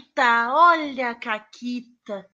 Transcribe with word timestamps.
Caquita, 0.00 0.54
olha 0.54 1.10
a 1.10 1.14
Caquita. 1.14 2.30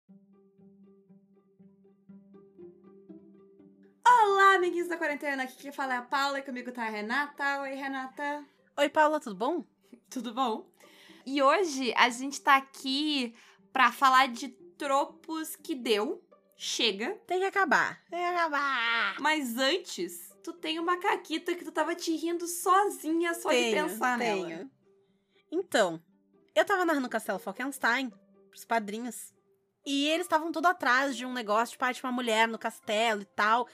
Olá, 4.05 4.55
amiguinhos 4.57 4.89
da 4.89 4.97
quarentena. 4.97 5.45
Aqui 5.45 5.57
quem 5.57 5.73
fala 5.73 5.95
é 5.95 5.97
a 5.99 6.03
Paula 6.03 6.41
e 6.41 6.43
comigo 6.43 6.73
tá 6.73 6.85
a 6.85 6.91
Renata. 6.91 7.63
Oi, 7.63 7.75
Renata. 7.75 8.45
Oi, 8.77 8.89
Paula, 8.89 9.21
tudo 9.21 9.37
bom? 9.37 9.65
Tudo 10.11 10.35
bom? 10.35 10.69
E 11.25 11.41
hoje 11.41 11.95
a 11.97 12.11
gente 12.11 12.41
tá 12.41 12.57
aqui 12.57 13.35
pra 13.73 13.93
falar 13.93 14.29
de 14.29 14.49
tropos 14.77 15.57
que 15.57 15.75
deu. 15.75 16.23
Chega. 16.57 17.15
Tem 17.27 17.39
que 17.39 17.47
acabar. 17.47 18.03
Tem 18.11 18.19
que 18.19 18.25
acabar. 18.25 19.17
Mas 19.21 19.57
antes, 19.57 20.31
tu 20.43 20.53
tem 20.53 20.79
uma 20.79 20.99
caquita 20.99 21.55
que 21.55 21.65
tu 21.65 21.73
tava 21.73 21.95
te 21.95 22.15
rindo 22.15 22.47
sozinha 22.47 23.35
só 23.35 23.49
tenho, 23.49 23.87
de 23.87 23.91
pensar 23.91 24.19
tenho. 24.19 24.49
nela. 24.49 24.71
Então, 25.51 26.03
eu 26.55 26.65
tava 26.65 26.85
narrando 26.85 27.09
Castelo 27.09 27.39
Falkenstein 27.39 28.13
pros 28.51 28.65
padrinhos. 28.65 29.33
E 29.85 30.07
eles 30.09 30.27
estavam 30.27 30.53
tudo 30.53 30.67
atrás 30.67 31.17
de 31.17 31.27
um 31.27 31.33
negócio, 31.33 31.73
tipo, 31.73 31.85
ah, 31.85 31.93
tinha 31.93 32.09
uma 32.09 32.15
mulher 32.15 32.47
no 32.47 32.59
castelo 32.59 33.23
e 33.23 33.25
tal. 33.25 33.69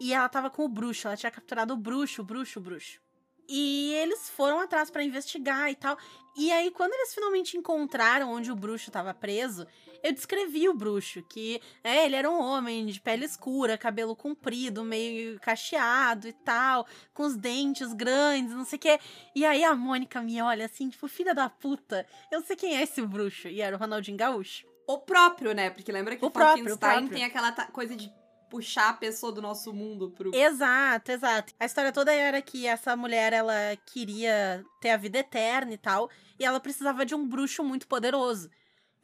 E 0.00 0.12
ela 0.12 0.28
tava 0.28 0.50
com 0.50 0.64
o 0.64 0.68
bruxo, 0.68 1.06
ela 1.06 1.16
tinha 1.16 1.30
capturado 1.30 1.74
o 1.74 1.76
bruxo, 1.76 2.22
o 2.22 2.24
bruxo, 2.24 2.58
o 2.58 2.62
bruxo. 2.62 3.00
E 3.48 3.92
eles 3.94 4.28
foram 4.30 4.60
atrás 4.60 4.90
pra 4.90 5.04
investigar 5.04 5.70
e 5.70 5.76
tal. 5.76 5.96
E 6.36 6.50
aí, 6.50 6.70
quando 6.70 6.92
eles 6.94 7.14
finalmente 7.14 7.56
encontraram 7.56 8.32
onde 8.32 8.50
o 8.50 8.56
bruxo 8.56 8.90
tava 8.90 9.12
preso, 9.14 9.66
eu 10.02 10.12
descrevi 10.12 10.68
o 10.68 10.74
bruxo, 10.74 11.22
que 11.22 11.60
é, 11.84 12.04
ele 12.04 12.16
era 12.16 12.30
um 12.30 12.40
homem 12.40 12.86
de 12.86 13.00
pele 13.00 13.24
escura, 13.24 13.78
cabelo 13.78 14.16
comprido, 14.16 14.84
meio 14.84 15.38
cacheado 15.40 16.28
e 16.28 16.32
tal, 16.32 16.86
com 17.14 17.22
os 17.24 17.36
dentes 17.36 17.92
grandes, 17.92 18.54
não 18.54 18.64
sei 18.64 18.76
o 18.76 18.80
quê. 18.80 18.98
E 19.34 19.44
aí 19.44 19.62
a 19.64 19.74
Mônica 19.74 20.20
me 20.20 20.40
olha 20.42 20.66
assim, 20.66 20.88
tipo, 20.88 21.06
filha 21.08 21.34
da 21.34 21.48
puta, 21.48 22.06
eu 22.30 22.42
sei 22.42 22.56
quem 22.56 22.76
é 22.76 22.82
esse 22.82 23.00
bruxo. 23.02 23.48
E 23.48 23.60
era 23.60 23.76
o 23.76 23.78
Ronaldinho 23.78 24.16
Gaúcho. 24.16 24.66
O 24.86 24.98
próprio, 24.98 25.54
né? 25.54 25.70
Porque 25.70 25.92
lembra 25.92 26.16
que 26.16 26.24
O 26.24 26.28
o 26.28 26.30
próprio, 26.30 26.76
próprio. 26.76 27.08
tem 27.08 27.24
aquela 27.24 27.52
coisa 27.52 27.94
de 27.94 28.12
puxar 28.50 28.90
a 28.90 28.92
pessoa 28.92 29.32
do 29.32 29.40
nosso 29.40 29.72
mundo 29.72 30.10
pro... 30.10 30.34
Exato, 30.34 31.10
exato. 31.10 31.54
A 31.58 31.64
história 31.64 31.90
toda 31.90 32.12
era 32.12 32.42
que 32.42 32.66
essa 32.66 32.94
mulher, 32.94 33.32
ela 33.32 33.54
queria 33.86 34.62
ter 34.78 34.90
a 34.90 34.98
vida 34.98 35.20
eterna 35.20 35.72
e 35.72 35.78
tal, 35.78 36.10
e 36.38 36.44
ela 36.44 36.60
precisava 36.60 37.06
de 37.06 37.14
um 37.14 37.26
bruxo 37.26 37.64
muito 37.64 37.88
poderoso. 37.88 38.50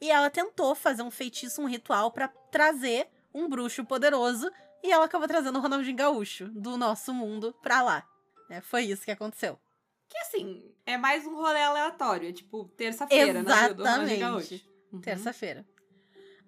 E 0.01 0.09
ela 0.09 0.29
tentou 0.29 0.73
fazer 0.75 1.01
um 1.01 1.11
feitiço, 1.11 1.61
um 1.61 1.67
ritual 1.67 2.11
pra 2.11 2.27
trazer 2.27 3.07
um 3.33 3.47
bruxo 3.49 3.83
poderoso, 3.85 4.49
e 4.83 4.91
ela 4.91 5.05
acabou 5.05 5.27
trazendo 5.27 5.57
o 5.59 5.61
Ronaldinho 5.61 5.95
Gaúcho 5.95 6.47
do 6.49 6.77
nosso 6.77 7.13
mundo 7.13 7.53
pra 7.61 7.81
lá. 7.81 8.07
É, 8.49 8.61
foi 8.61 8.83
isso 8.83 9.03
que 9.03 9.11
aconteceu. 9.11 9.59
Que 10.07 10.17
assim, 10.19 10.63
é 10.85 10.97
mais 10.97 11.25
um 11.27 11.35
rolê 11.35 11.61
aleatório. 11.61 12.29
É 12.29 12.33
tipo, 12.33 12.65
terça-feira, 12.75 13.43
né? 13.43 13.51
Exatamente. 13.51 14.69
Uhum. 14.91 15.01
Terça-feira. 15.01 15.67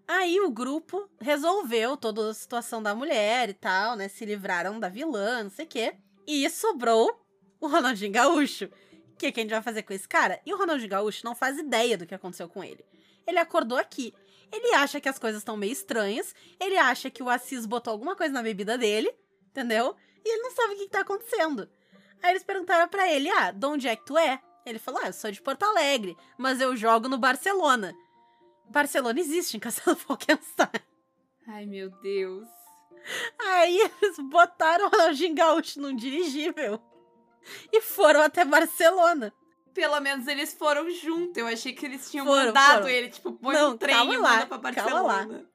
Aí 0.08 0.40
o 0.42 0.50
grupo 0.50 1.08
resolveu 1.20 1.96
toda 1.96 2.30
a 2.30 2.34
situação 2.34 2.82
da 2.82 2.96
mulher 2.96 3.50
e 3.50 3.54
tal, 3.54 3.96
né? 3.96 4.08
Se 4.08 4.26
livraram 4.26 4.80
da 4.80 4.90
vilã, 4.90 5.44
não 5.44 5.52
sei 5.52 5.66
o 5.66 5.68
quê. 5.68 5.96
E 6.26 6.50
sobrou 6.50 7.24
o 7.60 7.68
Ronaldinho 7.68 8.12
Gaúcho. 8.12 8.66
O 8.66 9.16
que, 9.18 9.32
que 9.32 9.40
a 9.40 9.44
gente 9.44 9.52
vai 9.52 9.62
fazer 9.62 9.84
com 9.84 9.94
esse 9.94 10.08
cara? 10.08 10.42
E 10.44 10.52
o 10.52 10.58
Ronaldinho 10.58 10.90
Gaúcho 10.90 11.24
não 11.24 11.36
faz 11.36 11.60
ideia 11.60 11.98
do 11.98 12.08
que 12.08 12.16
aconteceu 12.16 12.50
com 12.50 12.64
ele. 12.64 12.84
Ele 13.32 13.40
acordou 13.40 13.78
aqui. 13.78 14.14
Ele 14.52 14.74
acha 14.74 15.00
que 15.00 15.08
as 15.08 15.18
coisas 15.18 15.42
estão 15.42 15.56
meio 15.56 15.72
estranhas. 15.72 16.36
Ele 16.60 16.78
acha 16.78 17.10
que 17.10 17.24
o 17.24 17.30
Assis 17.30 17.66
botou 17.66 17.92
alguma 17.92 18.16
coisa 18.16 18.34
na 18.34 18.44
bebida 18.44 18.78
dele, 18.78 19.10
entendeu? 19.50 19.96
E 20.24 20.30
ele 20.30 20.44
não 20.44 20.52
sabe 20.52 20.74
o 20.74 20.78
que, 20.78 20.84
que 20.84 20.92
tá 20.92 21.02
acontecendo. 21.02 21.70
Aí 22.22 22.32
eles 22.32 22.44
perguntaram 22.44 22.88
pra 22.88 23.10
ele: 23.10 23.30
Ah, 23.30 23.52
de 23.52 23.66
onde 23.66 23.88
é 23.88 23.96
que 23.96 24.06
tu 24.06 24.18
é? 24.18 24.42
Ele 24.66 24.78
falou: 24.78 25.02
Ah, 25.02 25.08
eu 25.08 25.14
sou 25.14 25.32
de 25.32 25.42
Porto 25.42 25.64
Alegre, 25.64 26.16
mas 26.38 26.60
eu 26.60 26.76
jogo 26.76 27.08
no 27.08 27.18
Barcelona. 27.18 27.96
Barcelona 28.70 29.20
existe 29.20 29.58
em 29.58 29.60
Castelo 29.60 29.96
Falkenstein. 29.98 30.70
Ai, 31.48 31.66
meu 31.66 31.90
Deus. 32.02 32.48
Aí 33.40 33.80
eles 34.02 34.18
botaram 34.30 34.86
o 34.86 34.90
Ronaldinho 34.90 35.34
Gaúcho 35.34 35.82
num 35.82 35.96
dirigível 35.96 36.80
e 37.72 37.82
foram 37.82 38.22
até 38.22 38.46
Barcelona. 38.46 39.34
Pelo 39.74 40.00
menos 40.00 40.28
eles 40.28 40.54
foram 40.54 40.90
juntos. 40.92 41.38
Eu 41.38 41.48
achei 41.48 41.74
que 41.74 41.86
eles 41.86 42.10
tinham 42.10 42.26
Foram, 42.26 42.48
mandado 42.48 42.82
foram. 42.84 42.90
ele, 42.90 43.10
tipo, 43.10 43.32
põe 43.34 43.56
Não, 43.56 43.72
um 43.72 43.78
trem 43.78 43.96
calma 43.96 44.14
e 44.14 44.18
lá, 44.18 44.30
manda 44.32 44.46
pra. 44.48 44.58
Barcelona. 44.58 45.50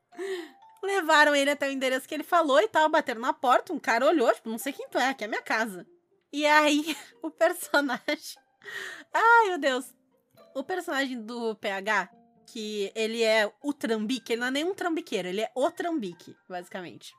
Levaram 0.82 1.34
ele 1.34 1.50
até 1.50 1.68
o 1.68 1.72
endereço 1.72 2.08
que 2.08 2.14
ele 2.14 2.22
falou 2.22 2.60
e 2.60 2.68
tal, 2.68 2.88
bateram 2.88 3.20
na 3.20 3.32
porta, 3.32 3.72
um 3.72 3.78
cara 3.78 4.06
olhou, 4.06 4.32
tipo, 4.32 4.48
não 4.48 4.58
sei 4.58 4.72
quem 4.72 4.88
tu 4.88 4.98
é, 4.98 5.08
aqui 5.08 5.24
é 5.24 5.26
minha 5.26 5.42
casa. 5.42 5.86
E 6.32 6.46
aí, 6.46 6.96
o 7.22 7.30
personagem... 7.30 8.00
Ai, 9.12 9.48
meu 9.48 9.58
Deus. 9.58 9.94
O 10.54 10.62
personagem 10.64 11.20
do 11.20 11.54
PH, 11.56 12.08
que 12.46 12.90
ele 12.94 13.22
é 13.22 13.52
o 13.62 13.72
trambique, 13.72 14.32
ele 14.32 14.40
não 14.40 14.48
é 14.48 14.50
nem 14.50 14.64
um 14.64 14.74
trambiqueiro, 14.74 15.28
ele 15.28 15.42
é 15.42 15.50
o 15.54 15.70
trambique, 15.70 16.36
basicamente. 16.48 17.12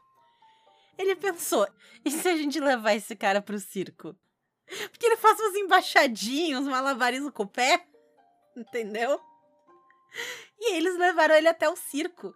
Ele 0.98 1.16
pensou, 1.16 1.68
e 2.04 2.10
se 2.10 2.28
a 2.28 2.36
gente 2.36 2.60
levar 2.60 2.94
esse 2.94 3.16
cara 3.16 3.42
pro 3.42 3.60
circo? 3.60 4.16
Porque 4.90 5.06
ele 5.06 5.18
faz 5.18 5.40
uns 5.40 5.56
embaixadinhos, 5.56 6.62
uns 6.62 6.68
malabarismo 6.70 7.32
com 7.32 7.44
o 7.44 7.48
pé, 7.48 7.86
entendeu? 8.56 9.20
E 10.60 10.76
eles 10.76 10.98
levaram 10.98 11.36
ele 11.36 11.48
até 11.48 11.70
o 11.70 11.76
circo. 11.76 12.34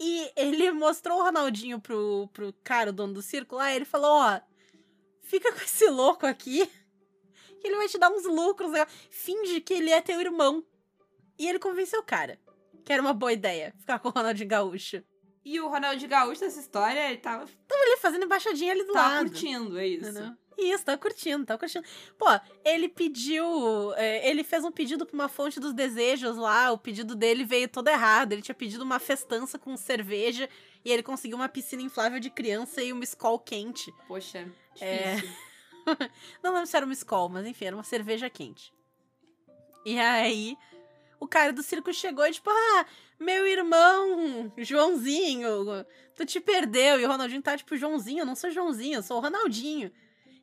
E 0.00 0.30
ele 0.36 0.70
mostrou 0.70 1.18
o 1.18 1.22
Ronaldinho 1.22 1.80
pro, 1.80 2.28
pro 2.32 2.52
cara, 2.64 2.90
o 2.90 2.92
dono 2.92 3.14
do 3.14 3.22
circo 3.22 3.56
lá, 3.56 3.72
e 3.72 3.76
ele 3.76 3.84
falou, 3.84 4.10
ó, 4.10 4.40
fica 5.22 5.52
com 5.52 5.58
esse 5.58 5.88
louco 5.90 6.24
aqui, 6.24 6.66
que 7.60 7.66
ele 7.66 7.76
vai 7.76 7.88
te 7.88 7.98
dar 7.98 8.10
uns 8.10 8.24
lucros, 8.24 8.70
né? 8.70 8.86
finge 9.10 9.60
que 9.60 9.74
ele 9.74 9.90
é 9.90 10.00
teu 10.00 10.20
irmão. 10.20 10.64
E 11.38 11.48
ele 11.48 11.58
convenceu 11.58 12.00
o 12.00 12.04
cara, 12.04 12.38
que 12.84 12.92
era 12.92 13.02
uma 13.02 13.12
boa 13.12 13.32
ideia, 13.32 13.74
ficar 13.78 13.98
com 13.98 14.08
o 14.08 14.12
Ronaldinho 14.12 14.48
Gaúcho. 14.48 15.02
E 15.44 15.60
o 15.60 15.68
Ronaldinho 15.68 16.10
Gaúcho 16.10 16.40
dessa 16.40 16.60
história, 16.60 17.08
ele 17.10 17.18
tava, 17.18 17.44
Ele 17.70 17.96
fazendo 17.98 18.24
embaixadinha 18.24 18.72
ali 18.72 18.84
do 18.84 18.92
tava 18.92 19.14
lado. 19.16 19.30
curtindo, 19.30 19.78
é 19.78 19.86
isso. 19.86 20.08
Entendeu? 20.08 20.36
Isso, 20.58 20.84
tá 20.84 20.98
curtindo, 20.98 21.46
tá 21.46 21.56
curtindo. 21.56 21.86
Pô, 22.18 22.26
ele 22.64 22.88
pediu. 22.88 23.94
é, 23.94 24.28
ele 24.28 24.42
fez 24.42 24.64
um 24.64 24.72
pedido 24.72 25.06
pra 25.06 25.14
uma 25.14 25.28
fonte 25.28 25.60
dos 25.60 25.72
desejos 25.72 26.36
lá. 26.36 26.72
O 26.72 26.78
pedido 26.78 27.14
dele 27.14 27.44
veio 27.44 27.68
todo 27.68 27.86
errado. 27.88 28.32
Ele 28.32 28.42
tinha 28.42 28.54
pedido 28.54 28.82
uma 28.82 28.98
festança 28.98 29.56
com 29.56 29.76
cerveja 29.76 30.48
e 30.84 30.90
ele 30.90 31.02
conseguiu 31.02 31.36
uma 31.36 31.48
piscina 31.48 31.80
inflável 31.82 32.18
de 32.18 32.28
criança 32.28 32.82
e 32.82 32.92
uma 32.92 33.04
escol 33.04 33.38
quente. 33.38 33.92
Poxa, 34.08 34.46
É. 34.80 35.14
difícil. 35.14 35.36
Não 36.42 36.52
lembro 36.52 36.66
se 36.66 36.76
era 36.76 36.84
uma 36.84 36.92
escol, 36.92 37.28
mas 37.28 37.46
enfim, 37.46 37.66
era 37.66 37.76
uma 37.76 37.84
cerveja 37.84 38.28
quente. 38.28 38.72
E 39.86 39.98
aí, 39.98 40.56
o 41.20 41.26
cara 41.26 41.52
do 41.52 41.62
circo 41.62 41.92
chegou 41.94 42.26
e 42.26 42.32
tipo, 42.32 42.50
ah, 42.50 42.84
meu 43.18 43.46
irmão, 43.46 44.52
Joãozinho, 44.58 45.48
tu 46.16 46.26
te 46.26 46.40
perdeu. 46.40 47.00
E 47.00 47.04
o 47.04 47.08
Ronaldinho 47.08 47.40
tá 47.40 47.56
tipo, 47.56 47.76
Joãozinho, 47.76 48.20
eu 48.22 48.26
não 48.26 48.34
sou 48.34 48.50
Joãozinho, 48.50 48.96
eu 48.96 49.02
sou 49.02 49.18
o 49.18 49.20
Ronaldinho. 49.20 49.90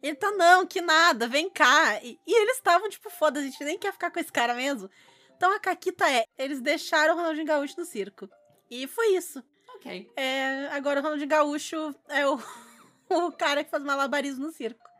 Ele 0.05 0.15
tá, 0.15 0.29
não, 0.29 0.67
que 0.67 0.81
nada, 0.81 1.27
vem 1.27 1.49
cá. 1.49 1.99
E, 2.03 2.19
e 2.27 2.41
eles 2.41 2.57
estavam 2.57 2.87
tipo, 2.87 3.09
foda, 3.09 3.39
a 3.39 3.43
gente 3.43 3.63
nem 3.63 3.75
quer 3.75 3.91
ficar 3.91 4.11
com 4.11 4.19
esse 4.19 4.31
cara 4.31 4.53
mesmo. 4.53 4.87
Então 5.35 5.51
a 5.51 5.59
Caquita 5.59 6.07
é, 6.07 6.27
eles 6.37 6.61
deixaram 6.61 7.15
o 7.15 7.17
Ronaldinho 7.17 7.47
Gaúcho 7.47 7.73
no 7.79 7.85
circo. 7.85 8.29
E 8.69 8.85
foi 8.85 9.15
isso. 9.15 9.43
Ok. 9.77 10.11
É, 10.15 10.67
agora 10.67 10.99
o 10.99 11.03
Ronaldinho 11.03 11.27
Gaúcho 11.27 11.95
é 12.07 12.27
o, 12.27 12.37
o 13.09 13.31
cara 13.31 13.63
que 13.63 13.71
faz 13.71 13.83
malabarismo 13.83 14.45
no 14.45 14.51
circo. 14.51 14.85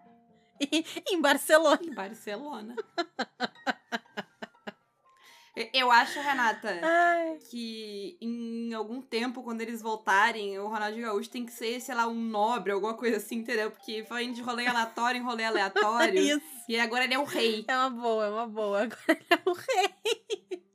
E, 0.60 0.86
em 1.14 1.22
Barcelona. 1.22 1.82
Em 1.84 1.94
Barcelona. 1.94 2.76
Eu- 5.74 5.90
acho, 5.92 6.20
Renata, 6.20 6.80
Ai. 6.84 7.38
que 7.50 8.18
em 8.20 8.74
algum 8.74 9.02
tempo, 9.02 9.42
quando 9.42 9.62
eles 9.62 9.82
voltarem, 9.82 10.60
o 10.60 10.68
Ronaldinho 10.68 11.06
Gaúcho 11.06 11.30
tem 11.30 11.46
que 11.46 11.52
ser, 11.54 11.80
sei 11.80 11.96
lá, 11.96 12.08
um 12.08 12.14
nobre, 12.20 12.72
alguma 12.74 12.94
coisa 12.94 13.18
assim, 13.18 13.38
entendeu? 13.38 13.72
Porque 13.72 14.04
foi 14.06 14.28
de 14.28 14.42
rolê 14.42 14.68
aleatório 14.68 15.20
em 15.20 15.24
rolê 15.24 15.46
aleatório. 15.46 16.20
Isso. 16.20 16.46
E 16.68 16.78
agora 16.78 17.06
ele 17.06 17.14
é 17.14 17.20
o 17.20 17.24
rei. 17.24 17.64
É 17.68 17.78
uma 17.78 17.90
boa, 17.90 18.26
é 18.26 18.30
uma 18.30 18.48
boa. 18.48 18.82
Agora 18.84 19.00
ele 19.08 19.26
é 19.30 19.50
o 19.50 19.54
rei. 19.54 20.62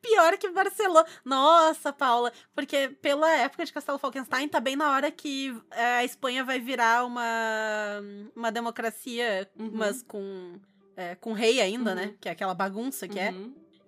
Pior 0.00 0.38
que 0.38 0.48
Barcelona. 0.50 1.06
Nossa, 1.24 1.92
Paula. 1.92 2.32
Porque 2.54 2.88
pela 3.00 3.30
época 3.36 3.64
de 3.64 3.72
Castelo 3.72 3.98
Falkenstein, 3.98 4.48
tá 4.48 4.58
bem 4.60 4.74
na 4.76 4.90
hora 4.92 5.10
que 5.10 5.56
é, 5.70 5.84
a 5.98 6.04
Espanha 6.04 6.42
vai 6.44 6.58
virar 6.58 7.04
uma, 7.04 8.00
uma 8.34 8.50
democracia, 8.52 9.48
Uhum. 9.58 9.70
mas 9.74 10.02
com, 10.02 10.58
é, 10.96 11.14
com 11.16 11.32
rei 11.32 11.60
ainda, 11.60 11.90
Uhum. 11.90 11.96
né? 11.96 12.14
Que 12.20 12.28
é 12.28 12.32
aquela 12.32 12.54
bagunça 12.54 13.06
que 13.08 13.18
é. 13.18 13.32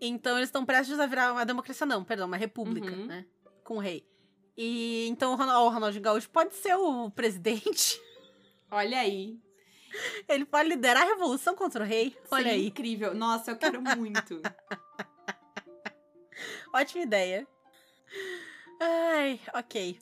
Então 0.00 0.36
eles 0.36 0.48
estão 0.48 0.64
prestes 0.64 0.98
a 1.00 1.06
virar 1.06 1.32
uma 1.32 1.44
democracia, 1.44 1.86
não, 1.86 2.04
perdão, 2.04 2.26
uma 2.26 2.36
república, 2.36 2.90
Uhum. 2.90 3.06
né? 3.06 3.26
Com 3.64 3.76
o 3.76 3.80
rei. 3.80 4.06
E 4.56 5.06
então 5.08 5.32
o 5.32 5.36
Ronald- 5.36 5.66
o 5.66 5.68
Ronaldinho 5.68 6.02
Gaúcho 6.02 6.30
pode 6.30 6.54
ser 6.54 6.74
o 6.76 7.10
presidente. 7.10 8.00
Olha 8.70 8.98
aí. 9.00 9.38
Ele 10.28 10.44
pode 10.44 10.68
liderar 10.68 11.02
a 11.02 11.06
revolução 11.06 11.54
contra 11.54 11.82
o 11.82 11.86
rei. 11.86 12.16
Olha 12.30 12.42
Seria 12.44 12.58
aí. 12.58 12.66
incrível. 12.66 13.14
Nossa, 13.14 13.50
eu 13.50 13.56
quero 13.56 13.80
muito. 13.96 14.40
Ótima 16.72 17.02
ideia. 17.04 17.46
Ai, 18.80 19.40
ok. 19.54 19.98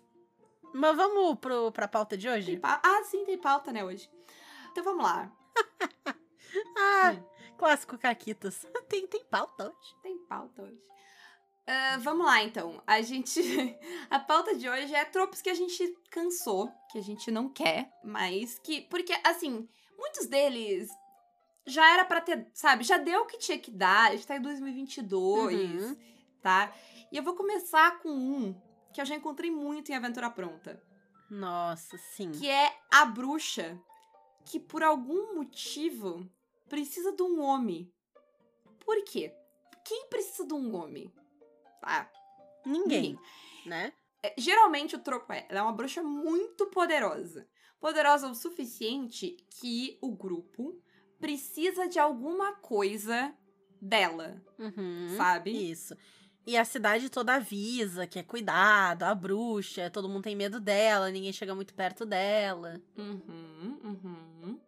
Mas 0.75 0.97
vamos 0.97 1.39
pro, 1.39 1.71
pra 1.73 1.89
pauta 1.89 2.17
de 2.17 2.29
hoje? 2.29 2.57
pa- 2.59 2.81
Ah, 2.85 3.03
sim, 3.05 3.25
tem 3.25 3.39
pauta, 3.39 3.73
né, 3.73 3.85
hoje. 3.85 4.11
Então 4.73 4.85
vamos 4.85 5.05
lá. 5.05 5.31
Ah, 6.79 7.13
Hum. 7.15 7.25
Clássico 7.57 7.99
Caquitas. 7.99 8.65
Tem, 8.89 9.07
tem 9.07 9.25
pauta 9.25 9.65
hoje. 9.69 9.95
Tem 10.03 10.17
pauta 10.27 10.63
hoje. 10.63 10.81
Ah, 11.67 11.99
vamos 12.01 12.25
lá, 12.25 12.43
então. 12.45 12.81
A 12.87 13.01
gente. 13.03 13.41
A 14.09 14.19
pauta 14.21 14.55
de 14.55 14.69
hoje 14.69 14.95
é 14.95 15.05
tropos 15.05 15.43
que 15.43 15.51
a 15.51 15.55
gente 15.55 15.85
cansou, 16.11 16.71
que 16.93 16.99
a 16.99 17.03
gente 17.03 17.31
não 17.33 17.49
quer, 17.49 17.91
mas 18.05 18.59
que. 18.61 18.83
Porque, 18.83 19.13
assim, 19.25 19.69
muitos 19.99 20.27
deles 20.27 20.89
já 21.67 21.93
era 21.93 22.05
pra 22.05 22.21
ter, 22.21 22.49
sabe? 22.55 22.85
Já 22.85 22.97
deu 22.99 23.23
o 23.23 23.27
que 23.27 23.39
tinha 23.39 23.59
que 23.59 23.73
dar. 23.73 24.11
A 24.11 24.13
gente 24.13 24.27
tá 24.27 24.37
em 24.37 24.43
2022, 24.43 25.83
Uhum. 25.83 25.97
tá? 26.41 26.73
E 27.11 27.17
eu 27.17 27.23
vou 27.25 27.35
começar 27.35 27.99
com 27.99 28.11
um 28.11 28.55
que 28.93 29.01
eu 29.01 29.05
já 29.05 29.17
encontrei 29.17 29.51
muito 29.51 29.91
em 29.91 29.97
Aventura 29.97 30.31
Pronta, 30.31 30.81
Nossa, 31.29 31.99
sim. 31.99 32.31
que 32.31 32.49
é 32.49 32.73
a 32.91 33.05
bruxa 33.05 33.77
que 34.45 34.61
por 34.61 34.83
algum 34.85 35.35
motivo 35.35 36.31
precisa 36.69 37.13
de 37.13 37.23
um 37.23 37.41
homem. 37.41 37.93
Por 38.85 39.03
quê? 39.05 39.33
Quem 39.85 40.09
precisa 40.09 40.47
de 40.47 40.55
um 40.55 40.75
homem? 40.75 41.13
Tá? 41.81 42.11
Ninguém, 42.65 43.19
né? 43.65 43.93
É, 44.23 44.35
geralmente 44.37 44.97
o 44.97 44.99
tropo 44.99 45.33
é, 45.33 45.47
ela 45.49 45.61
é 45.61 45.63
uma 45.63 45.73
bruxa 45.73 46.03
muito 46.03 46.67
poderosa. 46.67 47.47
Poderosa 47.79 48.29
o 48.29 48.35
suficiente 48.35 49.37
que 49.61 49.99
o 50.01 50.11
grupo 50.17 50.81
precisa 51.21 51.87
de 51.87 51.99
alguma 51.99 52.55
coisa 52.57 53.35
dela, 53.81 54.43
Uhum. 54.59 55.15
sabe? 55.17 55.51
Isso. 55.71 55.97
E 56.47 56.57
a 56.57 56.65
cidade 56.65 57.11
toda 57.11 57.35
avisa 57.35 58.07
que 58.07 58.19
é 58.19 58.23
cuidado, 58.23 59.03
a 59.03 59.15
bruxa, 59.15 59.91
todo 59.91 60.09
mundo 60.09 60.23
tem 60.23 60.37
medo 60.37 60.61
dela, 60.61 61.11
ninguém 61.11 61.33
chega 61.33 61.55
muito 61.55 61.75
perto 61.75 62.07
dela. 62.07 62.81
Uhum, 62.97 63.79
uhum. 63.85 64.61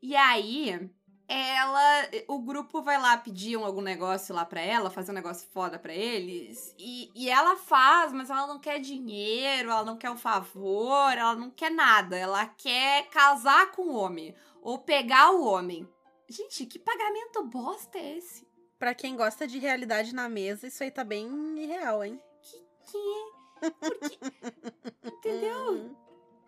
E 0.00 0.14
aí, 0.14 0.90
ela. 1.28 2.08
O 2.28 2.38
grupo 2.40 2.82
vai 2.82 3.00
lá 3.00 3.16
pedir 3.16 3.56
um- 3.56 3.64
algum 3.64 3.80
negócio 3.80 4.34
lá 4.34 4.44
pra 4.44 4.60
ela, 4.60 4.90
fazer 4.90 5.10
um 5.12 5.14
negócio 5.14 5.48
foda 5.52 5.78
pra 5.78 5.92
eles. 5.94 6.74
E, 6.78 7.10
e 7.14 7.30
ela 7.30 7.56
faz, 7.56 8.12
mas 8.12 8.30
ela 8.30 8.46
não 8.46 8.58
quer 8.58 8.78
dinheiro, 8.80 9.70
ela 9.70 9.84
não 9.84 9.96
quer 9.96 10.10
um 10.10 10.16
favor, 10.16 11.12
ela 11.16 11.34
não 11.34 11.50
quer 11.50 11.70
nada. 11.70 12.16
Ela 12.16 12.46
quer 12.46 13.08
casar 13.08 13.70
com 13.72 13.82
o 13.82 13.94
homem. 13.94 14.34
Ou 14.62 14.78
pegar 14.78 15.30
o 15.32 15.44
homem. 15.44 15.88
Gente, 16.28 16.66
que 16.66 16.78
pagamento 16.78 17.44
bosta 17.44 17.98
é 17.98 18.16
esse? 18.18 18.46
Pra 18.78 18.94
quem 18.94 19.16
gosta 19.16 19.46
de 19.46 19.58
realidade 19.58 20.14
na 20.14 20.28
mesa, 20.28 20.66
isso 20.66 20.82
aí 20.82 20.90
tá 20.90 21.04
bem 21.04 21.26
irreal, 21.58 22.02
hein? 22.04 22.20
Que. 22.42 23.70
Porque. 23.80 24.18
Entendeu? 25.04 25.72
Hum. 25.72 25.96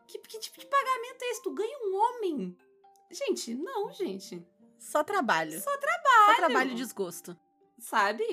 Que, 0.06 0.19
que 0.19 0.38
tipo 0.38 0.58
de 0.58 0.67
pagamento 0.67 1.22
é 1.22 1.31
esse? 1.31 1.43
Tu 1.43 1.50
ganha 1.52 1.79
um 1.82 1.96
homem? 1.96 2.56
Gente, 3.11 3.55
não, 3.55 3.93
gente. 3.93 4.44
Só 4.86 5.02
trabalho. 5.04 5.60
Só 5.60 5.70
Só 5.70 6.34
trabalho 6.36 6.70
e 6.72 6.74
desgosto. 6.74 7.36
Sabe? 7.78 8.24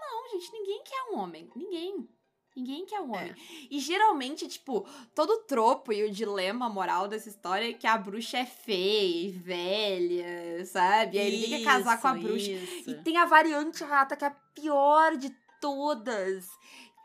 Não, 0.00 0.28
gente, 0.30 0.52
ninguém 0.52 0.82
quer 0.84 1.02
um 1.12 1.18
homem. 1.18 1.50
Ninguém. 1.54 2.08
Ninguém 2.56 2.84
quer 2.86 3.00
um 3.00 3.14
É. 3.14 3.18
homem. 3.18 3.34
E 3.70 3.78
geralmente, 3.78 4.48
tipo, 4.48 4.86
todo 5.14 5.30
o 5.30 5.38
tropo 5.44 5.92
e 5.92 6.02
o 6.04 6.10
dilema 6.10 6.68
moral 6.68 7.06
dessa 7.06 7.28
história 7.28 7.70
é 7.70 7.72
que 7.74 7.86
a 7.86 7.96
bruxa 7.96 8.38
é 8.38 8.46
feia 8.46 9.28
e 9.28 9.30
velha, 9.30 10.64
sabe? 10.66 11.16
E 11.16 11.20
aí 11.20 11.30
ninguém 11.30 11.58
quer 11.58 11.64
casar 11.64 12.00
com 12.00 12.08
a 12.08 12.14
bruxa. 12.14 12.50
isso. 12.50 12.90
E 12.90 12.94
tem 13.02 13.16
a 13.18 13.24
variante 13.24 13.84
rata, 13.84 14.16
que 14.16 14.24
é 14.24 14.28
a 14.28 14.30
pior 14.54 15.16
de 15.16 15.30
todas. 15.60 16.48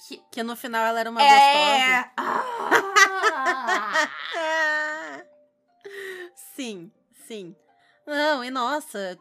Que 0.08 0.18
Que 0.32 0.42
no 0.44 0.56
final 0.56 0.84
ela 0.86 1.00
era 1.00 1.10
uma 1.12 1.22
é. 1.22 1.30
gostosa. 1.30 2.12
Ah! 2.18 4.08
sim, 6.56 6.92
sim. 7.28 7.56
Não, 8.06 8.44
e 8.44 8.52
nossa, 8.52 9.18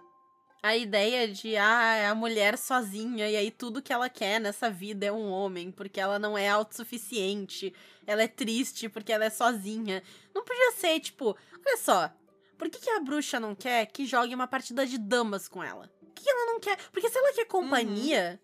a 0.63 0.77
ideia 0.77 1.29
de 1.29 1.57
ah, 1.57 1.95
é 1.95 2.07
a 2.07 2.15
mulher 2.15 2.57
sozinha 2.59 3.29
e 3.29 3.37
aí 3.37 3.51
tudo 3.51 3.83
que 3.83 3.93
ela 3.93 4.09
quer 4.09 4.41
nessa 4.41 4.71
vida 4.71 5.07
é 5.07 5.13
um 5.13 5.31
homem, 5.31 5.71
porque 5.71 6.01
ela 6.01 6.19
não 6.19 6.37
é 6.37 6.49
autossuficiente, 6.49 7.75
ela 8.07 8.23
é 8.23 8.29
triste 8.29 8.89
porque 8.89 9.13
ela 9.13 9.25
é 9.25 9.31
sozinha. 9.31 10.03
Não 10.35 10.45
podia 10.45 10.73
ser, 10.73 11.01
tipo, 11.01 11.37
olha 11.67 11.77
só, 11.77 12.11
por 12.57 12.71
que, 12.71 12.79
que 12.79 12.91
a 12.91 13.01
bruxa 13.01 13.39
não 13.39 13.55
quer 13.55 13.87
que 13.87 14.07
jogue 14.07 14.35
uma 14.35 14.47
partida 14.47 14.87
de 14.87 14.99
damas 14.99 15.49
com 15.49 15.63
ela? 15.63 15.91
Por 16.01 16.13
que 16.15 16.31
ela 16.31 16.47
não 16.47 16.61
quer? 16.61 16.79
Porque 16.91 17.11
se 17.11 17.19
ela 17.19 17.35
quer 17.35 17.45
companhia, 17.45 18.41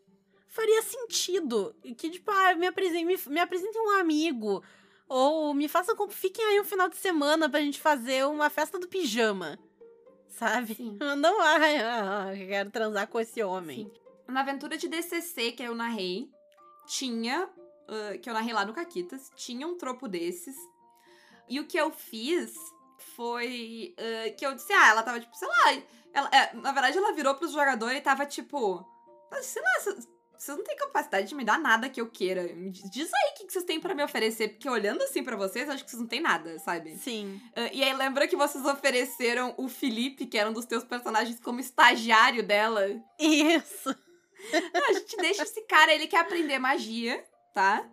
faria 0.47 0.83
sentido. 0.83 1.75
Que, 1.97 2.11
tipo, 2.11 2.31
ah, 2.31 2.55
me 2.55 2.67
apresentem, 2.67 3.07
me, 3.07 3.19
me 3.29 3.41
apresentem 3.41 3.81
um 3.81 3.99
amigo. 3.99 4.63
Ou 5.09 5.55
me 5.55 5.69
façam. 5.69 5.97
Fiquem 6.11 6.45
aí 6.45 6.61
um 6.61 6.65
final 6.65 6.89
de 6.89 6.97
semana 6.97 7.49
pra 7.49 7.61
gente 7.61 7.81
fazer 7.81 8.27
uma 8.27 8.51
festa 8.51 8.79
do 8.79 8.89
pijama. 8.89 9.59
Sabe? 10.41 10.75
Sim. 10.75 10.97
Não, 11.19 11.41
ai, 11.43 11.77
ah, 11.79 12.33
quero 12.35 12.71
transar 12.71 13.07
com 13.09 13.21
esse 13.21 13.43
homem. 13.43 13.85
Sim. 13.85 14.01
Na 14.33 14.41
aventura 14.41 14.77
de 14.79 14.89
DCC 14.89 15.53
que 15.53 15.63
eu 15.63 15.75
narrei, 15.75 16.29
tinha. 16.87 17.47
ah, 17.89 18.17
que 18.17 18.29
eu 18.31 18.33
narrei 18.35 18.55
lá 18.55 18.65
no 18.65 18.73
Caquitas, 18.73 19.31
tinha 19.37 19.67
um 19.67 19.77
tropo 19.77 20.09
desses. 20.09 20.57
E 21.47 21.61
o 21.61 21.67
que 21.67 21.77
eu 21.79 21.91
fiz 21.91 22.55
foi. 23.15 23.95
ah, 23.99 24.31
que 24.31 24.47
eu 24.47 24.55
disse, 24.55 24.73
ah, 24.73 24.89
ela 24.89 25.03
tava 25.03 25.21
tipo, 25.21 25.37
sei 25.37 25.47
lá. 25.49 25.83
Ela, 26.15 26.29
é, 26.33 26.55
na 26.57 26.73
verdade, 26.73 26.97
ela 26.97 27.13
virou 27.13 27.35
pros 27.35 27.53
jogadores 27.53 27.99
e 27.99 28.03
tava 28.03 28.25
tipo. 28.25 28.85
"Ah, 29.31 29.43
Sei 29.43 29.63
lá, 29.63 29.97
vocês 30.43 30.57
não 30.57 30.65
têm 30.65 30.77
capacidade 30.77 31.29
de 31.29 31.35
me 31.35 31.45
dar 31.45 31.59
nada 31.59 31.89
que 31.91 32.01
eu 32.01 32.09
queira. 32.09 32.43
Me 32.55 32.71
diz 32.71 33.11
aí 33.13 33.31
o 33.33 33.47
que 33.47 33.53
vocês 33.53 33.65
têm 33.65 33.79
pra 33.79 33.95
me 33.95 34.03
oferecer, 34.03 34.49
porque 34.49 34.69
olhando 34.69 35.03
assim 35.03 35.23
pra 35.23 35.37
vocês, 35.37 35.69
eu 35.69 35.75
acho 35.75 35.85
que 35.85 35.91
vocês 35.91 36.01
não 36.01 36.09
têm 36.09 36.21
nada, 36.21 36.59
sabe? 36.61 36.97
Sim. 36.97 37.39
Ah, 37.55 37.69
e 37.73 37.83
aí 37.85 37.93
lembra 37.95 38.27
que 38.27 38.37
vocês 38.37 38.65
ofereceram 38.65 39.55
o 39.59 39.69
Felipe, 39.69 40.25
que 40.27 40.39
era 40.39 40.49
um 40.49 40.53
dos 40.55 40.65
teus 40.65 40.83
personagens, 40.83 41.39
como 41.41 41.61
estagiário 41.61 42.43
dela? 42.43 42.87
Isso. 43.19 43.95
Não, 44.73 44.89
a 44.89 44.93
gente 44.95 45.17
deixa 45.19 45.43
esse 45.43 45.61
cara, 45.67 45.93
ele 45.95 46.07
quer 46.07 46.21
aprender 46.21 46.59
magia, 46.59 47.23
tá? 47.53 47.87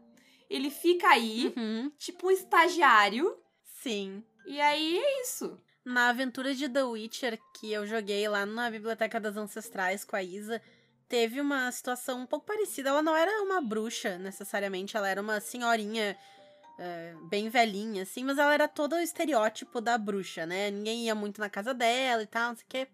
Ele 0.49 0.69
fica 0.69 1.09
aí, 1.09 1.53
Uhum. 1.57 1.91
tipo 1.97 2.27
um 2.27 2.31
estagiário, 2.31 3.37
Sim. 3.83 4.23
e 4.45 4.61
aí 4.61 4.97
é 4.97 5.21
isso. 5.23 5.59
Na 5.83 6.09
aventura 6.09 6.53
de 6.55 6.69
The 6.69 6.83
Witcher 6.83 7.37
que 7.59 7.71
eu 7.71 7.85
joguei 7.85 8.27
lá 8.29 8.45
na 8.45 8.69
Biblioteca 8.71 9.19
das 9.19 9.35
Ancestrais 9.35 10.05
com 10.05 10.15
a 10.15 10.23
Isa, 10.23 10.61
teve 11.07 11.39
uma 11.39 11.71
situação 11.71 12.21
um 12.21 12.25
pouco 12.25 12.45
parecida. 12.45 12.89
Ela 12.89 13.01
não 13.01 13.15
era 13.15 13.41
uma 13.41 13.61
bruxa, 13.61 14.17
necessariamente, 14.17 14.95
ela 14.95 15.07
era 15.07 15.21
uma 15.21 15.39
senhorinha 15.39 16.17
é, 16.77 17.15
bem 17.23 17.49
velhinha, 17.49 18.03
assim, 18.03 18.23
mas 18.23 18.37
ela 18.37 18.53
era 18.53 18.67
todo 18.67 18.93
o 18.93 18.99
estereótipo 18.99 19.81
da 19.81 19.97
bruxa, 19.97 20.45
né? 20.45 20.69
Ninguém 20.69 21.05
ia 21.05 21.15
muito 21.15 21.41
na 21.41 21.49
casa 21.49 21.73
dela 21.73 22.21
e 22.21 22.27
tal, 22.27 22.49
não 22.49 22.55
sei 22.55 22.65
o 22.65 22.69
quê. 22.69 22.87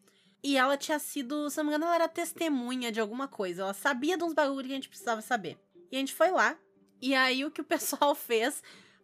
E 0.43 0.57
ela 0.57 0.77
tinha 0.77 0.99
sido, 0.99 1.49
se 1.49 1.57
não 1.57 1.63
me 1.63 1.69
engano, 1.69 1.85
ela 1.85 1.95
era 1.95 2.07
testemunha 2.07 2.91
de 2.91 2.99
alguma 2.99 3.27
coisa. 3.27 3.61
Ela 3.61 3.73
sabia 3.73 4.17
de 4.17 4.23
uns 4.23 4.33
bagulho 4.33 4.67
que 4.67 4.73
a 4.73 4.75
gente 4.75 4.89
precisava 4.89 5.21
saber. 5.21 5.57
E 5.89 5.95
a 5.95 5.99
gente 5.99 6.13
foi 6.13 6.31
lá. 6.31 6.57
E 7.01 7.15
aí 7.15 7.45
o 7.45 7.51
que 7.51 7.61
o 7.61 7.63
pessoal 7.65 8.13
fez 8.13 8.61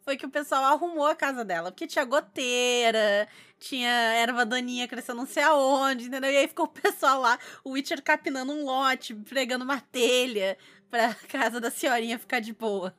foi 0.10 0.18
que 0.18 0.26
o 0.26 0.30
pessoal 0.30 0.64
arrumou 0.64 1.06
a 1.06 1.16
casa 1.16 1.46
dela. 1.46 1.72
Porque 1.72 1.86
tinha 1.86 2.04
goteira, 2.04 3.28
tinha 3.60 3.90
erva 3.90 4.44
daninha 4.44 4.88
crescendo 4.88 5.20
não 5.20 5.28
sei 5.28 5.44
aonde, 5.44 6.08
entendeu? 6.08 6.32
E 6.32 6.38
aí 6.38 6.48
ficou 6.48 6.66
o 6.66 6.70
pessoal 6.70 7.22
lá, 7.22 7.38
o 7.64 7.72
Witcher 7.72 8.02
capinando 8.02 8.52
um 8.52 8.66
lote, 8.66 9.14
pregando 9.14 9.64
uma 9.64 9.80
telha 9.80 10.58
pra 10.90 11.14
casa 11.30 11.60
da 11.60 11.70
senhorinha 11.70 12.18
ficar 12.18 12.40
de 12.40 12.54
boa. 12.54 12.96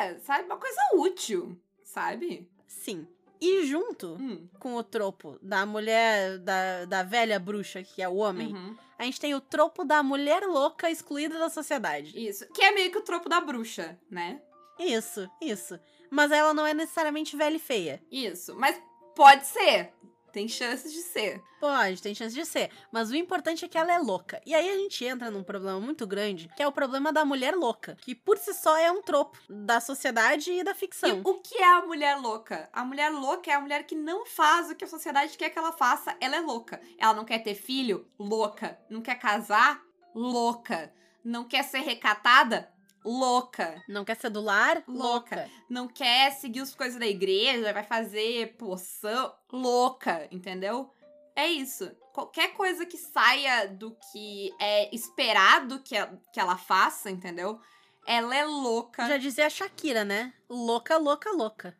É, 0.00 0.14
sabe? 0.20 0.44
Uma 0.44 0.56
coisa 0.56 0.80
útil, 0.94 1.60
sabe? 1.84 2.48
Sim. 2.66 3.06
E 3.38 3.66
junto 3.66 4.16
Hum. 4.18 4.48
com 4.58 4.76
o 4.76 4.82
tropo 4.82 5.38
da 5.42 5.66
mulher, 5.66 6.38
da, 6.38 6.86
da 6.86 7.02
velha 7.02 7.38
bruxa, 7.38 7.82
que 7.82 8.00
é 8.00 8.08
o 8.08 8.16
homem, 8.16 8.54
uhum. 8.54 8.76
a 8.98 9.04
gente 9.04 9.20
tem 9.20 9.34
o 9.34 9.40
tropo 9.42 9.84
da 9.84 10.02
mulher 10.02 10.42
louca 10.44 10.90
excluída 10.90 11.38
da 11.38 11.50
sociedade. 11.50 12.18
Isso. 12.18 12.46
Que 12.52 12.62
é 12.62 12.70
meio 12.70 12.90
que 12.90 12.98
o 12.98 13.02
tropo 13.02 13.28
da 13.28 13.40
bruxa, 13.42 13.98
né? 14.10 14.40
Isso, 14.80 15.28
isso. 15.40 15.78
Mas 16.10 16.30
ela 16.32 16.52
não 16.54 16.66
é 16.66 16.74
necessariamente 16.74 17.36
velha 17.36 17.56
e 17.56 17.60
feia. 17.60 18.02
Isso. 18.10 18.54
Mas 18.56 18.80
pode 19.14 19.46
ser. 19.46 19.92
Tem 20.32 20.46
chances 20.46 20.92
de 20.92 21.00
ser. 21.00 21.42
Pode, 21.60 22.00
tem 22.00 22.14
chance 22.14 22.32
de 22.32 22.46
ser. 22.46 22.70
Mas 22.92 23.10
o 23.10 23.16
importante 23.16 23.64
é 23.64 23.68
que 23.68 23.76
ela 23.76 23.92
é 23.92 23.98
louca. 23.98 24.40
E 24.46 24.54
aí 24.54 24.70
a 24.70 24.76
gente 24.76 25.04
entra 25.04 25.28
num 25.28 25.42
problema 25.42 25.80
muito 25.80 26.06
grande, 26.06 26.48
que 26.56 26.62
é 26.62 26.68
o 26.68 26.72
problema 26.72 27.12
da 27.12 27.24
mulher 27.24 27.52
louca. 27.56 27.96
Que 28.00 28.14
por 28.14 28.38
si 28.38 28.54
só 28.54 28.76
é 28.78 28.92
um 28.92 29.02
tropo 29.02 29.36
da 29.48 29.80
sociedade 29.80 30.52
e 30.52 30.62
da 30.62 30.70
E 30.70 30.74
ficção. 30.74 31.20
o 31.24 31.34
que 31.40 31.58
é 31.58 31.64
a 31.66 31.82
mulher 31.82 32.16
louca? 32.16 32.68
A 32.72 32.84
mulher 32.84 33.10
louca 33.10 33.50
é 33.50 33.54
a 33.54 33.60
mulher 33.60 33.82
que 33.84 33.96
não 33.96 34.24
faz 34.24 34.70
o 34.70 34.76
que 34.76 34.84
a 34.84 34.88
sociedade 34.88 35.36
quer 35.36 35.50
que 35.50 35.58
ela 35.58 35.72
faça. 35.72 36.16
Ela 36.20 36.36
é 36.36 36.40
louca. 36.40 36.80
Ela 36.96 37.12
não 37.14 37.24
quer 37.24 37.40
ter 37.40 37.56
filho? 37.56 38.08
Louca. 38.16 38.78
Não 38.88 39.02
quer 39.02 39.16
casar? 39.16 39.82
Louca. 40.14 40.92
Não 41.24 41.44
quer 41.44 41.64
ser 41.64 41.80
recatada? 41.80 42.72
Louca. 43.04 43.82
Não 43.88 44.04
quer 44.04 44.16
ser 44.16 44.30
do 44.30 44.40
lar? 44.40 44.82
Louca. 44.86 45.36
Louca. 45.36 45.50
Não 45.68 45.88
quer 45.88 46.32
seguir 46.32 46.60
as 46.60 46.74
coisas 46.74 46.98
da 46.98 47.06
igreja, 47.06 47.72
vai 47.72 47.82
fazer 47.84 48.56
poção? 48.56 49.34
Louca, 49.52 50.28
entendeu? 50.30 50.92
É 51.34 51.46
isso. 51.48 51.90
Qualquer 52.12 52.52
coisa 52.54 52.84
que 52.84 52.98
saia 52.98 53.66
do 53.68 53.96
que 54.12 54.52
é 54.60 54.94
esperado 54.94 55.78
que, 55.80 55.96
a- 55.96 56.12
que 56.32 56.40
ela 56.40 56.56
faça, 56.56 57.10
entendeu? 57.10 57.58
Ela 58.06 58.36
é 58.36 58.44
louca. 58.44 59.06
Já 59.06 59.16
dizia 59.16 59.46
a 59.46 59.50
Shakira, 59.50 60.04
né? 60.04 60.32
Louca, 60.48 60.96
louca, 60.98 61.30
louca. 61.30 61.76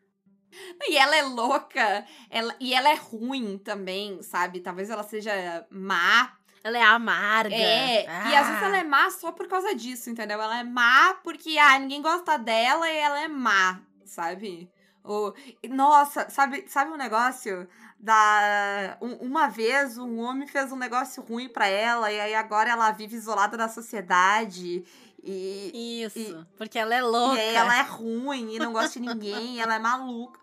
E 0.82 0.96
ela 0.96 1.14
é 1.16 1.22
louca, 1.22 2.04
ela, 2.28 2.56
e 2.58 2.74
ela 2.74 2.88
é 2.90 2.94
ruim 2.94 3.56
também, 3.58 4.20
sabe? 4.22 4.60
Talvez 4.60 4.90
ela 4.90 5.02
seja 5.04 5.64
má, 5.70 6.36
Ela 6.62 6.78
é 6.78 6.82
amarga. 6.82 7.54
É, 7.54 8.04
e 8.04 8.36
às 8.36 8.46
vezes 8.46 8.62
ela 8.62 8.76
é 8.78 8.84
má 8.84 9.10
só 9.10 9.32
por 9.32 9.48
causa 9.48 9.74
disso, 9.74 10.10
entendeu? 10.10 10.40
Ela 10.40 10.60
é 10.60 10.64
má 10.64 11.14
porque, 11.24 11.56
ah, 11.58 11.78
ninguém 11.78 12.02
gosta 12.02 12.36
dela 12.38 12.88
e 12.90 12.96
ela 12.96 13.20
é 13.20 13.28
má, 13.28 13.80
sabe? 14.04 14.70
Ou, 15.02 15.34
nossa, 15.70 16.28
sabe, 16.28 16.66
sabe 16.68 16.90
um 16.92 16.96
negócio 16.96 17.66
da 17.98 18.98
um, 19.00 19.14
uma 19.28 19.48
vez 19.48 19.96
um 19.96 20.18
homem 20.20 20.46
fez 20.46 20.70
um 20.72 20.76
negócio 20.76 21.22
ruim 21.22 21.48
para 21.48 21.66
ela 21.66 22.12
e 22.12 22.20
aí 22.20 22.34
agora 22.34 22.70
ela 22.70 22.90
vive 22.92 23.16
isolada 23.16 23.56
da 23.56 23.68
sociedade 23.68 24.84
e 25.22 26.02
Isso, 26.04 26.18
e- 26.18 26.46
porque 26.56 26.78
ela 26.78 26.94
é 26.94 27.02
louca. 27.02 27.36
e 27.36 27.40
aí 27.40 27.54
ela 27.56 27.78
é 27.78 27.82
ruim 27.82 28.54
e 28.54 28.58
não 28.58 28.72
gosta 28.72 29.00
de 29.00 29.06
ninguém, 29.06 29.60
ela 29.60 29.74
é 29.74 29.78
maluca. 29.78 30.38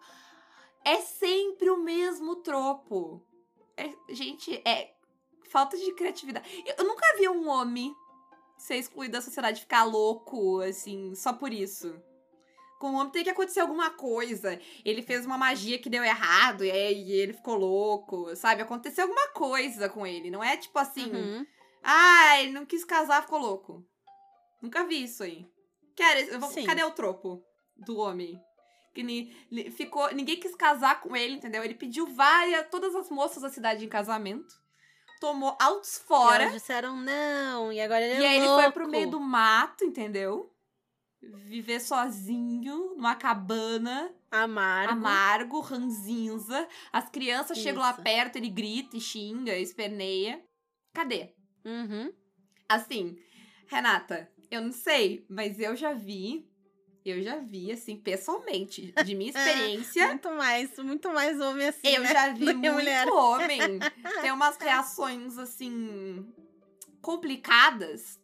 É 0.83 0.97
sempre 0.97 1.69
o 1.69 1.77
mesmo 1.77 2.37
tropo. 2.37 3.23
É- 3.75 3.93
gente, 4.09 4.59
é 4.65 4.91
falta 5.49 5.77
de 5.77 5.91
criatividade. 5.93 6.63
Eu, 6.77 6.85
nunca 6.85 7.05
vi 7.17 7.27
um 7.29 7.47
homem 7.49 7.93
ser 8.57 8.75
excluído 8.77 9.13
da 9.13 9.21
sociedade 9.21 9.61
ficar 9.61 9.83
louco, 9.83 10.59
assim, 10.61 11.13
só 11.15 11.33
por 11.33 11.51
isso. 11.53 12.01
Com 12.79 12.91
o 12.91 12.95
homem 12.95 13.11
tem 13.11 13.23
que 13.23 13.29
acontecer 13.29 13.59
alguma 13.59 13.89
coisa. 13.91 14.59
Ele 14.85 15.01
fez 15.01 15.25
uma 15.25 15.37
magia 15.37 15.79
que 15.79 15.89
deu 15.89 16.03
errado 16.03 16.63
e 16.63 16.69
aí 16.71 17.11
ele 17.11 17.33
ficou 17.33 17.55
louco, 17.55 18.35
sabe? 18.35 18.61
Aconteceu 18.61 19.03
alguma 19.05 19.27
coisa 19.29 19.89
com 19.89 20.05
ele. 20.05 20.29
Não 20.29 20.43
é 20.43 20.55
tipo 20.57 20.77
assim. 20.77 21.11
Uhum. 21.11 21.45
Ah, 21.83 22.39
ele 22.41 22.51
não 22.51 22.65
quis 22.65 22.83
casar, 22.83 23.21
ficou 23.23 23.39
louco. 23.39 23.83
Nunca 24.61 24.83
vi 24.83 25.03
isso 25.03 25.23
aí. 25.23 25.47
Quer, 25.95 26.27
eu 26.27 26.39
vou- 26.39 26.49
cadê 26.65 26.83
o 26.83 26.91
tropo 26.91 27.43
do 27.75 27.97
homem? 27.97 28.39
Que 28.93 29.01
ni- 29.03 29.31
ficou, 29.71 30.11
ninguém 30.13 30.39
quis 30.39 30.55
casar 30.55 31.01
com 31.01 31.15
ele, 31.15 31.35
entendeu? 31.35 31.63
Ele 31.63 31.75
pediu 31.75 32.07
várias, 32.07 32.67
todas 32.69 32.95
as 32.95 33.09
moças 33.09 33.41
da 33.43 33.49
cidade 33.49 33.85
em 33.85 33.89
casamento. 33.89 34.53
Tomou 35.19 35.55
altos 35.59 35.97
E 35.97 36.01
fora. 36.03 36.43
elas 36.43 36.53
disseram 36.55 36.95
não, 36.95 37.71
e 37.73 37.79
agora 37.81 38.01
ele 38.05 38.21
E 38.21 38.25
é 38.25 38.29
aí 38.29 38.37
ele 38.37 38.47
foi 38.47 38.71
pro 38.71 38.87
meio 38.87 39.09
do 39.09 39.19
mato, 39.19 39.83
entendeu? 39.83 40.53
Viver 41.21 41.79
sozinho, 41.79 42.93
numa 42.95 43.15
cabana, 43.15 44.13
Amargo. 44.29 44.91
amargo, 44.93 45.59
ranzinza. 45.61 46.67
As 46.93 47.09
crianças 47.09 47.57
chegam 47.57 47.81
lá 47.81 47.91
Isso. 47.91 48.01
perto, 48.03 48.35
ele 48.35 48.49
grita 48.49 48.95
e 48.95 49.01
xinga, 49.01 49.57
esperneia. 49.57 50.43
Cadê? 50.93 51.33
Uhum. 51.65 52.13
Assim, 52.69 53.17
Renata, 53.67 54.31
eu 54.51 54.61
não 54.61 54.71
sei, 54.71 55.25
mas 55.29 55.59
eu 55.59 55.75
já 55.75 55.93
vi, 55.93 56.47
eu 57.09 57.21
já 57.21 57.37
vi, 57.37 57.71
assim, 57.71 57.95
pessoalmente, 57.97 58.93
de 59.05 59.15
minha 59.15 59.29
experiência, 59.31 60.07
Muito 60.07 60.31
mais, 60.31 60.77
muito 60.77 61.09
mais 61.11 61.39
homem 61.39 61.67
assim, 61.67 61.87
eu 61.87 62.01
né? 62.03 62.07
já 62.13 62.29
vi 62.33 62.53
muito 62.53 62.71
mulher. 62.73 63.07
homem. 63.09 63.79
Tem 64.21 64.31
umas 64.31 64.57
reações, 64.57 65.37
assim, 65.37 66.25
complicadas, 67.01 68.19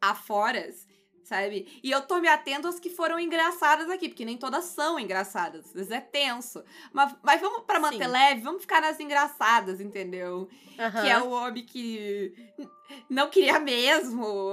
aforas, 0.00 0.86
sabe? 1.22 1.80
E 1.82 1.90
eu 1.90 2.02
tô 2.02 2.18
me 2.20 2.28
atendo 2.28 2.68
às 2.68 2.78
que 2.78 2.90
foram 2.90 3.18
engraçadas 3.18 3.88
aqui, 3.88 4.08
porque 4.08 4.24
nem 4.24 4.36
todas 4.36 4.64
são 4.66 4.98
engraçadas, 4.98 5.66
às 5.66 5.72
vezes 5.72 5.90
é 5.90 6.00
tenso. 6.00 6.62
Mas, 6.92 7.14
mas 7.22 7.40
vamos, 7.40 7.62
pra 7.64 7.80
manter 7.80 8.04
Sim. 8.04 8.10
leve, 8.10 8.40
vamos 8.42 8.62
ficar 8.62 8.80
nas 8.80 9.00
engraçadas, 9.00 9.80
entendeu? 9.80 10.48
que 10.76 11.08
é 11.08 11.18
o 11.22 11.30
homem 11.30 11.64
que 11.64 12.34
não 13.08 13.28
queria 13.28 13.58
mesmo, 13.58 14.50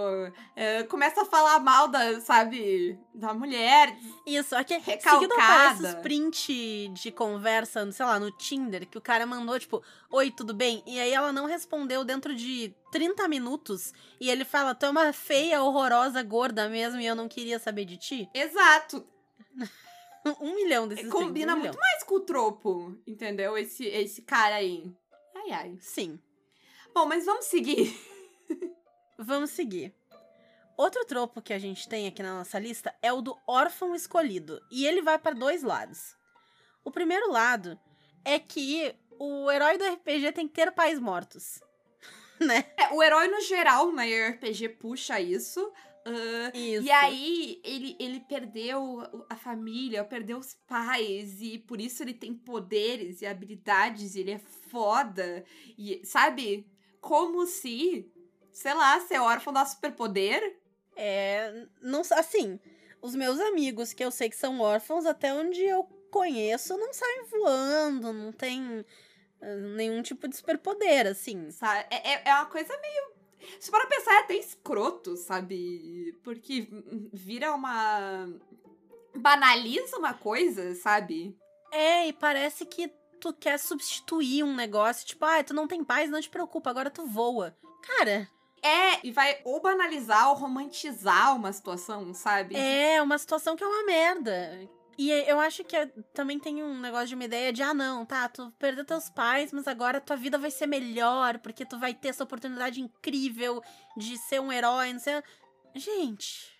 é, 0.55 0.83
começa 0.83 1.21
a 1.21 1.25
falar 1.25 1.59
mal 1.59 1.87
da, 1.87 2.19
sabe, 2.21 2.97
da 3.13 3.33
mulher. 3.33 3.95
Isso, 4.25 4.55
aqui 4.55 4.77
Recalcada. 4.77 5.15
seguido 5.15 5.33
aparece 5.33 5.85
os 5.85 5.93
print 5.95 6.87
de 6.89 7.11
conversa, 7.11 7.89
sei 7.91 8.05
lá, 8.05 8.19
no 8.19 8.31
Tinder, 8.31 8.87
que 8.87 8.97
o 8.97 9.01
cara 9.01 9.25
mandou, 9.25 9.59
tipo, 9.59 9.83
oi, 10.09 10.31
tudo 10.31 10.53
bem? 10.53 10.81
E 10.85 10.99
aí 10.99 11.11
ela 11.11 11.31
não 11.31 11.45
respondeu 11.45 12.03
dentro 12.03 12.33
de 12.33 12.73
30 12.91 13.27
minutos, 13.27 13.93
e 14.19 14.29
ele 14.29 14.45
fala, 14.45 14.73
tu 14.73 14.85
é 14.85 14.89
uma 14.89 15.11
feia, 15.13 15.61
horrorosa, 15.61 16.21
gorda 16.23 16.69
mesmo, 16.69 16.99
e 16.99 17.05
eu 17.05 17.15
não 17.15 17.27
queria 17.27 17.59
saber 17.59 17.85
de 17.85 17.97
ti. 17.97 18.29
Exato. 18.33 19.05
Um 20.39 20.53
milhão 20.53 20.87
desses 20.87 21.09
Combina 21.09 21.53
um 21.53 21.57
muito 21.57 21.71
milhão. 21.71 21.79
mais 21.79 22.03
com 22.03 22.13
o 22.13 22.19
tropo, 22.19 22.95
entendeu? 23.07 23.57
Esse, 23.57 23.85
esse 23.87 24.21
cara 24.21 24.57
aí. 24.57 24.93
Ai, 25.35 25.51
ai. 25.51 25.77
Sim. 25.79 26.19
Bom, 26.93 27.07
mas 27.07 27.25
vamos 27.25 27.45
seguir. 27.45 27.91
Vamos 29.17 29.51
seguir. 29.51 29.93
Outro 30.77 31.05
tropo 31.05 31.41
que 31.41 31.53
a 31.53 31.59
gente 31.59 31.87
tem 31.87 32.07
aqui 32.07 32.23
na 32.23 32.33
nossa 32.35 32.57
lista 32.57 32.93
é 33.01 33.13
o 33.13 33.21
do 33.21 33.37
órfão 33.45 33.93
escolhido. 33.93 34.59
E 34.71 34.85
ele 34.85 35.01
vai 35.01 35.19
para 35.19 35.35
dois 35.35 35.61
lados. 35.63 36.15
O 36.83 36.89
primeiro 36.91 37.31
lado 37.31 37.79
é 38.25 38.39
que 38.39 38.95
o 39.19 39.51
herói 39.51 39.77
do 39.77 39.85
RPG 39.85 40.31
tem 40.31 40.47
que 40.47 40.53
ter 40.55 40.71
pais 40.71 40.99
mortos. 40.99 41.61
né? 42.41 42.65
É, 42.77 42.91
o 42.93 43.03
herói, 43.03 43.27
no 43.27 43.39
geral, 43.41 43.91
na 43.91 44.03
RPG 44.03 44.69
puxa 44.79 45.19
isso. 45.19 45.71
ah, 46.05 46.57
Isso. 46.57 46.83
E 46.83 46.91
aí, 46.91 47.61
ele, 47.63 47.95
ele 47.99 48.19
perdeu 48.21 49.03
a 49.29 49.35
família, 49.35 50.03
perdeu 50.03 50.39
os 50.39 50.55
pais, 50.67 51.39
e 51.41 51.59
por 51.59 51.79
isso 51.79 52.01
ele 52.01 52.13
tem 52.13 52.33
poderes 52.33 53.21
e 53.21 53.27
habilidades, 53.27 54.15
e 54.15 54.21
ele 54.21 54.31
é 54.31 54.39
foda. 54.39 55.43
E, 55.77 56.01
sabe? 56.03 56.67
Como 56.99 57.45
se, 57.45 58.10
sei 58.51 58.73
lá, 58.73 58.99
ser 59.01 59.19
órfão 59.19 59.53
dá 59.53 59.65
superpoder. 59.65 60.59
É. 60.95 61.65
Não, 61.81 62.01
assim, 62.11 62.59
os 63.01 63.15
meus 63.15 63.39
amigos 63.39 63.93
que 63.93 64.03
eu 64.03 64.11
sei 64.11 64.29
que 64.29 64.35
são 64.35 64.59
órfãos, 64.59 65.05
até 65.05 65.33
onde 65.33 65.61
eu 65.63 65.83
conheço, 66.11 66.77
não 66.77 66.93
saem 66.93 67.23
voando, 67.25 68.13
não 68.13 68.31
tem 68.31 68.85
ah, 69.41 69.55
nenhum 69.75 70.01
tipo 70.01 70.27
de 70.27 70.35
superpoder, 70.35 71.07
assim. 71.07 71.49
Sabe? 71.51 71.87
É, 71.89 72.13
é, 72.13 72.21
é 72.25 72.35
uma 72.35 72.45
coisa 72.45 72.77
meio. 72.79 73.11
Se 73.59 73.71
para 73.71 73.87
pensar, 73.87 74.13
é 74.13 74.19
até 74.19 74.35
escroto, 74.35 75.17
sabe? 75.17 76.15
Porque 76.23 76.67
vira 77.11 77.53
uma. 77.55 78.27
banaliza 79.15 79.97
uma 79.97 80.13
coisa, 80.13 80.75
sabe? 80.75 81.35
É, 81.71 82.07
e 82.07 82.13
parece 82.13 82.65
que 82.65 82.93
tu 83.19 83.33
quer 83.33 83.57
substituir 83.57 84.43
um 84.43 84.53
negócio, 84.53 85.07
tipo, 85.07 85.23
ah, 85.25 85.43
tu 85.43 85.53
não 85.53 85.67
tem 85.67 85.83
paz, 85.83 86.09
não 86.09 86.21
te 86.21 86.29
preocupa, 86.29 86.69
agora 86.69 86.89
tu 86.89 87.05
voa. 87.05 87.57
Cara, 87.81 88.29
É, 88.63 89.05
e 89.05 89.11
vai 89.11 89.39
ou 89.43 89.59
banalizar 89.61 90.29
ou 90.29 90.35
romantizar 90.35 91.35
uma 91.35 91.51
situação, 91.51 92.13
sabe? 92.13 92.55
é 92.55 93.01
uma 93.01 93.17
situação 93.17 93.55
que 93.55 93.63
é 93.63 93.67
uma 93.67 93.83
merda. 93.83 94.69
E 94.97 95.09
eu 95.09 95.39
acho 95.39 95.63
que 95.63 95.75
é- 95.75 95.87
também 96.13 96.37
tem 96.37 96.61
um 96.61 96.79
negócio 96.79 97.07
de 97.07 97.15
uma 97.15 97.23
ideia 97.23 97.51
de, 97.51 97.63
ah, 97.63 97.73
não, 97.73 98.05
tá, 98.05 98.29
tu 98.29 98.51
perdeu 98.59 98.85
teus 98.85 99.09
pais, 99.09 99.51
mas 99.51 99.67
agora 99.67 99.99
tua 100.01 100.15
vida 100.15 100.37
vai 100.37 100.51
ser 100.51 100.67
melhor, 100.67 101.39
porque 101.39 101.65
tu 101.65 101.79
vai 101.79 101.93
ter 101.93 102.09
essa 102.09 102.23
oportunidade 102.23 102.79
incrível 102.81 103.63
de 103.97 104.15
ser 104.17 104.39
um 104.39 104.51
herói, 104.51 104.93
não 104.93 104.99
sei. 104.99 105.23
Gente, 105.73 106.51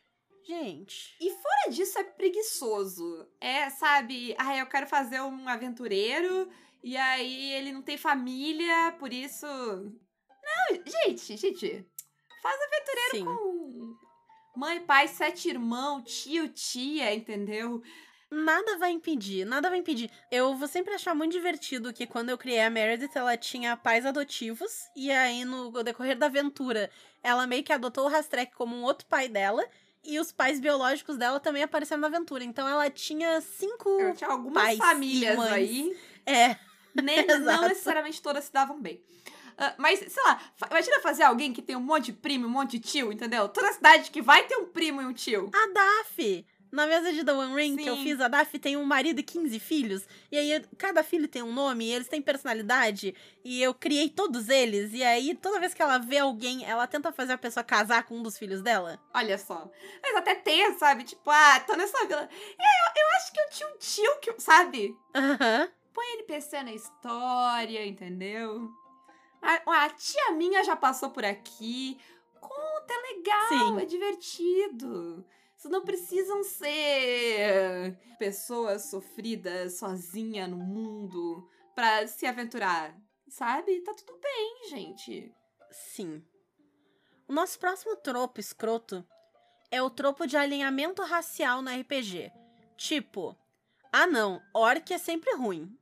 gente. 0.44 1.16
E 1.20 1.30
fora 1.30 1.70
disso, 1.70 2.00
é 2.00 2.04
preguiçoso. 2.04 3.28
É, 3.40 3.70
sabe? 3.70 4.34
Ah, 4.40 4.58
eu 4.58 4.66
quero 4.66 4.88
fazer 4.88 5.22
um 5.22 5.48
aventureiro 5.48 6.50
e 6.84 6.98
aí 6.98 7.52
ele 7.54 7.72
não 7.72 7.82
tem 7.84 7.98
família, 7.98 8.94
por 8.98 9.14
isso. 9.14 9.46
Não, 10.70 10.82
gente, 10.86 11.38
gente. 11.38 11.86
Faz 12.42 12.60
aventureiro 12.62 13.12
Sim. 13.12 13.26
com 13.26 13.96
mãe, 14.56 14.80
pai, 14.80 15.08
sete 15.08 15.50
irmãos, 15.50 16.04
tio, 16.06 16.48
tia, 16.50 17.14
entendeu? 17.14 17.82
Nada 18.30 18.78
vai 18.78 18.92
impedir, 18.92 19.46
nada 19.46 19.70
vai 19.70 19.80
impedir. 19.80 20.10
Eu 20.32 20.56
vou 20.56 20.68
sempre 20.68 20.94
achar 20.94 21.14
muito 21.14 21.34
divertido 21.34 21.94
que 21.94 22.08
quando 22.08 22.30
eu 22.30 22.38
criei 22.38 22.62
a 22.62 22.70
Meredith, 22.70 23.12
ela 23.14 23.36
tinha 23.36 23.76
pais 23.76 24.06
adotivos, 24.06 24.72
e 24.96 25.12
aí 25.12 25.44
no 25.44 25.72
decorrer 25.84 26.18
da 26.18 26.28
aventura, 26.28 26.90
ela 27.22 27.46
meio 27.46 27.64
que 27.64 27.74
adotou 27.74 28.06
o 28.06 28.10
Rastrek 28.10 28.54
como 28.56 28.76
um 28.76 28.84
outro 28.84 29.06
pai 29.08 29.28
dela, 29.28 29.68
e 30.04 30.18
os 30.18 30.32
pais 30.32 30.60
biológicos 30.60 31.18
dela 31.18 31.40
também 31.40 31.62
apareceram 31.62 32.02
na 32.02 32.08
aventura. 32.08 32.44
Então 32.44 32.68
ela 32.68 32.90
tinha 32.90 33.42
cinco. 33.42 33.90
Eu 34.00 34.16
tinha 34.16 34.30
algumas 34.30 34.64
pais 34.64 34.78
e 34.78 34.82
famílias 34.82 35.36
mães. 35.36 35.52
aí, 35.52 35.98
É, 36.26 36.56
nem, 37.02 37.26
não 37.40 37.68
necessariamente 37.68 38.22
todas 38.22 38.46
se 38.46 38.54
davam 38.54 38.82
bem. 38.82 39.04
Ah, 39.64 39.76
mas, 39.78 40.00
sei 40.00 40.24
lá, 40.24 40.42
imagina 40.72 41.00
fazer 41.02 41.22
alguém 41.22 41.54
que 41.54 41.62
tem 41.62 41.76
um 41.76 41.82
monte 41.82 42.06
de 42.06 42.14
primo, 42.14 42.48
um 42.48 42.50
monte 42.50 42.72
de 42.72 42.80
tio, 42.80 43.12
entendeu? 43.12 43.48
Toda 43.48 43.72
cidade 43.74 44.10
que 44.10 44.22
vai 44.22 44.44
ter 44.48 44.56
um 44.58 44.66
primo 44.66 45.02
e 45.02 45.06
um 45.06 45.14
tio. 45.14 45.52
a 45.54 45.68
Daf. 45.72 46.46
Na 46.72 46.88
mesa 46.88 47.12
de 47.12 47.24
The 47.24 47.34
One 47.34 47.54
Ring 47.54 47.76
que 47.76 47.86
eu 47.86 47.98
Sim. 47.98 48.04
fiz, 48.04 48.22
a 48.22 48.30
Daf 48.30 48.58
tem 48.58 48.78
um 48.78 48.86
marido 48.86 49.20
e 49.20 49.24
15 49.24 49.60
filhos. 49.60 50.08
E 50.32 50.38
aí, 50.38 50.66
cada 50.78 51.04
filho 51.04 51.28
tem 51.28 51.44
um 51.44 51.52
nome, 51.54 51.86
e 51.86 51.92
eles 51.92 52.08
têm 52.08 52.22
personalidade. 52.22 53.14
E 53.44 53.62
eu 53.62 53.74
criei 53.74 54.10
todos 54.10 54.48
eles. 54.48 54.94
E 54.94 55.04
aí, 55.04 55.36
toda 55.36 55.60
vez 55.60 55.74
que 55.74 55.82
ela 55.82 55.98
vê 56.00 56.20
alguém, 56.20 56.66
ela 56.66 56.88
tenta 56.88 57.12
fazer 57.12 57.34
a 57.34 57.38
pessoa 57.38 57.64
casar 57.64 58.04
com 58.04 58.16
um 58.18 58.24
dos 58.24 58.38
filhos 58.38 58.62
dela. 58.62 58.98
Olha 59.14 59.38
só. 59.38 59.70
Mas 60.02 60.16
até 60.16 60.34
ter, 60.34 60.74
sabe? 60.80 61.04
Tipo, 61.04 61.30
ah, 61.30 61.60
tô 61.60 61.76
nessa 61.76 62.08
vila. 62.08 62.22
É, 62.22 62.26
eu, 62.26 63.04
eu 63.04 63.18
acho 63.18 63.34
que 63.34 63.40
eu 63.42 63.50
tinha 63.50 63.70
um 63.70 63.78
tio 63.78 64.20
que, 64.22 64.42
sabe? 64.42 64.96
Aham. 65.14 65.70
Põe 65.94 66.06
NPC 66.14 66.64
na 66.64 66.72
história, 66.74 67.86
entendeu? 67.86 68.70
A, 69.42 69.86
a 69.86 69.90
tia 69.90 70.32
minha 70.32 70.64
já 70.64 70.76
passou 70.76 71.10
por 71.10 71.26
aqui. 71.26 72.00
Conta, 72.40 72.94
é 72.94 73.14
legal, 73.14 73.48
Sim. 73.50 73.82
é 73.82 73.86
divertido. 73.86 75.26
Vocês 75.56 75.72
não 75.72 75.84
precisam 75.84 76.44
ser 76.44 77.96
pessoas 78.18 78.90
sofridas 78.90 79.78
sozinha 79.78 80.48
no 80.48 80.58
mundo 80.58 81.48
pra 81.76 82.08
se 82.08 82.26
aventurar, 82.26 82.96
sabe? 83.28 83.82
Tá 83.82 83.94
tudo 83.94 84.20
bem, 84.20 84.70
gente. 84.70 85.34
Sim. 85.70 86.24
O 87.28 87.34
nosso 87.34 87.60
próximo 87.60 87.96
tropo 87.96 88.40
escroto 88.40 89.06
é 89.70 89.82
o 89.82 89.90
tropo 89.90 90.28
de 90.28 90.36
alinhamento 90.36 91.04
racial 91.04 91.62
no 91.62 91.70
RPG. 91.70 92.32
Tipo, 92.76 93.38
ah 93.94 94.08
não, 94.08 94.42
orc 94.54 94.92
é 94.92 94.98
sempre 94.98 95.34
ruim. 95.36 95.78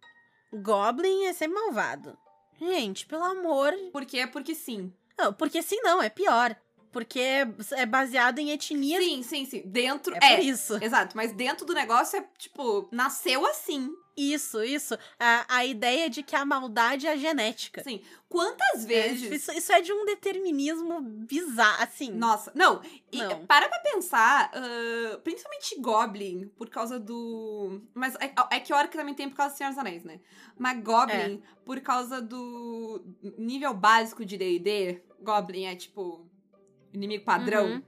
Goblin 0.52 1.26
é 1.26 1.34
sempre 1.34 1.56
malvado. 1.60 2.18
Gente, 2.60 3.06
pelo 3.06 3.24
amor. 3.24 3.74
Por 3.92 4.06
quê? 4.06 4.28
Porque 4.28 4.54
sim. 4.54 4.94
Não, 5.18 5.34
porque 5.34 5.62
sim 5.62 5.80
não, 5.82 6.02
é 6.02 6.10
pior. 6.10 6.56
Porque 6.92 7.20
é 7.20 7.86
baseado 7.86 8.40
em 8.40 8.52
etnias. 8.52 9.04
Sim, 9.04 9.22
sim, 9.24 9.46
sim. 9.46 9.62
Dentro. 9.66 10.16
É, 10.16 10.34
É, 10.36 10.42
isso. 10.42 10.78
Exato, 10.84 11.16
mas 11.16 11.32
dentro 11.32 11.66
do 11.66 11.74
negócio 11.74 12.18
é, 12.20 12.26
tipo, 12.38 12.88
nasceu 12.92 13.46
assim. 13.46 13.90
Isso, 14.18 14.62
isso. 14.62 14.98
A, 15.18 15.46
a 15.48 15.66
ideia 15.66 16.10
de 16.10 16.22
que 16.24 16.36
a 16.36 16.44
maldade 16.44 17.08
é 17.08 17.16
genética. 17.16 17.80
Assim, 17.80 18.02
quantas 18.28 18.84
É, 18.84 18.88
vezes. 18.88 19.32
isso, 19.32 19.52
isso 19.54 19.72
é 19.72 19.80
de 19.82 19.94
um 19.94 20.04
determinismo 20.04 21.00
bizarro, 21.00 21.82
assim. 21.84 22.12
Nossa, 22.12 22.52
não. 22.54 22.82
E 23.12 23.18
Não. 23.18 23.46
para 23.46 23.70
pra 23.70 23.80
pensar, 23.80 24.52
ah, 24.54 25.18
principalmente 25.24 25.80
Goblin, 25.80 26.48
por 26.58 26.70
causa 26.70 27.00
do. 27.00 27.82
Mas 27.94 28.16
é, 28.16 28.34
é 28.52 28.60
que 28.60 28.74
Orc 28.74 28.92
também 28.92 29.14
tem 29.14 29.30
por 29.30 29.38
causa 29.38 29.54
do 29.54 29.58
Senhor 29.58 29.70
dos 29.70 29.80
Anéis, 29.80 30.04
né? 30.04 30.20
Mas 30.58 30.84
Goblin, 30.84 31.42
por 31.64 31.80
causa 31.80 32.22
do 32.22 33.02
nível 33.38 33.74
básico 33.74 34.26
de 34.26 34.38
DD, 34.38 35.02
Goblin 35.22 35.66
é 35.66 35.76
tipo. 35.76 36.28
Inimigo 36.94 37.24
padrão, 37.26 37.66
Uhum. 37.66 37.84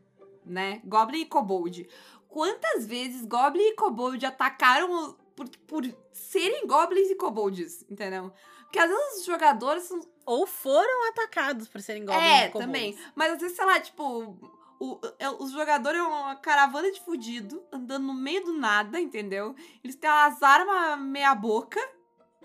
né? 0.45 0.81
Goblin 0.85 1.21
e 1.21 1.25
Kobold. 1.25 1.87
Quantas 2.27 2.85
vezes 2.85 3.25
Goblin 3.25 3.69
e 3.69 3.75
Kobold 3.75 4.25
atacaram 4.25 5.17
por, 5.35 5.49
por 5.67 5.83
serem 6.13 6.65
Goblins 6.67 7.09
e 7.09 7.15
Kobolds, 7.15 7.85
entendeu? 7.89 8.31
Porque 8.63 8.79
às 8.79 8.89
vezes 8.89 9.19
os 9.19 9.25
jogadores 9.25 9.83
são 9.83 9.99
Ou 10.25 10.45
foram 10.47 11.09
atacados 11.09 11.67
por 11.67 11.81
serem 11.81 12.05
goblins 12.05 12.23
é, 12.23 12.45
e 12.45 12.47
kobolds. 12.51 12.65
também. 12.67 12.97
Mas 13.15 13.33
às 13.33 13.39
vezes, 13.41 13.55
sei 13.57 13.65
lá, 13.65 13.79
tipo, 13.81 14.37
o, 14.79 14.99
é- 15.19 15.29
os 15.29 15.51
jogadores 15.51 15.99
é 15.99 16.03
uma 16.03 16.35
caravana 16.37 16.89
de 16.91 17.01
fudido, 17.01 17.61
andando 17.71 18.05
no 18.07 18.13
meio 18.13 18.45
do 18.45 18.53
nada, 18.53 18.99
entendeu? 18.99 19.53
Eles 19.83 19.95
têm 19.97 20.09
as 20.09 20.41
armas 20.41 20.99
meia 21.01 21.35
boca. 21.35 21.79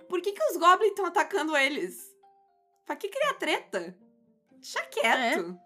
Por 0.09 0.21
que, 0.21 0.33
que 0.33 0.43
os 0.51 0.57
goblins 0.57 0.91
estão 0.91 1.05
atacando 1.07 1.57
eles? 1.57 2.13
Pra 2.85 2.97
que 2.97 3.09
criar 3.09 3.35
treta? 3.35 3.97
Deixa 4.53 4.83
quieto. 4.87 5.57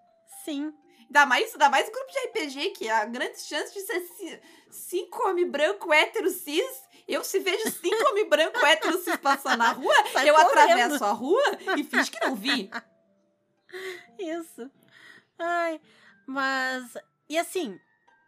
Sim. 0.45 0.73
Ainda 1.07 1.27
mais, 1.27 1.53
ainda 1.53 1.69
mais 1.69 1.89
grupo 1.91 2.11
de 2.13 2.19
RPG, 2.29 2.71
que 2.71 2.89
a 2.89 3.05
grande 3.05 3.41
chance 3.41 3.73
de 3.75 3.81
ser 3.81 4.01
ci- 4.01 4.41
cinco 4.71 5.29
homem 5.29 5.51
branco 5.51 5.93
hétero 5.93 6.31
cis. 6.31 6.89
Eu 7.09 7.25
se 7.25 7.41
vejo 7.41 7.69
cinco 7.73 8.09
homem 8.11 8.29
branco 8.29 8.65
hétero 8.65 8.97
cis 9.03 9.17
passando 9.17 9.59
na 9.59 9.73
rua, 9.73 9.93
Sai 10.13 10.31
eu 10.31 10.35
correndo. 10.35 10.51
atravesso 10.59 11.05
a 11.05 11.11
rua 11.13 11.43
e 11.77 11.83
finge 11.83 12.11
que 12.11 12.25
não 12.25 12.37
vi. 12.37 12.71
Isso. 14.19 14.71
Ai, 15.39 15.81
mas. 16.27 16.95
E 17.29 17.39
assim, 17.39 17.79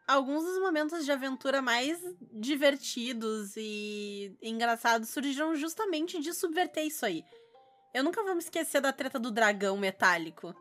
alguns 0.07 0.45
dos 0.45 0.59
momentos 0.61 1.05
de 1.05 1.13
aventura 1.13 1.61
mais 1.63 2.01
divertidos 2.33 3.53
e 3.57 4.37
engraçados 4.43 5.09
surgiram 5.11 5.55
justamente 5.55 6.19
de 6.21 6.33
subverter 6.33 6.85
isso 6.87 7.05
aí. 7.07 7.25
Eu 7.95 8.03
nunca 8.03 8.23
vou 8.23 8.33
me 8.35 8.41
esquecer 8.41 8.81
da 8.81 8.93
treta 8.93 9.19
do 9.19 9.31
dragão 9.31 9.77
metálico. 9.77 10.55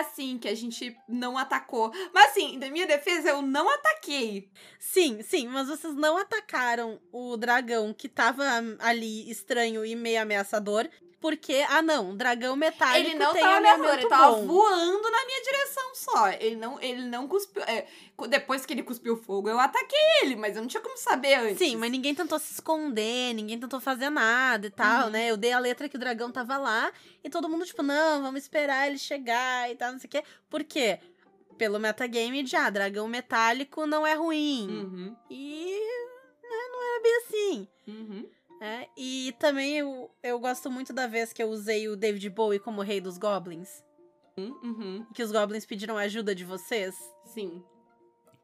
Assim 0.00 0.38
que 0.38 0.48
a 0.48 0.54
gente 0.54 0.96
não 1.08 1.36
atacou. 1.38 1.92
Mas 2.12 2.30
assim, 2.30 2.58
da 2.58 2.70
minha 2.70 2.86
defesa, 2.86 3.30
eu 3.30 3.42
não 3.42 3.68
ataquei. 3.68 4.50
Sim, 4.78 5.22
sim, 5.22 5.46
mas 5.48 5.68
vocês 5.68 5.94
não 5.94 6.16
atacaram 6.16 7.00
o 7.12 7.36
dragão 7.36 7.92
que 7.92 8.08
tava 8.08 8.44
ali 8.78 9.30
estranho 9.30 9.84
e 9.84 9.94
meio 9.94 10.22
ameaçador. 10.22 10.88
Porque, 11.20 11.64
ah 11.70 11.80
não, 11.80 12.14
dragão 12.14 12.54
metálico 12.54 13.08
ele 13.08 13.18
não 13.18 13.32
tem 13.32 13.40
tava 13.40 13.56
alinhamento 13.56 13.94
ele 13.94 14.08
tava 14.10 14.36
bom. 14.36 14.46
voando 14.46 15.10
na 15.10 15.24
minha 15.24 15.42
direção 15.42 15.94
só. 15.94 16.28
Ele 16.28 16.56
não, 16.56 16.78
ele 16.82 17.02
não 17.08 17.26
cuspiu. 17.26 17.62
é, 17.62 17.86
depois 18.28 18.64
que 18.64 18.72
ele 18.72 18.82
cuspiu 18.82 19.16
fogo, 19.16 19.48
eu 19.48 19.58
ataquei 19.58 19.98
ele, 20.22 20.36
mas 20.36 20.54
eu 20.56 20.62
não 20.62 20.68
tinha 20.68 20.80
como 20.80 20.96
saber 20.96 21.34
antes. 21.34 21.58
Sim, 21.58 21.76
mas 21.76 21.90
ninguém 21.90 22.14
tentou 22.14 22.38
se 22.38 22.52
esconder, 22.52 23.34
ninguém 23.34 23.58
tentou 23.58 23.80
fazer 23.80 24.08
nada 24.10 24.66
e 24.66 24.70
tal, 24.70 25.06
Uhum. 25.06 25.10
né? 25.10 25.30
Eu 25.30 25.36
dei 25.36 25.52
a 25.52 25.58
letra 25.58 25.88
que 25.88 25.96
o 25.96 25.98
dragão 25.98 26.30
tava 26.30 26.56
lá 26.56 26.92
e 27.22 27.28
todo 27.28 27.48
mundo, 27.48 27.64
tipo, 27.66 27.82
não, 27.82 28.22
vamos 28.22 28.42
esperar 28.42 28.86
ele 28.86 28.98
chegar 28.98 29.70
e 29.70 29.74
tal, 29.76 29.92
não 29.92 29.98
sei 29.98 30.06
o 30.08 30.10
quê. 30.10 30.22
Por 30.48 30.62
quê? 30.64 31.00
Pelo 31.58 31.78
metagame 31.80 32.42
de, 32.42 32.54
ah, 32.56 32.70
dragão 32.70 33.06
metálico 33.08 33.86
não 33.86 34.06
é 34.06 34.14
ruim. 34.14 34.66
Uhum, 34.68 35.16
E 35.30 35.78
né, 36.42 36.68
não 36.70 36.92
era 36.92 37.02
bem 37.02 37.16
assim. 37.16 37.68
uhum. 37.88 38.28
né? 38.60 38.86
E 38.96 39.34
também 39.40 39.76
eu, 39.76 40.10
eu 40.22 40.38
gosto 40.38 40.70
muito 40.70 40.92
da 40.92 41.06
vez 41.06 41.32
que 41.32 41.42
eu 41.42 41.48
usei 41.48 41.88
o 41.88 41.96
David 41.96 42.30
Bowie 42.30 42.58
como 42.60 42.80
rei 42.80 43.00
dos 43.00 43.18
goblins. 43.18 43.82
Uhum, 44.36 45.06
Que 45.14 45.22
os 45.22 45.30
goblins 45.30 45.64
pediram 45.66 45.96
ajuda 45.96 46.34
de 46.34 46.44
vocês. 46.44 46.94
sim. 47.24 47.62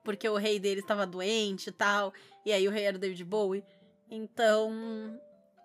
Porque 0.05 0.29
o 0.29 0.37
rei 0.37 0.59
deles 0.59 0.83
estava 0.83 1.07
doente 1.07 1.69
e 1.69 1.73
tal, 1.73 2.13
e 2.45 2.53
aí 2.53 2.67
o 2.67 2.71
rei 2.71 2.85
era 2.85 2.97
o 2.97 3.01
David 3.01 3.25
Bowie. 3.25 3.65
Então, 4.11 5.21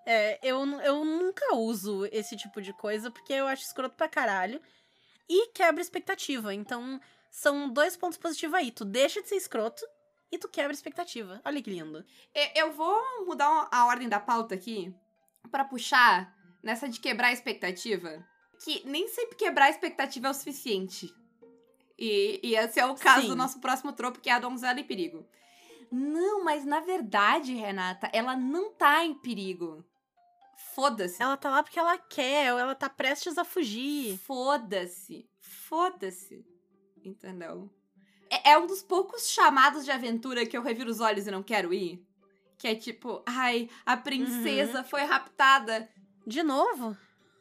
é, 0.05 0.39
eu, 0.43 0.63
eu 0.81 1.03
nunca 1.03 1.55
uso 1.55 2.05
esse 2.11 2.37
tipo 2.37 2.61
de 2.61 2.71
coisa, 2.73 3.09
porque 3.09 3.33
eu 3.33 3.47
acho 3.47 3.63
escroto 3.63 3.95
pra 3.95 4.07
caralho. 4.07 4.61
E 5.27 5.47
quebra 5.47 5.81
expectativa. 5.81 6.53
Então, 6.53 7.01
são 7.31 7.67
dois 7.67 7.97
pontos 7.97 8.17
positivos 8.17 8.55
aí. 8.55 8.71
Tu 8.71 8.85
deixa 8.85 9.21
de 9.21 9.27
ser 9.27 9.35
escroto 9.35 9.83
e 10.31 10.37
tu 10.37 10.47
quebra 10.47 10.71
expectativa. 10.71 11.41
Olha 11.43 11.61
que 11.61 11.69
lindo. 11.69 12.05
Eu 12.53 12.71
vou 12.71 13.25
mudar 13.25 13.67
a 13.71 13.87
ordem 13.87 14.07
da 14.07 14.19
pauta 14.19 14.53
aqui 14.53 14.93
pra 15.49 15.65
puxar 15.65 16.35
nessa 16.61 16.87
de 16.87 16.99
quebrar 16.99 17.33
expectativa. 17.33 18.23
Que 18.63 18.87
nem 18.87 19.07
sempre 19.07 19.35
quebrar 19.35 19.69
expectativa 19.69 20.27
é 20.27 20.29
o 20.29 20.33
suficiente. 20.33 21.11
E, 21.97 22.39
e 22.43 22.55
esse 22.55 22.79
é 22.79 22.85
o 22.85 22.95
caso 22.95 23.23
Sim. 23.23 23.27
do 23.29 23.35
nosso 23.35 23.59
próximo 23.59 23.93
tropo, 23.93 24.19
que 24.19 24.29
é 24.29 24.33
a 24.33 24.39
donzela 24.39 24.79
em 24.79 24.83
perigo. 24.83 25.25
Não, 25.91 26.43
mas 26.43 26.65
na 26.65 26.79
verdade, 26.79 27.53
Renata, 27.53 28.09
ela 28.11 28.35
não 28.35 28.71
tá 28.73 29.05
em 29.05 29.13
perigo. 29.13 29.83
Foda-se. 30.73 31.21
Ela 31.21 31.37
tá 31.37 31.49
lá 31.49 31.63
porque 31.63 31.79
ela 31.79 31.97
quer, 31.97 32.53
ou 32.53 32.59
ela 32.59 32.75
tá 32.75 32.89
prestes 32.89 33.37
a 33.37 33.45
fugir. 33.45 34.17
Foda-se. 34.17 35.25
Foda-se. 35.39 36.45
Entendeu? 37.03 37.69
É, 38.29 38.51
é 38.51 38.57
um 38.57 38.67
dos 38.67 38.81
poucos 38.81 39.29
chamados 39.29 39.85
de 39.85 39.91
aventura 39.91 40.45
que 40.45 40.57
eu 40.57 40.61
reviro 40.61 40.89
os 40.89 40.99
olhos 40.99 41.27
e 41.27 41.31
não 41.31 41.43
quero 41.43 41.73
ir. 41.73 42.05
Que 42.57 42.69
é 42.69 42.75
tipo, 42.75 43.21
ai, 43.25 43.69
a 43.85 43.95
princesa 43.95 44.83
foi 44.83 45.03
raptada 45.03 45.89
De 46.25 46.41
novo? 46.41 46.97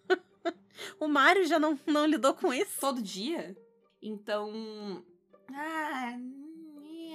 o 1.00 1.08
Mario 1.08 1.46
já 1.46 1.58
não, 1.58 1.78
não 1.86 2.06
lidou 2.06 2.34
com 2.34 2.52
isso? 2.52 2.80
todo 2.80 3.00
dia. 3.00 3.56
Então. 4.04 5.02
Ah, 5.50 6.14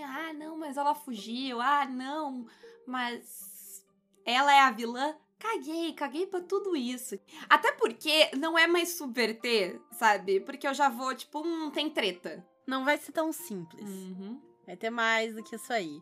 ah, 0.04 0.34
não, 0.34 0.58
mas 0.58 0.76
ela 0.76 0.96
fugiu. 0.96 1.62
Ah, 1.62 1.86
não, 1.86 2.48
mas. 2.88 3.86
Ela 4.26 4.54
é 4.54 4.60
a 4.62 4.72
vilã. 4.72 5.16
Caguei, 5.38 5.94
caguei 5.94 6.26
pra 6.26 6.42
tudo 6.42 6.76
isso. 6.76 7.18
Até 7.48 7.72
porque 7.74 8.36
não 8.36 8.58
é 8.58 8.68
mais 8.68 8.98
subverter, 8.98 9.80
sabe? 9.92 10.42
Porque 10.42 10.68
eu 10.68 10.74
já 10.74 10.90
vou, 10.90 11.16
tipo, 11.16 11.40
hum, 11.40 11.70
tem 11.70 11.90
treta. 11.90 12.46
Não 12.68 12.84
vai 12.84 12.98
ser 12.98 13.12
tão 13.12 13.32
simples. 13.32 13.90
Uhum. 13.90 14.42
Vai 14.66 14.76
ter 14.76 14.90
mais 14.90 15.34
do 15.34 15.44
que 15.44 15.56
isso 15.56 15.72
aí. 15.72 16.02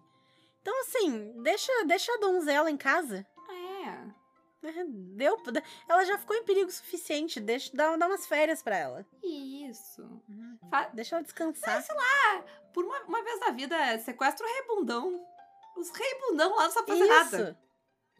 Então, 0.62 0.82
assim, 0.82 1.41
deixa, 1.43 1.71
deixa 1.86 2.12
a 2.13 2.17
donzela 2.17 2.71
em 2.71 2.78
casa. 2.78 3.28
É. 3.50 4.27
Deu, 5.15 5.38
ela 5.88 6.04
já 6.06 6.17
ficou 6.17 6.36
em 6.36 6.43
perigo 6.43 6.70
suficiente. 6.72 7.39
Deixa, 7.39 7.70
dá, 7.76 7.96
dá 7.96 8.08
umas 8.08 8.26
férias 8.26 8.62
pra 8.62 8.76
ela. 8.78 9.06
Isso. 9.24 10.04
Fa- 10.70 10.89
Deixa 10.93 11.15
ela 11.15 11.24
descansar. 11.24 11.78
Por 12.74 12.84
uma, 12.86 13.00
uma 13.04 13.24
vez 13.24 13.39
na 13.39 13.52
vida, 13.52 14.00
sequestra 14.00 14.46
o 14.46 14.50
rei 14.50 14.67
bundão. 14.67 15.26
Os 15.78 15.89
rei 15.91 16.20
bundão 16.28 16.56
lá 16.56 16.63
não 16.65 16.72
sabem 16.72 16.98
fazer 16.98 17.08
nada. 17.08 17.38
Isso. 17.52 17.58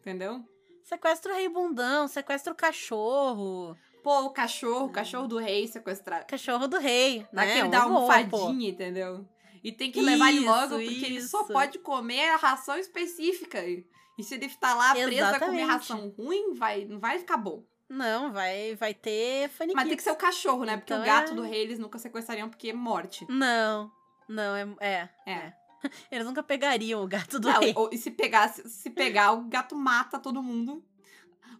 Entendeu? 0.00 0.44
Sequestra 0.84 1.32
o 1.32 1.36
rei 1.36 1.48
bundão, 1.48 2.08
sequestra 2.08 2.52
o 2.52 2.56
cachorro. 2.56 3.76
Pô, 4.02 4.22
o 4.22 4.30
cachorro, 4.30 4.86
o 4.86 4.92
cachorro 4.92 5.26
do 5.28 5.38
rei 5.38 5.66
sequestrar. 5.66 6.24
Cachorro 6.26 6.66
do 6.68 6.78
rei, 6.78 7.18
né? 7.32 7.46
Daquele 7.46 7.68
dá 7.68 7.82
almofadinha, 7.82 8.70
entendeu? 8.70 9.26
E 9.62 9.72
tem 9.72 9.90
que 9.92 10.00
levar 10.00 10.28
ele 10.30 10.38
Isso, 10.38 10.46
logo, 10.46 10.68
porque 10.76 11.04
ele 11.06 11.20
só 11.22 11.42
isso. 11.42 11.52
pode 11.52 11.78
comer 11.78 12.30
a 12.30 12.36
ração 12.36 12.76
específica. 12.78 13.64
E 13.66 13.84
se 14.22 14.34
ele 14.34 14.46
estar 14.46 14.74
lá 14.74 14.92
preso 14.94 15.24
a 15.24 15.38
comer 15.38 15.62
ração 15.64 16.08
ruim, 16.16 16.54
vai, 16.54 16.84
não 16.84 16.98
vai 16.98 17.18
ficar 17.18 17.36
bom. 17.36 17.64
Não, 17.88 18.32
vai, 18.32 18.74
vai 18.76 18.92
ter 18.92 19.48
faniquito. 19.48 19.76
Mas 19.76 19.88
tem 19.88 19.96
que 19.96 20.02
ser 20.02 20.10
o 20.10 20.16
cachorro, 20.16 20.64
né? 20.64 20.76
Porque 20.76 20.92
Então 20.92 21.02
o 21.02 21.06
gato 21.06 21.32
é- 21.32 21.34
do 21.34 21.42
rei 21.42 21.62
eles 21.62 21.78
nunca 21.78 21.98
sequestrariam 21.98 22.48
porque 22.48 22.68
é 22.70 22.72
morte. 22.74 23.24
Não, 23.30 23.90
não, 24.28 24.54
é... 24.56 24.68
É, 24.80 25.08
É. 25.26 25.52
Eles 26.10 26.26
nunca 26.26 26.42
pegariam 26.42 27.04
o 27.04 27.06
gato 27.06 27.38
do 27.38 27.48
Não, 27.48 27.60
rei. 27.60 27.72
ou- 27.76 27.88
e 27.92 27.96
se 27.96 28.10
pegar, 28.10 28.48
se, 28.48 28.68
se 28.68 28.90
pegar, 28.90 29.30
o 29.32 29.44
gato 29.44 29.76
mata 29.76 30.18
todo 30.18 30.42
mundo. 30.42 30.84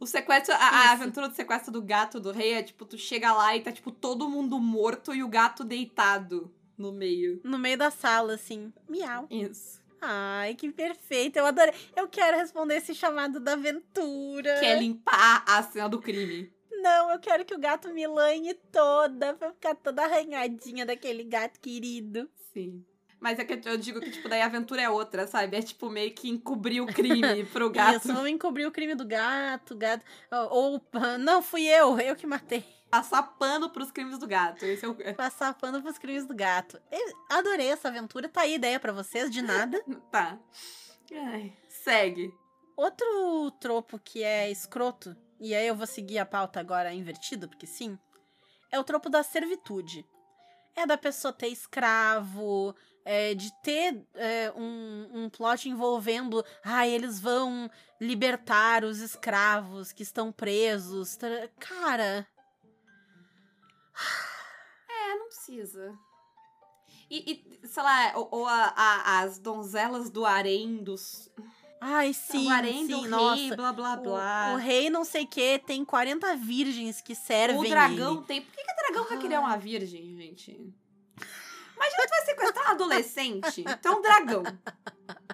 O 0.00 0.06
sequestro, 0.06 0.52
a, 0.54 0.58
a 0.58 0.84
Isso. 0.86 0.92
aventura 0.94 1.28
do 1.28 1.34
sequestro 1.36 1.70
do 1.72 1.80
gato 1.80 2.18
do 2.18 2.32
rei 2.32 2.54
é 2.54 2.62
tipo, 2.64 2.84
tu 2.84 2.98
chega 2.98 3.32
lá 3.32 3.54
e 3.56 3.60
tá 3.62 3.70
tipo 3.70 3.92
todo 3.92 4.28
mundo 4.28 4.58
morto 4.58 5.14
e 5.14 5.22
o 5.22 5.28
gato 5.28 5.62
deitado 5.64 6.52
no 6.78 6.92
meio. 6.92 7.40
No 7.44 7.58
meio 7.58 7.76
da 7.76 7.90
sala, 7.90 8.34
assim. 8.34 8.72
Miau. 8.88 9.26
Isso. 9.30 9.82
Ai, 10.00 10.54
que 10.54 10.70
perfeito. 10.70 11.36
Eu 11.36 11.46
adorei. 11.46 11.74
Eu 11.96 12.06
quero 12.08 12.36
responder 12.36 12.76
esse 12.76 12.94
chamado 12.94 13.40
da 13.40 13.54
aventura. 13.54 14.60
Quer 14.60 14.78
limpar 14.78 15.44
a 15.46 15.62
cena 15.64 15.88
do 15.88 16.00
crime. 16.00 16.52
Não, 16.80 17.10
eu 17.10 17.18
quero 17.18 17.44
que 17.44 17.54
o 17.54 17.58
gato 17.58 17.92
me 17.92 18.06
lanhe 18.06 18.54
toda, 18.54 19.34
pra 19.34 19.50
ficar 19.50 19.74
toda 19.74 20.04
arranhadinha 20.04 20.86
daquele 20.86 21.24
gato 21.24 21.58
querido. 21.58 22.30
Sim. 22.54 22.84
Mas 23.20 23.36
é 23.40 23.44
que 23.44 23.68
eu 23.68 23.76
digo 23.76 24.00
que, 24.00 24.12
tipo, 24.12 24.28
daí 24.28 24.40
a 24.40 24.46
aventura 24.46 24.80
é 24.80 24.88
outra, 24.88 25.26
sabe? 25.26 25.56
É 25.56 25.62
tipo 25.62 25.90
meio 25.90 26.12
que 26.12 26.28
encobrir 26.30 26.80
o 26.80 26.86
crime 26.86 27.42
pro 27.52 27.68
gato. 27.68 27.96
Isso, 27.96 28.14
vamos 28.14 28.30
encobrir 28.30 28.64
o 28.64 28.70
crime 28.70 28.94
do 28.94 29.04
gato, 29.04 29.74
gato. 29.76 30.04
Ou- 30.50 30.80
não, 31.18 31.42
fui 31.42 31.66
eu, 31.66 31.98
eu 31.98 32.14
que 32.14 32.28
matei. 32.28 32.64
Passar 32.90 33.22
pano 33.22 33.68
pros 33.68 33.90
crimes 33.90 34.18
do 34.18 34.26
gato. 34.26 34.64
Esse 34.64 34.84
é 34.84 34.88
o. 34.88 35.14
Passar 35.14 35.52
pano 35.54 35.82
pros 35.82 35.98
crimes 35.98 36.26
do 36.26 36.34
gato. 36.34 36.80
Eu 36.90 37.12
adorei 37.30 37.68
essa 37.68 37.88
aventura, 37.88 38.28
tá 38.28 38.42
aí 38.42 38.52
a 38.52 38.56
ideia 38.56 38.80
pra 38.80 38.92
vocês, 38.92 39.30
de 39.30 39.42
nada. 39.42 39.82
Tá. 40.10 40.38
Ai, 41.12 41.52
segue. 41.68 42.32
Outro 42.76 43.50
tropo 43.60 43.98
que 43.98 44.22
é 44.22 44.50
escroto, 44.50 45.16
e 45.40 45.54
aí 45.54 45.66
eu 45.66 45.74
vou 45.74 45.86
seguir 45.86 46.18
a 46.18 46.26
pauta 46.26 46.60
agora 46.60 46.92
invertida, 46.92 47.48
porque 47.48 47.66
sim, 47.66 47.98
é 48.70 48.78
o 48.78 48.84
tropo 48.84 49.10
da 49.10 49.22
servitude. 49.22 50.06
É 50.76 50.86
da 50.86 50.96
pessoa 50.96 51.32
ter 51.32 51.48
escravo, 51.48 52.74
é, 53.04 53.34
de 53.34 53.50
ter 53.62 54.06
é, 54.14 54.52
um, 54.54 55.08
um 55.12 55.30
plot 55.30 55.68
envolvendo, 55.68 56.44
ah, 56.62 56.86
eles 56.86 57.18
vão 57.18 57.68
libertar 58.00 58.84
os 58.84 59.00
escravos 59.00 59.92
que 59.92 60.02
estão 60.02 60.30
presos. 60.30 61.18
Cara, 61.58 62.26
É, 64.88 65.14
não 65.16 65.26
precisa. 65.28 65.98
E, 67.10 67.32
e, 67.62 67.66
sei 67.66 67.82
lá, 67.82 68.12
ou, 68.16 68.28
ou 68.30 68.46
a- 68.46 68.72
a- 68.76 69.20
as 69.20 69.38
donzelas 69.38 70.10
do 70.10 70.24
harém 70.26 70.76
dos. 70.82 71.30
ai, 71.80 72.12
sim, 72.12 72.46
o 72.46 72.50
harém 72.50 72.86
sim, 72.86 72.92
do 72.92 73.00
rei, 73.00 73.08
nossa. 73.10 73.56
blá 73.56 73.72
blá 73.72 73.94
O- 73.94 74.02
blá. 74.02 74.50
O, 74.52 74.56
rei 74.56 74.90
não 74.90 75.04
sei 75.04 75.24
o 75.24 75.26
que 75.28 75.58
tem 75.60 75.84
40 75.84 76.36
virgens 76.36 77.00
que 77.00 77.14
servem 77.14 77.58
O 77.60 77.68
dragão 77.68 78.16
ele. 78.18 78.24
tem. 78.26 78.42
Por 78.42 78.52
que, 78.52 78.62
que 78.64 78.72
o 78.72 78.76
dragão 78.76 79.04
vai 79.08 79.18
querer 79.18 79.34
Ah. 79.36 79.40
uma 79.40 79.56
virgem, 79.56 80.14
gente? 80.16 80.50
Imagina 81.76 82.02
tu 82.06 82.10
vai 82.10 82.24
sequestrar 82.24 82.66
um 82.66 82.70
adolescente. 82.72 83.64
É 83.84 83.90
um 83.90 84.02
dragão. 84.02 84.42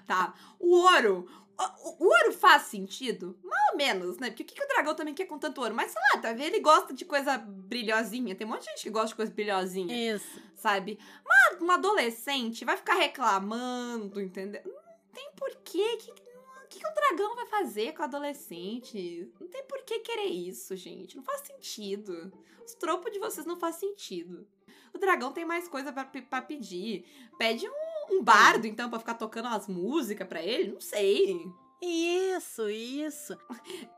Tá. 0.06 0.34
O 0.60 0.76
ouro. 0.76 1.28
O, 1.58 2.04
o 2.04 2.08
ouro 2.08 2.32
faz 2.32 2.62
sentido? 2.62 3.38
Mais 3.42 3.70
ou 3.70 3.76
menos, 3.76 4.18
né? 4.18 4.28
Porque 4.28 4.42
o 4.42 4.46
que, 4.46 4.54
que 4.54 4.64
o 4.64 4.68
dragão 4.68 4.94
também 4.94 5.14
quer 5.14 5.26
com 5.26 5.38
tanto 5.38 5.60
ouro? 5.60 5.74
Mas 5.74 5.92
sei 5.92 6.02
lá, 6.12 6.20
tá 6.20 6.32
vendo? 6.32 6.46
Ele 6.46 6.60
gosta 6.60 6.92
de 6.92 7.04
coisa 7.04 7.38
brilhosinha. 7.38 8.34
Tem 8.34 8.46
um 8.46 8.50
monte 8.50 8.64
de 8.64 8.70
gente 8.70 8.82
que 8.82 8.90
gosta 8.90 9.08
de 9.08 9.14
coisa 9.14 9.32
brilhosinha, 9.32 10.14
Isso. 10.14 10.42
sabe? 10.56 10.98
Mas 11.24 11.62
um 11.62 11.70
adolescente 11.70 12.64
vai 12.64 12.76
ficar 12.76 12.94
reclamando, 12.94 14.20
entendeu? 14.20 14.62
Não 14.64 15.12
tem 15.12 15.30
porquê. 15.36 15.96
Que, 15.98 16.10
o 16.10 16.68
que, 16.68 16.80
que 16.80 16.86
o 16.86 16.94
dragão 16.94 17.36
vai 17.36 17.46
fazer 17.46 17.92
com 17.92 18.02
o 18.02 18.04
adolescente? 18.04 19.30
Não 19.40 19.46
tem 19.48 19.62
por 19.64 19.82
que 19.84 20.00
querer 20.00 20.26
isso, 20.26 20.74
gente. 20.76 21.16
Não 21.16 21.22
faz 21.22 21.42
sentido. 21.42 22.32
Os 22.64 22.74
tropos 22.74 23.12
de 23.12 23.18
vocês 23.18 23.46
não 23.46 23.56
faz 23.56 23.76
sentido. 23.76 24.46
O 24.92 24.98
dragão 24.98 25.32
tem 25.32 25.44
mais 25.44 25.68
coisa 25.68 25.92
pra 25.92 26.42
pedir. 26.42 27.04
Pede 27.36 27.68
um, 27.68 27.72
um 28.10 28.22
bardo, 28.22 28.66
então, 28.66 28.88
pra 28.90 28.98
ficar 28.98 29.14
tocando 29.14 29.48
as 29.48 29.66
músicas 29.68 30.26
pra 30.28 30.42
ele? 30.42 30.72
Não 30.72 30.80
sei. 30.80 31.36
Isso, 31.82 32.68
isso. 32.70 33.36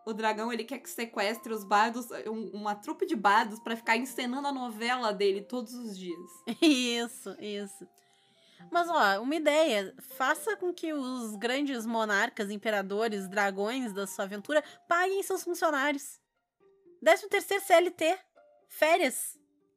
O 0.04 0.12
dragão, 0.12 0.52
ele 0.52 0.64
quer 0.64 0.78
que 0.78 0.90
sequestre 0.90 1.52
os 1.52 1.62
bardos, 1.62 2.08
um- 2.26 2.50
uma 2.52 2.74
trupe 2.74 3.06
de 3.06 3.14
bardos, 3.14 3.60
pra 3.60 3.76
ficar 3.76 3.96
encenando 3.96 4.48
a 4.48 4.52
novela 4.52 5.12
dele 5.12 5.42
todos 5.42 5.72
os 5.74 5.96
dias. 5.96 6.30
Isso, 6.60 7.36
isso. 7.40 7.86
Mas, 8.72 8.88
ó, 8.88 9.20
uma 9.22 9.34
ideia. 9.36 9.94
Faça 10.16 10.56
com 10.56 10.72
que 10.74 10.92
os 10.92 11.36
grandes 11.36 11.86
monarcas, 11.86 12.50
imperadores, 12.50 13.28
dragões 13.28 13.92
da 13.92 14.06
sua 14.06 14.24
aventura 14.24 14.64
paguem 14.88 15.22
seus 15.22 15.44
funcionários. 15.44 16.18
Décimo 17.00 17.28
terceiro 17.30 17.62
CLT. 17.64 18.18
Férias. 18.68 19.35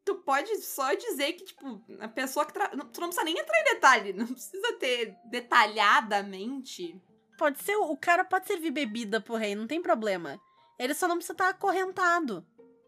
Tu 0.09 0.15
pode 0.23 0.55
só 0.57 0.91
dizer 0.95 1.33
que, 1.33 1.43
tipo, 1.45 1.79
a 1.99 2.07
pessoa 2.07 2.43
que. 2.43 2.51
Tra... 2.51 2.71
não- 2.75 2.87
Tu 2.87 2.99
não 2.99 3.09
precisa 3.09 3.23
nem 3.23 3.37
entrar 3.37 3.61
em 3.61 3.63
detalhe. 3.75 4.11
Não 4.13 4.25
precisa 4.25 4.73
ter 4.79 5.15
detalhadamente. 5.25 6.99
Pode 7.37 7.61
ser, 7.61 7.75
o 7.77 7.95
cara 7.95 8.25
pode 8.25 8.47
servir 8.47 8.71
bebida 8.71 9.21
pro 9.21 9.35
rei, 9.35 9.53
não 9.53 9.67
tem 9.67 9.81
problema. 9.81 10.41
Ele 10.79 10.95
só 10.95 11.07
não 11.07 11.15
precisa 11.17 11.33
estar 11.33 11.49
acorrentado. 11.49 12.43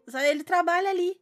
Só 0.08 0.18
Ele 0.18 0.42
trabalha 0.42 0.90
ali. 0.90 1.16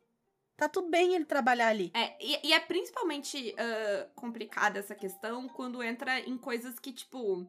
Tá 0.57 0.69
tudo 0.69 0.89
bem 0.91 1.15
ele 1.15 1.25
trabalhar 1.25 1.69
ali. 1.69 1.91
É, 1.95 2.17
e, 2.23 2.49
e 2.49 2.53
é 2.53 2.61
principalmente 2.61 3.55
ah, 3.59 4.09
complicada 4.15 4.79
essa 4.79 4.95
questão 4.95 5.49
quando 5.49 5.83
entra 5.83 6.19
em 6.21 6.37
coisas 6.39 6.79
que, 6.79 6.93
tipo. 6.93 7.47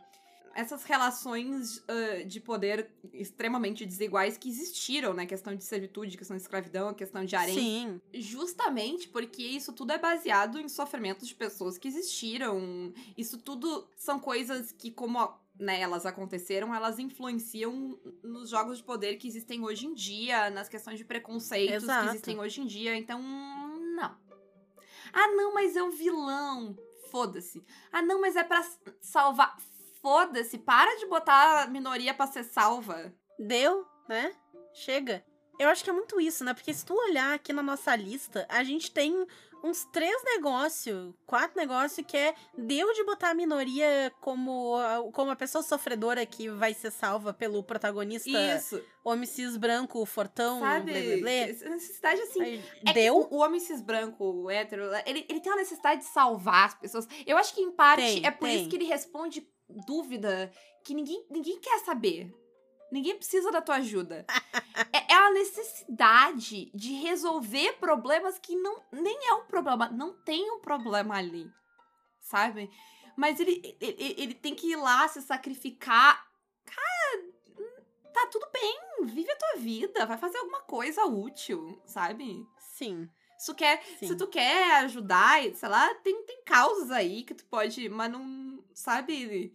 Essas 0.54 0.84
relações 0.84 1.84
ah, 1.88 2.24
de 2.24 2.40
poder 2.40 2.90
extremamente 3.14 3.86
desiguais 3.86 4.38
que 4.38 4.50
existiram, 4.50 5.14
né? 5.14 5.26
Questão 5.26 5.56
de 5.56 5.64
servitude, 5.64 6.18
questão 6.18 6.36
de 6.36 6.44
escravidão, 6.44 6.94
questão 6.94 7.24
de 7.24 7.36
harém. 7.36 7.56
Sim. 7.56 8.02
Justamente 8.14 9.08
porque 9.08 9.44
isso 9.44 9.74
tudo 9.74 9.92
é 9.92 9.98
baseado 9.98 10.60
em 10.60 10.68
sofrimentos 10.68 11.28
de 11.28 11.36
pessoas 11.36 11.78
que 11.78 11.88
existiram. 11.88 12.94
Isso 13.18 13.38
tudo 13.38 13.88
são 13.96 14.20
coisas 14.20 14.72
que, 14.72 14.92
como 14.92 15.20
né, 15.60 15.80
elas 15.80 16.06
aconteceram, 16.06 16.74
elas 16.74 17.00
influenciam 17.00 18.00
nos 18.24 18.50
jogos 18.50 18.78
de 18.78 18.84
poder 18.84 19.18
que 19.18 19.28
existem 19.28 19.64
hoje 19.64 19.86
em 19.86 19.94
dia, 19.94 20.50
nas 20.50 20.68
questões 20.68 20.98
de 20.98 21.06
preconceitos 21.06 21.84
Exato. 21.84 22.04
que 22.04 22.10
existem 22.10 22.40
hoje 22.40 22.62
em 22.62 22.66
dia. 22.66 22.96
Então, 22.96 23.22
não. 23.22 24.16
Ah, 25.14 25.28
não, 25.36 25.54
mas 25.54 25.76
é 25.76 25.84
um 25.84 25.92
vilão. 25.92 26.78
Foda-se. 27.10 27.64
Ah, 27.92 28.02
não, 28.02 28.22
mas 28.22 28.36
é 28.36 28.44
pra 28.44 28.66
salvar. 29.02 29.58
Foda-se. 30.02 30.58
Para 30.58 30.96
de 30.98 31.06
botar 31.08 31.64
a 31.64 31.68
minoria 31.68 32.14
pra 32.14 32.28
ser 32.28 32.44
salva. 32.44 33.14
Deu, 33.40 33.86
né? 34.10 34.34
Chega. 34.74 35.24
Eu 35.60 35.70
acho 35.70 35.84
que 35.84 35.90
é 35.90 35.94
muito 35.94 36.20
isso, 36.20 36.44
né? 36.44 36.54
Porque 36.54 36.74
se 36.74 36.86
tu 36.86 36.94
olhar 36.96 37.34
aqui 37.36 37.54
na 37.54 37.62
nossa 37.62 37.96
lista, 37.96 38.46
a 38.50 38.64
gente 38.64 38.90
tem 38.92 39.28
uns 39.64 39.86
três 39.94 40.24
negócios, 40.24 41.14
quatro 41.28 41.56
negócios 41.56 42.04
que 42.08 42.18
é 42.18 42.34
deu 42.58 42.92
de 42.94 43.04
botar 43.04 43.30
a 43.30 43.34
minoria 43.36 44.12
como, 44.20 44.76
a- 44.76 45.12
como 45.14 45.30
a 45.30 45.36
pessoa 45.36 45.62
sofredora 45.64 46.26
que 46.26 46.50
vai 46.50 46.74
ser 46.74 46.90
salva 46.90 47.32
pelo 47.32 47.62
protagonista 47.62 48.28
Isso. 48.28 48.84
homem 49.04 49.28
cis 49.28 49.56
branco, 49.58 50.04
fortão, 50.04 50.62
Sabe? 50.62 50.92
blé, 50.92 51.18
blé. 51.18 51.50
Essa 51.52 51.70
necessidade 51.70 52.22
assim. 52.22 52.42
Aí, 52.42 52.64
É 52.88 52.94
deu? 52.94 53.18
o, 53.18 53.36
o 53.36 53.38
homem 53.38 53.60
cis 53.60 53.82
branco, 53.84 54.24
o 54.24 54.50
hétero, 54.50 54.86
ele, 55.06 55.28
ele 55.30 55.40
tem 55.40 55.52
uma 55.52 55.60
necessidade 55.62 56.02
de 56.02 56.08
salvar 56.08 56.66
as 56.70 56.74
pessoas. 56.74 57.08
Eu 57.28 57.38
acho 57.38 57.54
que, 57.54 57.62
em 57.62 57.72
parte, 57.72 58.02
Tem, 58.02 58.26
é 58.26 58.32
por 58.32 58.48
tem. 58.48 58.62
isso 58.62 58.68
que 58.70 58.76
ele 58.78 58.86
responde 58.86 59.48
dúvida 59.86 60.52
que 60.84 60.94
ninguém, 60.94 61.26
ninguém 61.30 61.60
quer 61.60 61.80
saber. 61.80 62.34
Ninguém 62.92 63.16
precisa 63.16 63.52
da 63.52 63.62
tua 63.62 63.76
ajuda. 63.76 64.26
é, 64.92 65.14
é 65.14 65.16
a 65.16 65.32
necessidade 65.32 66.70
de 66.74 66.94
resolver 66.94 67.74
problemas 67.74 68.38
que 68.38 68.56
não 68.56 68.84
nem 68.92 69.18
é 69.28 69.34
um 69.36 69.46
problema. 69.46 69.90
Não 69.90 70.14
tem 70.14 70.52
um 70.52 70.60
problema 70.60 71.18
ali. 71.18 71.50
Sabe? 72.20 72.70
Mas 73.16 73.40
ele, 73.40 73.78
ele, 73.80 74.16
ele 74.18 74.34
tem 74.34 74.54
que 74.54 74.72
ir 74.72 74.76
lá 74.76 75.08
se 75.08 75.22
sacrificar. 75.22 76.28
Cara, 76.66 77.72
tá 78.14 78.28
tudo 78.28 78.48
bem. 78.52 78.80
Vive 79.04 79.32
a 79.32 79.38
tua 79.38 79.56
vida. 79.58 80.06
Vai 80.06 80.18
fazer 80.18 80.38
alguma 80.40 80.62
coisa 80.62 81.06
útil, 81.06 81.82
sabe? 81.86 82.46
Sim. 82.58 83.10
Se 83.38 83.48
tu 83.48 83.56
quer, 83.56 83.84
Sim. 84.00 84.08
se 84.08 84.16
tu 84.16 84.28
quer 84.28 84.84
ajudar, 84.84 85.42
sei 85.56 85.68
lá, 85.68 85.92
tem, 85.96 86.24
tem 86.26 86.44
causas 86.44 86.92
aí 86.92 87.24
que 87.24 87.34
tu 87.34 87.44
pode, 87.46 87.90
mas 87.90 88.12
não, 88.12 88.64
sabe? 88.72 89.52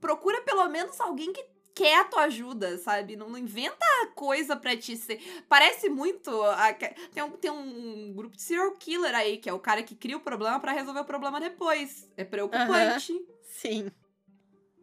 Procura 0.00 0.40
pelo 0.42 0.66
menos 0.68 0.98
alguém 1.00 1.32
que 1.32 1.44
quer 1.74 2.00
a 2.00 2.04
tua 2.04 2.22
ajuda, 2.24 2.76
sabe? 2.78 3.16
Não, 3.16 3.28
não 3.30 3.38
inventa 3.38 3.84
coisa 4.14 4.56
pra 4.56 4.76
ti 4.76 4.96
ser. 4.96 5.18
Parece 5.48 5.88
muito. 5.88 6.30
a- 6.42 6.72
tem, 7.12 7.22
um, 7.22 7.30
tem 7.32 7.50
um 7.50 8.12
grupo 8.14 8.36
de 8.36 8.42
serial 8.42 8.72
killer 8.72 9.14
aí, 9.14 9.38
que 9.38 9.48
é 9.48 9.52
o 9.52 9.58
cara 9.58 9.82
que 9.82 9.94
cria 9.94 10.16
o 10.16 10.20
problema 10.20 10.58
pra 10.60 10.72
resolver 10.72 11.00
o 11.00 11.04
problema 11.04 11.38
depois. 11.40 12.08
É 12.16 12.24
preocupante. 12.24 13.14
Sim. 13.44 13.90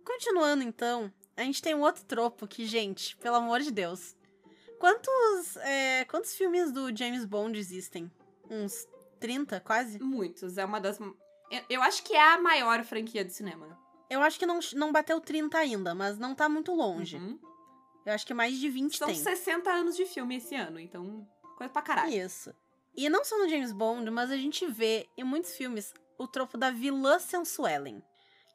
Continuando, 0.05 0.63
então, 0.63 1.11
a 1.35 1.43
gente 1.43 1.61
tem 1.61 1.75
um 1.75 1.81
outro 1.81 2.03
tropo 2.05 2.47
que, 2.47 2.65
gente, 2.65 3.15
pelo 3.17 3.35
amor 3.35 3.59
de 3.59 3.71
Deus. 3.71 4.15
Quantos, 4.79 5.57
é, 5.57 6.05
quantos 6.05 6.35
filmes 6.35 6.71
do 6.71 6.95
James 6.95 7.25
Bond 7.25 7.57
existem? 7.59 8.09
Uns 8.49 8.87
30, 9.19 9.59
quase? 9.59 9.99
Muitos. 10.01 10.57
É 10.57 10.63
uma 10.63 10.79
das. 10.79 10.99
Eu 11.69 11.81
acho 11.81 12.03
que 12.03 12.13
é 12.13 12.21
a 12.33 12.39
maior 12.39 12.83
franquia 12.83 13.25
de 13.25 13.33
cinema. 13.33 13.77
Eu 14.09 14.21
acho 14.21 14.39
que 14.39 14.45
não, 14.45 14.59
não 14.73 14.91
bateu 14.91 15.19
30 15.19 15.57
ainda, 15.57 15.93
mas 15.93 16.17
não 16.17 16.33
tá 16.33 16.47
muito 16.47 16.73
longe. 16.73 17.17
Uhum. 17.17 17.39
Eu 18.05 18.13
acho 18.13 18.25
que 18.25 18.33
mais 18.33 18.57
de 18.57 18.69
20 18.69 18.97
São 18.97 19.07
tem. 19.07 19.17
60 19.17 19.69
anos 19.69 19.95
de 19.95 20.05
filme 20.05 20.37
esse 20.37 20.55
ano, 20.55 20.79
então. 20.79 21.27
Coisa 21.57 21.71
pra 21.71 21.81
caralho. 21.81 22.13
Isso. 22.13 22.53
E 22.95 23.09
não 23.09 23.25
só 23.25 23.37
no 23.37 23.49
James 23.49 23.73
Bond, 23.73 24.09
mas 24.09 24.31
a 24.31 24.37
gente 24.37 24.65
vê 24.65 25.09
em 25.17 25.23
muitos 25.23 25.55
filmes 25.55 25.93
o 26.17 26.27
tropo 26.27 26.57
da 26.57 26.71
vilã 26.71 27.19
sensuellen. 27.19 28.01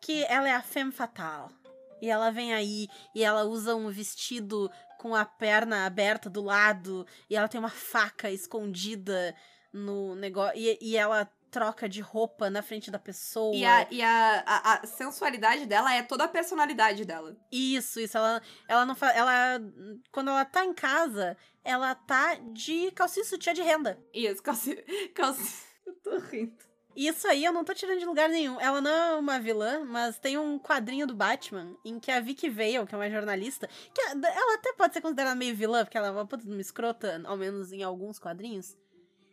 Que 0.01 0.25
ela 0.25 0.49
é 0.49 0.53
a 0.53 0.63
femme 0.63 0.91
fatale. 0.91 1.53
E 2.01 2.09
ela 2.09 2.31
vem 2.31 2.53
aí 2.53 2.89
e 3.15 3.23
ela 3.23 3.45
usa 3.45 3.77
um 3.77 3.89
vestido 3.89 4.69
com 4.99 5.15
a 5.15 5.25
perna 5.25 5.87
aberta 5.87 6.29
do 6.29 6.43
lado. 6.43 7.07
E 7.29 7.37
ela 7.37 7.47
tem 7.47 7.61
uma 7.61 7.69
faca 7.69 8.31
escondida 8.31 9.35
no 9.73 10.15
negócio. 10.17 10.59
E, 10.59 10.79
e 10.81 10.97
ela 10.97 11.31
troca 11.53 11.87
de 11.87 12.01
roupa 12.01 12.49
na 12.49 12.63
frente 12.63 12.91
da 12.91 12.99
pessoa. 12.99 13.55
E, 13.55 13.65
a, 13.65 13.87
e 13.91 14.03
a, 14.03 14.43
a, 14.45 14.75
a 14.75 14.87
sensualidade 14.87 15.67
dela 15.67 15.95
é 15.95 16.03
toda 16.03 16.25
a 16.25 16.29
personalidade 16.29 17.05
dela. 17.05 17.37
Isso, 17.53 18.01
isso. 18.01 18.17
Ela, 18.17 18.43
ela 18.67 18.87
não 18.87 18.97
faz. 18.97 19.15
Ela. 19.15 19.61
Quando 20.11 20.31
ela 20.31 20.45
tá 20.47 20.65
em 20.65 20.73
casa, 20.73 21.37
ela 21.63 21.95
tá 21.95 22.35
de 22.53 22.91
calcinha 22.93 23.25
sutiã 23.25 23.53
de 23.53 23.63
renda. 23.63 24.03
Isso, 24.15 24.43
calcinha. 24.43 24.83
calcinha. 25.15 25.73
Eu 25.87 25.95
tô 25.97 26.19
rindo. 26.19 26.73
Isso 26.95 27.27
aí 27.27 27.45
eu 27.45 27.53
não 27.53 27.65
tô 27.65 27.75
tirando 27.75 27.99
de 27.99 28.05
lugar 28.05 28.29
nenhum. 28.29 28.61
Ela 28.61 28.81
não 28.81 28.91
é 28.91 29.15
uma 29.15 29.41
vilã, 29.41 29.85
mas 29.85 30.19
tem 30.19 30.39
um 30.39 30.59
quadrinho 30.59 31.07
do 31.07 31.15
Batman 31.15 31.77
em 31.85 31.99
que 31.99 32.11
a 32.11 32.21
Vicky 32.21 32.51
Vale, 32.51 32.87
que 32.87 32.95
é 32.95 32.99
uma 32.99 33.11
jornalista, 33.11 33.69
que 33.95 34.01
ela 34.01 34.55
até 34.55 34.73
pode 34.75 34.95
ser 34.95 35.01
considerada 35.01 35.35
meio 35.35 35.55
vilã, 35.55 35.85
porque 35.85 35.97
ela 35.97 36.09
é 36.09 36.11
uma 36.11 36.27
puta 36.27 36.47
uma 36.47 36.61
escrota, 36.61 37.21
ao 37.25 37.37
menos 37.37 37.73
em 37.73 37.83
alguns 37.83 38.19
quadrinhos. 38.19 38.77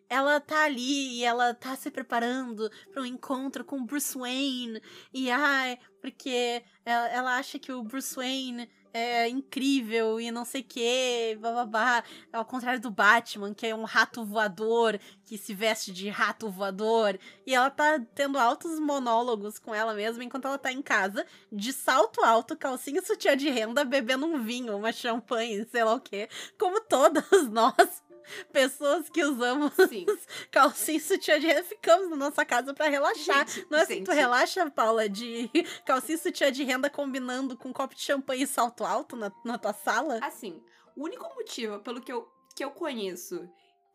Ela 0.09 0.39
tá 0.39 0.65
ali 0.65 1.19
e 1.19 1.23
ela 1.23 1.53
tá 1.53 1.75
se 1.75 1.91
preparando 1.91 2.69
para 2.91 3.01
um 3.03 3.05
encontro 3.05 3.63
com 3.63 3.85
Bruce 3.85 4.17
Wayne. 4.17 4.81
E 5.13 5.29
ai, 5.29 5.77
porque 6.01 6.63
ela, 6.83 7.07
ela 7.09 7.37
acha 7.37 7.59
que 7.59 7.71
o 7.71 7.83
Bruce 7.83 8.15
Wayne 8.15 8.67
é 8.93 9.29
incrível 9.29 10.19
e 10.19 10.31
não 10.31 10.43
sei 10.43 10.61
o 10.61 10.63
que, 10.63 11.37
bababá. 11.39 12.03
Ao 12.33 12.43
contrário 12.43 12.81
do 12.81 12.89
Batman, 12.89 13.53
que 13.53 13.67
é 13.67 13.75
um 13.75 13.83
rato 13.83 14.25
voador, 14.25 14.99
que 15.25 15.37
se 15.37 15.53
veste 15.53 15.91
de 15.91 16.09
rato 16.09 16.49
voador. 16.49 17.19
E 17.45 17.53
ela 17.53 17.69
tá 17.69 17.99
tendo 18.15 18.37
altos 18.37 18.79
monólogos 18.79 19.59
com 19.59 19.73
ela 19.73 19.93
mesma 19.93 20.23
enquanto 20.23 20.45
ela 20.45 20.57
tá 20.57 20.71
em 20.71 20.81
casa, 20.81 21.25
de 21.51 21.71
salto 21.71 22.23
alto, 22.23 22.57
calcinha 22.57 23.01
sutiã 23.01 23.35
de 23.37 23.49
renda, 23.49 23.83
bebendo 23.85 24.25
um 24.25 24.41
vinho, 24.43 24.75
uma 24.75 24.91
champanhe, 24.91 25.65
sei 25.71 25.83
lá 25.83 25.93
o 25.93 26.01
que. 26.01 26.27
Como 26.57 26.81
todas 26.81 27.23
nós 27.49 28.08
pessoas 28.51 29.09
que 29.09 29.23
usamos 29.23 29.73
Sim. 29.89 30.05
calcinha 30.51 30.97
e 30.97 31.01
sutiã 31.01 31.39
de 31.39 31.47
renda 31.47 31.63
ficamos 31.63 32.09
na 32.09 32.15
nossa 32.15 32.45
casa 32.45 32.73
para 32.73 32.89
relaxar. 32.89 33.47
Gente, 33.47 33.67
não 33.69 33.79
é 33.79 33.81
assim 33.83 33.99
que 33.99 34.05
tu 34.05 34.11
relaxa, 34.11 34.69
Paula, 34.69 35.07
de 35.07 35.49
calcinha 35.85 36.15
e 36.15 36.19
sutiã 36.19 36.51
de 36.51 36.63
renda 36.63 36.89
combinando 36.89 37.57
com 37.57 37.69
um 37.69 37.73
copo 37.73 37.95
de 37.95 38.01
champanhe 38.01 38.43
e 38.43 38.47
salto 38.47 38.83
alto 38.83 39.15
na, 39.15 39.31
na 39.43 39.57
tua 39.57 39.73
sala? 39.73 40.19
Assim, 40.21 40.61
o 40.95 41.03
único 41.03 41.23
motivo 41.35 41.79
pelo 41.79 42.01
que 42.01 42.11
eu, 42.11 42.27
que 42.55 42.63
eu 42.63 42.71
conheço 42.71 43.49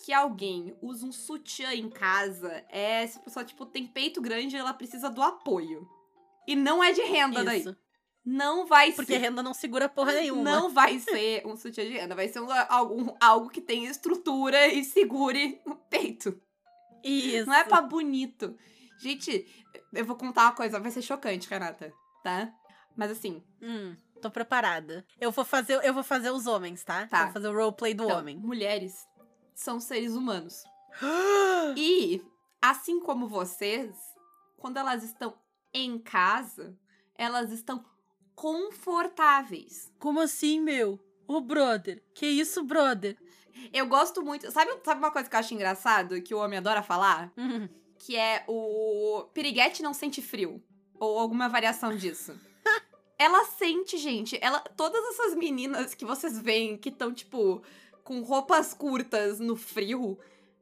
que 0.04 0.12
alguém 0.12 0.76
usa 0.82 1.06
um 1.06 1.12
sutiã 1.12 1.72
em 1.72 1.88
casa 1.88 2.64
é 2.68 3.06
se 3.06 3.18
a 3.18 3.22
pessoa, 3.22 3.44
tipo, 3.44 3.64
tem 3.64 3.86
peito 3.86 4.20
grande 4.20 4.56
e 4.56 4.58
ela 4.58 4.74
precisa 4.74 5.08
do 5.08 5.22
apoio. 5.22 5.88
E 6.46 6.54
não 6.54 6.82
é 6.82 6.92
de 6.92 7.02
renda 7.02 7.42
daí. 7.42 7.64
Não 8.24 8.66
vai 8.66 8.92
Porque 8.92 9.12
ser. 9.12 9.18
renda 9.18 9.42
não 9.42 9.52
segura 9.52 9.88
porra 9.88 10.12
nenhuma. 10.14 10.42
Não 10.42 10.70
vai 10.70 10.98
ser 10.98 11.46
um 11.46 11.56
sutiã 11.56 11.84
de 11.84 11.92
renda, 11.92 12.14
vai 12.14 12.28
ser 12.28 12.40
um, 12.40 12.48
algum, 12.68 13.14
algo 13.20 13.50
que 13.50 13.60
tenha 13.60 13.90
estrutura 13.90 14.66
e 14.68 14.82
segure 14.84 15.60
o 15.66 15.74
peito. 15.74 16.40
Isso. 17.02 17.46
Não 17.46 17.54
é 17.54 17.64
pra 17.64 17.82
bonito. 17.82 18.56
Gente, 18.98 19.46
eu 19.92 20.04
vou 20.06 20.16
contar 20.16 20.44
uma 20.44 20.52
coisa, 20.52 20.80
vai 20.80 20.90
ser 20.90 21.02
chocante, 21.02 21.48
Renata, 21.50 21.92
tá? 22.22 22.50
Mas 22.96 23.10
assim, 23.10 23.42
Hum, 23.60 23.94
tô 24.22 24.30
preparada. 24.30 25.04
Eu 25.20 25.30
vou 25.30 25.44
fazer, 25.44 25.84
eu 25.84 25.92
vou 25.92 26.02
fazer 26.02 26.30
os 26.30 26.46
homens, 26.46 26.82
tá? 26.82 27.06
Tá. 27.06 27.24
Vou 27.24 27.32
fazer 27.34 27.48
o 27.48 27.52
roleplay 27.54 27.92
do 27.92 28.04
então, 28.04 28.18
homem. 28.18 28.38
mulheres 28.38 29.06
são 29.54 29.78
seres 29.80 30.14
humanos. 30.14 30.64
E, 31.76 32.22
assim 32.62 33.00
como 33.00 33.26
vocês, 33.26 33.94
quando 34.58 34.76
elas 34.76 35.02
estão 35.02 35.34
em 35.72 35.98
casa, 35.98 36.78
elas 37.16 37.50
estão 37.50 37.84
confortáveis. 38.34 39.92
Como 39.98 40.20
assim, 40.20 40.60
meu? 40.60 40.98
Ô, 41.26 41.40
brother. 41.40 42.02
Que 42.14 42.26
isso, 42.26 42.62
brother? 42.62 43.16
Eu 43.72 43.86
gosto 43.86 44.22
muito. 44.22 44.50
Sabe, 44.50 44.72
sabe 44.84 44.98
uma 44.98 45.10
coisa 45.10 45.28
que 45.28 45.34
eu 45.34 45.40
acho 45.40 45.54
engraçado, 45.54 46.20
que 46.20 46.34
o 46.34 46.38
homem 46.38 46.58
adora 46.58 46.82
falar? 46.82 47.32
Hum. 47.36 47.68
Que 47.98 48.16
é 48.16 48.44
o 48.46 49.24
piriguete 49.32 49.82
não 49.82 49.94
sente 49.94 50.20
frio. 50.20 50.62
Ou 50.98 51.18
alguma 51.18 51.48
variação 51.48 51.96
disso. 51.96 52.38
ela 53.18 53.44
sente, 53.44 53.96
gente. 53.96 54.38
Ela, 54.40 54.60
todas 54.60 55.02
essas 55.10 55.34
meninas 55.34 55.94
que 55.94 56.04
vocês 56.04 56.38
veem 56.38 56.76
que 56.76 56.88
estão, 56.88 57.12
tipo, 57.12 57.62
com 58.02 58.20
roupas 58.22 58.74
curtas 58.74 59.40
no 59.40 59.56
frio, 59.56 60.18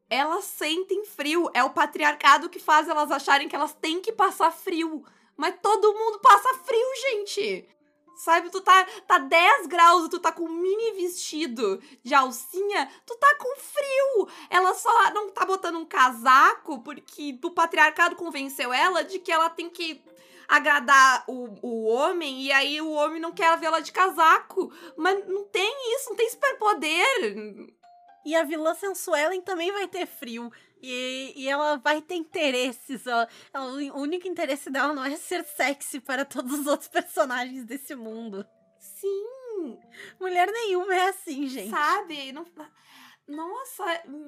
elas 0.08 0.44
sentem 0.44 1.04
frio. 1.04 1.50
É 1.54 1.64
o 1.64 1.70
patriarcado 1.70 2.48
que 2.48 2.58
faz 2.58 2.88
elas 2.88 3.10
acharem 3.10 3.48
que 3.48 3.56
elas 3.56 3.74
têm 3.74 4.00
que 4.00 4.12
passar 4.12 4.50
frio. 4.50 5.04
Mas 5.42 5.56
todo 5.60 5.92
mundo 5.92 6.20
passa 6.20 6.54
frio, 6.64 6.86
gente. 7.10 7.68
Sabe, 8.14 8.48
tu 8.48 8.60
tá, 8.60 8.86
tá 9.08 9.18
10 9.18 9.66
graus, 9.66 10.08
tu 10.08 10.20
tá 10.20 10.30
com 10.30 10.48
mini 10.48 10.92
vestido 10.92 11.82
de 12.04 12.14
alcinha, 12.14 12.88
tu 13.04 13.16
tá 13.16 13.34
com 13.40 13.56
frio. 13.56 14.28
Ela 14.48 14.72
só 14.72 15.10
não 15.12 15.30
tá 15.30 15.44
botando 15.44 15.80
um 15.80 15.84
casaco 15.84 16.80
porque 16.84 17.36
o 17.42 17.50
patriarcado 17.50 18.14
convenceu 18.14 18.72
ela 18.72 19.02
de 19.02 19.18
que 19.18 19.32
ela 19.32 19.50
tem 19.50 19.68
que 19.68 20.00
agradar 20.46 21.24
o, 21.26 21.58
o 21.60 21.86
homem 21.86 22.42
e 22.42 22.52
aí 22.52 22.80
o 22.80 22.92
homem 22.92 23.20
não 23.20 23.32
quer 23.32 23.58
vê-la 23.58 23.80
de 23.80 23.90
casaco. 23.90 24.72
Mas 24.96 25.26
não 25.26 25.42
tem 25.46 25.96
isso, 25.96 26.10
não 26.10 26.16
tem 26.16 26.30
superpoder. 26.30 27.72
E 28.24 28.34
a 28.36 28.44
vilã 28.44 28.74
Sensuelen 28.74 29.40
também 29.40 29.72
vai 29.72 29.88
ter 29.88 30.06
frio. 30.06 30.50
E, 30.80 31.32
e 31.36 31.48
ela 31.48 31.76
vai 31.76 32.00
ter 32.02 32.14
interesses. 32.16 33.06
Ela, 33.06 33.28
ela- 33.52 33.72
o 33.72 34.00
único 34.00 34.26
interesse 34.28 34.68
dela 34.70 34.92
não 34.92 35.04
é 35.04 35.16
ser 35.16 35.44
sexy 35.44 36.00
para 36.00 36.24
todos 36.24 36.60
os 36.60 36.66
outros 36.66 36.88
personagens 36.88 37.64
desse 37.64 37.94
mundo. 37.94 38.46
Sim, 38.78 39.78
Mulher 40.18 40.50
nenhuma 40.50 40.92
é 40.94 41.08
assim, 41.08 41.46
gente. 41.46 41.70
sabe? 41.70 42.32
Não, 42.32 42.44
nossa, 43.26 43.84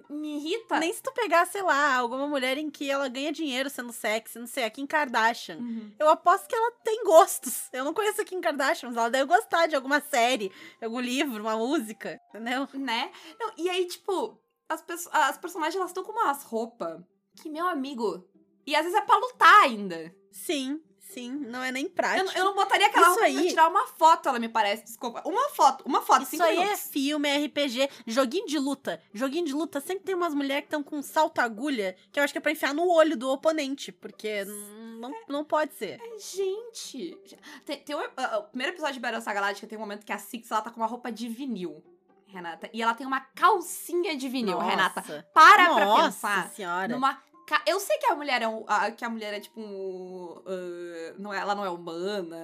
me 0.08 0.36
irrita. 0.36 0.78
Nem 0.78 0.92
se 0.92 1.02
tu 1.02 1.12
pegar, 1.12 1.46
sei 1.46 1.62
lá, 1.62 1.96
alguma 1.96 2.26
mulher 2.26 2.56
em 2.56 2.70
que 2.70 2.90
ela 2.90 3.08
ganha 3.08 3.32
dinheiro 3.32 3.68
sendo 3.68 3.92
sexy, 3.92 4.38
não 4.38 4.46
sei, 4.46 4.64
a 4.64 4.70
Kim 4.70 4.86
Kardashian. 4.86 5.56
Uhum. 5.56 5.92
Eu 5.98 6.08
aposto 6.08 6.48
que 6.48 6.54
ela 6.54 6.70
tem 6.82 7.04
gostos. 7.04 7.68
Eu 7.72 7.84
não 7.84 7.92
conheço 7.92 8.20
a 8.20 8.24
Kim 8.24 8.40
Kardashian, 8.40 8.88
mas 8.88 8.96
ela 8.96 9.10
deve 9.10 9.26
gostar 9.26 9.66
de 9.66 9.76
alguma 9.76 10.00
série, 10.00 10.50
algum 10.80 11.00
livro, 11.00 11.42
uma 11.42 11.56
música, 11.56 12.20
entendeu? 12.28 12.68
né? 12.74 13.10
Não, 13.38 13.52
e 13.56 13.68
aí, 13.68 13.86
tipo, 13.86 14.38
as, 14.68 14.82
as 15.12 15.38
personagens 15.38 15.76
elas 15.76 15.90
estão 15.90 16.04
com 16.04 16.12
umas 16.12 16.42
roupas 16.44 17.00
que, 17.40 17.50
meu 17.50 17.66
amigo. 17.66 18.24
E 18.66 18.74
às 18.74 18.82
vezes 18.84 18.98
é 18.98 19.02
pra 19.02 19.16
lutar 19.16 19.62
ainda. 19.64 20.14
Sim, 20.32 20.80
sim, 21.12 21.30
não 21.30 21.62
é 21.62 21.70
nem 21.70 21.84
Eu, 21.84 21.90
prático. 21.90 22.36
eu 22.38 22.44
não 22.44 22.54
botaria 22.54 22.86
aquela 22.86 23.02
Isso 23.06 23.14
roupa 23.20 23.30
pra 23.30 23.40
aí- 23.40 23.48
tirar 23.48 23.68
uma 23.68 23.86
foto, 23.86 24.28
ela 24.28 24.38
me 24.38 24.48
parece. 24.48 24.84
Desculpa. 24.84 25.22
Uma 25.24 25.48
foto, 25.50 25.84
uma 25.86 26.02
foto, 26.02 26.22
Isso 26.22 26.42
aí 26.42 26.56
é 26.56 26.60
minutos. 26.64 26.88
filme, 26.90 27.28
é 27.28 27.36
RPG, 27.46 27.88
joguinho 28.06 28.46
de 28.46 28.58
luta. 28.58 29.00
Joguinho 29.12 29.44
de 29.46 29.52
luta 29.52 29.80
sempre 29.80 30.04
tem 30.04 30.14
umas 30.14 30.34
mulheres 30.34 30.62
que 30.62 30.66
estão 30.68 30.82
com 30.82 31.00
salto 31.02 31.38
agulha, 31.40 31.96
que 32.10 32.18
eu 32.18 32.24
acho 32.24 32.32
que 32.32 32.38
é 32.38 32.40
pra 32.40 32.52
enfiar 32.52 32.74
no 32.74 32.88
olho 32.88 33.16
do 33.16 33.30
oponente, 33.30 33.92
porque 33.92 34.44
n- 34.44 34.98
não, 35.00 35.12
não 35.28 35.44
pode 35.44 35.74
ser. 35.74 36.00
Gente. 36.18 37.16
Tem, 37.64 37.78
tem 37.80 37.96
um- 37.96 38.08
ah, 38.16 38.38
o 38.38 38.42
primeiro 38.44 38.72
episódio 38.72 38.94
de 38.94 39.00
Battlestar 39.00 39.34
Galáctica 39.34 39.66
tem 39.66 39.76
um 39.78 39.80
momento 39.80 40.04
que 40.04 40.12
a 40.12 40.18
Six 40.18 40.50
ela 40.50 40.62
tá 40.62 40.70
com 40.70 40.80
uma 40.80 40.86
roupa 40.86 41.10
de 41.12 41.28
vinil, 41.28 41.82
Renata. 42.26 42.68
E 42.72 42.82
ela 42.82 42.94
tem 42.94 43.06
uma 43.06 43.20
calcinha 43.20 44.16
de 44.16 44.28
vinil, 44.28 44.54
Nossa. 44.58 44.66
Renata. 44.70 45.28
Para 45.32 45.74
pra 45.74 45.84
Nossa 45.84 46.02
pensar. 46.04 46.48
senhora. 46.50 46.88
Numa 46.88 47.22
Eu 47.66 47.78
sei 47.80 47.98
que 47.98 48.06
a 48.06 48.14
mulher 48.14 48.40
é 48.42 48.48
um, 48.48 48.64
a- 48.66 48.90
que 48.90 49.04
a 49.04 49.10
mulher 49.10 49.34
é 49.34 49.40
tipo 49.40 49.60
um, 49.60 50.42
ah, 50.46 51.14
não 51.18 51.32
é, 51.32 51.38
ela 51.38 51.54
não 51.54 51.64
é 51.64 51.68
humana, 51.70 52.36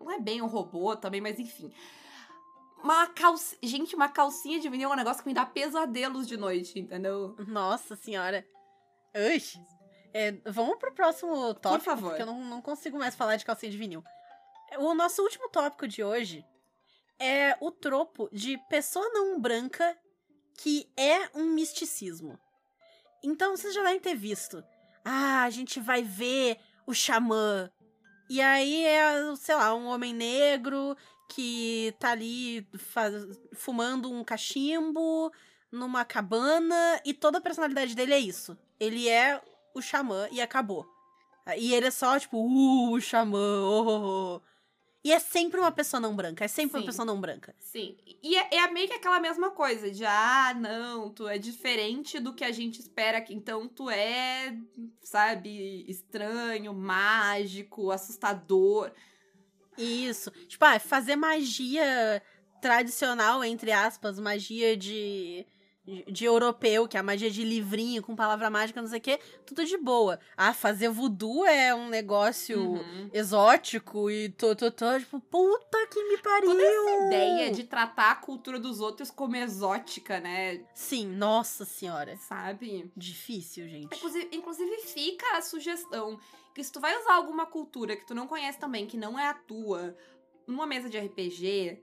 não 0.00 0.10
é 0.10 0.18
bem 0.18 0.40
um 0.40 0.46
robô 0.46 0.96
também, 0.96 1.20
mas 1.20 1.38
enfim. 1.38 1.72
Uma 2.82 3.06
calcinha, 3.08 3.58
gente, 3.62 3.94
uma 3.94 4.08
calcinha 4.08 4.58
de 4.58 4.68
vinil 4.68 4.88
é 4.88 4.92
um 4.92 4.96
negócio 4.96 5.22
que 5.22 5.28
me 5.28 5.34
dá 5.34 5.44
pesadelos 5.44 6.26
de 6.26 6.36
noite, 6.38 6.78
entendeu? 6.80 7.36
Nossa 7.46 7.94
senhora. 7.96 8.46
Ux. 9.36 9.58
É, 10.14 10.32
vamos 10.46 10.78
pro 10.78 10.92
próximo 10.94 11.52
tópico, 11.54 11.84
favor. 11.84 12.08
porque 12.08 12.22
eu 12.22 12.26
não, 12.26 12.42
não 12.42 12.62
consigo 12.62 12.98
mais 12.98 13.14
falar 13.14 13.36
de 13.36 13.44
calcinha 13.44 13.70
de 13.70 13.76
vinil. 13.78 14.02
O 14.78 14.94
nosso 14.94 15.22
último 15.22 15.48
tópico 15.50 15.86
de 15.86 16.02
hoje 16.02 16.44
é 17.18 17.56
o 17.60 17.70
tropo 17.70 18.28
de 18.32 18.56
pessoa 18.70 19.06
não 19.10 19.38
branca 19.38 19.96
que 20.56 20.90
é 20.96 21.28
um 21.34 21.44
misticismo. 21.52 22.38
Então, 23.22 23.56
vocês 23.56 23.74
já 23.74 23.82
devem 23.82 24.00
ter 24.00 24.14
visto. 24.14 24.62
Ah, 25.04 25.44
a 25.44 25.50
gente 25.50 25.80
vai 25.80 26.02
ver 26.02 26.58
o 26.86 26.94
xamã. 26.94 27.70
E 28.28 28.40
aí 28.40 28.84
é, 28.84 29.34
sei 29.36 29.54
lá, 29.54 29.74
um 29.74 29.86
homem 29.86 30.14
negro 30.14 30.96
que 31.28 31.94
tá 31.98 32.10
ali 32.10 32.66
fumando 33.54 34.10
um 34.10 34.22
cachimbo 34.24 35.32
numa 35.70 36.04
cabana 36.04 37.00
e 37.04 37.14
toda 37.14 37.38
a 37.38 37.40
personalidade 37.40 37.94
dele 37.94 38.12
é 38.12 38.18
isso. 38.18 38.56
Ele 38.78 39.08
é 39.08 39.40
o 39.74 39.80
xamã 39.80 40.28
e 40.30 40.40
acabou. 40.40 40.86
E 41.56 41.74
ele 41.74 41.86
é 41.86 41.90
só, 41.90 42.18
tipo, 42.18 42.36
uh, 42.38 42.92
o 42.92 43.00
xamã, 43.00 43.60
oh, 43.62 43.84
oh, 43.86 44.36
oh. 44.36 44.49
E 45.02 45.12
é 45.12 45.18
sempre 45.18 45.58
uma 45.58 45.72
pessoa 45.72 45.98
não 45.98 46.14
branca, 46.14 46.44
é 46.44 46.48
sempre 46.48 46.72
Sim. 46.72 46.78
uma 46.78 46.86
pessoa 46.86 47.06
não 47.06 47.18
branca. 47.18 47.54
Sim. 47.58 47.96
E 48.22 48.36
é, 48.36 48.54
é 48.56 48.70
meio 48.70 48.86
que 48.86 48.94
aquela 48.94 49.18
mesma 49.18 49.50
coisa 49.50 49.90
de, 49.90 50.04
ah, 50.04 50.54
não, 50.54 51.08
tu 51.10 51.26
é 51.26 51.38
diferente 51.38 52.20
do 52.20 52.34
que 52.34 52.44
a 52.44 52.52
gente 52.52 52.80
espera, 52.80 53.20
que 53.20 53.32
então 53.32 53.66
tu 53.66 53.88
é, 53.88 54.54
sabe, 55.02 55.86
estranho, 55.88 56.74
mágico, 56.74 57.90
assustador. 57.90 58.92
Isso. 59.78 60.30
Tipo, 60.46 60.66
ah, 60.66 60.78
fazer 60.78 61.16
magia 61.16 62.22
tradicional, 62.60 63.42
entre 63.42 63.72
aspas, 63.72 64.18
magia 64.18 64.76
de, 64.76 65.46
de, 65.84 66.24
europeu, 66.24 66.86
que 66.86 66.96
é 66.96 67.00
a 67.00 67.02
magia 67.02 67.30
de 67.30 67.42
livrinho 67.44 68.02
com 68.02 68.14
palavra 68.14 68.50
mágica, 68.50 68.80
não 68.80 68.88
sei 68.88 68.98
o 68.98 69.02
quê, 69.02 69.18
tudo 69.46 69.64
de 69.64 69.76
boa. 69.78 70.20
Ah, 70.36 70.52
fazer 70.52 70.88
voodoo 70.88 71.44
é 71.46 71.74
um 71.74 71.88
negócio 71.88 72.60
Uhum. 72.60 73.10
exótico 73.12 74.10
e 74.10 74.28
tô, 74.28 74.54
tô, 74.54 74.70
tô, 74.70 74.98
tipo, 74.98 75.18
puta 75.20 75.86
que 75.90 76.02
me 76.04 76.18
pariu. 76.18 76.50
Toda 76.50 76.62
essa 76.62 77.06
ideia 77.06 77.50
de 77.50 77.64
tratar 77.64 78.10
a 78.12 78.14
cultura 78.16 78.58
dos 78.60 78.80
outros 78.80 79.10
como 79.10 79.36
exótica, 79.36 80.20
né? 80.20 80.64
Sim, 80.74 81.06
nossa 81.06 81.64
senhora. 81.64 82.16
Sabe? 82.16 82.90
Difícil, 82.96 83.68
gente. 83.68 83.96
Inclusive, 83.96 84.28
inclusive 84.32 84.76
fica 84.82 85.36
a 85.36 85.42
sugestão 85.42 86.18
que 86.54 86.62
se 86.62 86.70
tu 86.70 86.80
vai 86.80 86.96
usar 87.00 87.14
alguma 87.14 87.46
cultura 87.46 87.96
que 87.96 88.06
tu 88.06 88.14
não 88.14 88.26
conhece 88.26 88.58
também, 88.58 88.86
que 88.86 88.96
não 88.96 89.18
é 89.18 89.26
a 89.28 89.34
tua, 89.34 89.96
numa 90.46 90.66
mesa 90.66 90.88
de 90.90 90.98
RPG, 90.98 91.80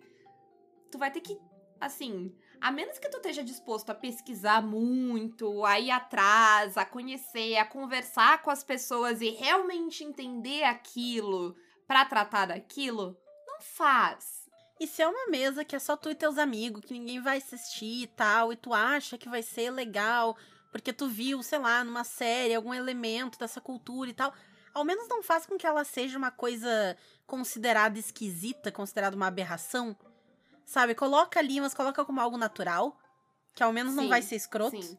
tu 0.91 0.97
vai 0.97 1.10
ter 1.12 1.21
que, 1.21 1.38
assim, 1.79 2.33
a 2.62 2.72
menos 2.72 2.98
que 2.98 3.10
tu 3.10 3.17
esteja 3.17 3.43
disposto 3.43 3.89
a 3.89 3.96
pesquisar 3.96 4.62
muito, 4.62 5.65
a 5.65 5.80
ir 5.80 5.91
atrás, 5.91 6.78
a 6.78 6.86
conhecer, 6.86 7.58
a 7.58 7.65
conversar 7.65 8.41
com 8.41 8.50
as 8.50 8.63
pessoas 8.63 9.22
e 9.22 9.30
realmente 9.30 10.04
entender 10.04 10.63
aquilo 10.63 11.56
pra 11.88 12.06
tratar 12.06 12.48
daquilo, 12.48 13.17
não 13.46 13.62
faz. 13.62 14.48
E 14.80 14.86
se 14.86 15.02
é 15.02 15.08
uma 15.08 15.28
mesa 15.28 15.65
que 15.65 15.76
é 15.76 15.80
só 15.80 15.96
tu 15.96 16.10
e 16.10 16.15
teus 16.15 16.38
amigos, 16.38 16.86
que 16.86 16.93
ninguém 16.93 17.20
vai 17.20 17.38
assistir 17.38 18.04
e 18.04 18.08
tal, 18.08 18.54
e 18.54 18.56
tu 18.56 18.74
acha 18.74 19.17
que 19.17 19.30
vai 19.30 19.41
ser 19.41 19.72
legal, 19.72 20.38
porque 20.72 20.93
tu 20.93 21.08
viu, 21.08 21.41
sei 21.41 21.58
lá, 21.58 21.84
numa 21.84 22.04
série, 22.04 22.54
algum 22.54 22.74
elemento 22.74 23.39
dessa 23.39 23.60
cultura 23.60 24.10
e 24.10 24.13
tal, 24.13 24.34
ao 24.74 24.86
menos 24.86 25.08
não 25.08 25.24
faz 25.24 25.46
com 25.46 25.58
que 25.58 25.65
ela 25.65 25.84
seja 25.84 26.17
uma 26.17 26.30
coisa 26.30 26.96
considerada 27.26 27.98
esquisita, 27.98 28.72
considerada 28.72 29.15
uma 29.15 29.28
aberração. 29.28 29.98
Sabe? 30.67 30.93
Coloca 30.93 31.39
ali, 31.39 31.62
mas 31.62 31.73
coloca 31.73 32.03
como 32.03 32.19
algo 32.19 32.38
natural, 32.38 32.99
que 33.56 33.63
ao 33.63 33.71
menos 33.71 33.95
não 33.95 34.03
Sim, 34.03 34.10
vai 34.10 34.21
ser 34.21 34.36
escroto. 34.36 34.80
Sim. 34.80 34.97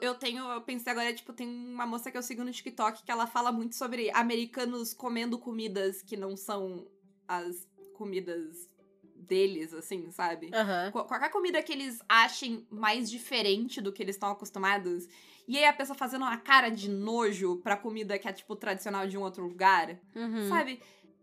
Eu 0.00 0.16
tenho, 0.16 0.44
eu 0.50 0.60
pensei 0.60 0.90
agora, 0.90 1.14
tipo, 1.14 1.32
tem 1.32 1.48
uma 1.48 1.86
moça 1.86 2.10
que 2.10 2.18
eu 2.18 2.22
sigo 2.22 2.42
no 2.42 2.50
TikTok 2.50 3.04
que 3.04 3.12
ela 3.12 3.28
fala 3.28 3.52
muito 3.52 3.76
sobre 3.76 4.10
americanos 4.10 4.92
comendo 4.92 5.38
comidas 5.38 6.02
que 6.02 6.16
não 6.16 6.36
são 6.36 6.84
as 7.28 7.64
comidas 7.94 8.68
deles, 9.14 9.72
assim, 9.72 10.10
sabe? 10.10 10.50
Qu- 10.90 11.04
Qualquer 11.04 11.30
comida 11.30 11.62
que 11.62 11.72
eles 11.72 12.00
achem 12.08 12.66
mais 12.68 13.08
diferente 13.08 13.80
do 13.80 13.92
que 13.92 14.02
eles 14.02 14.16
estão 14.16 14.32
acostumados. 14.32 15.06
E 15.46 15.56
aí 15.56 15.64
a 15.64 15.72
pessoa 15.72 15.96
fazendo 15.96 16.22
uma 16.22 16.36
cara 16.38 16.70
de 16.70 16.90
nojo 16.90 17.58
pra 17.62 17.76
comida 17.76 18.18
que 18.18 18.26
é, 18.28 18.32
tipo, 18.32 18.56
tradicional 18.56 19.06
de 19.06 19.16
um 19.16 19.22
outro 19.22 19.46
lugar. 19.46 19.96
Uhum. 20.16 20.48
Sabe? 20.48 20.82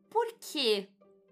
Por 0.09 0.33
quê? 0.39 0.87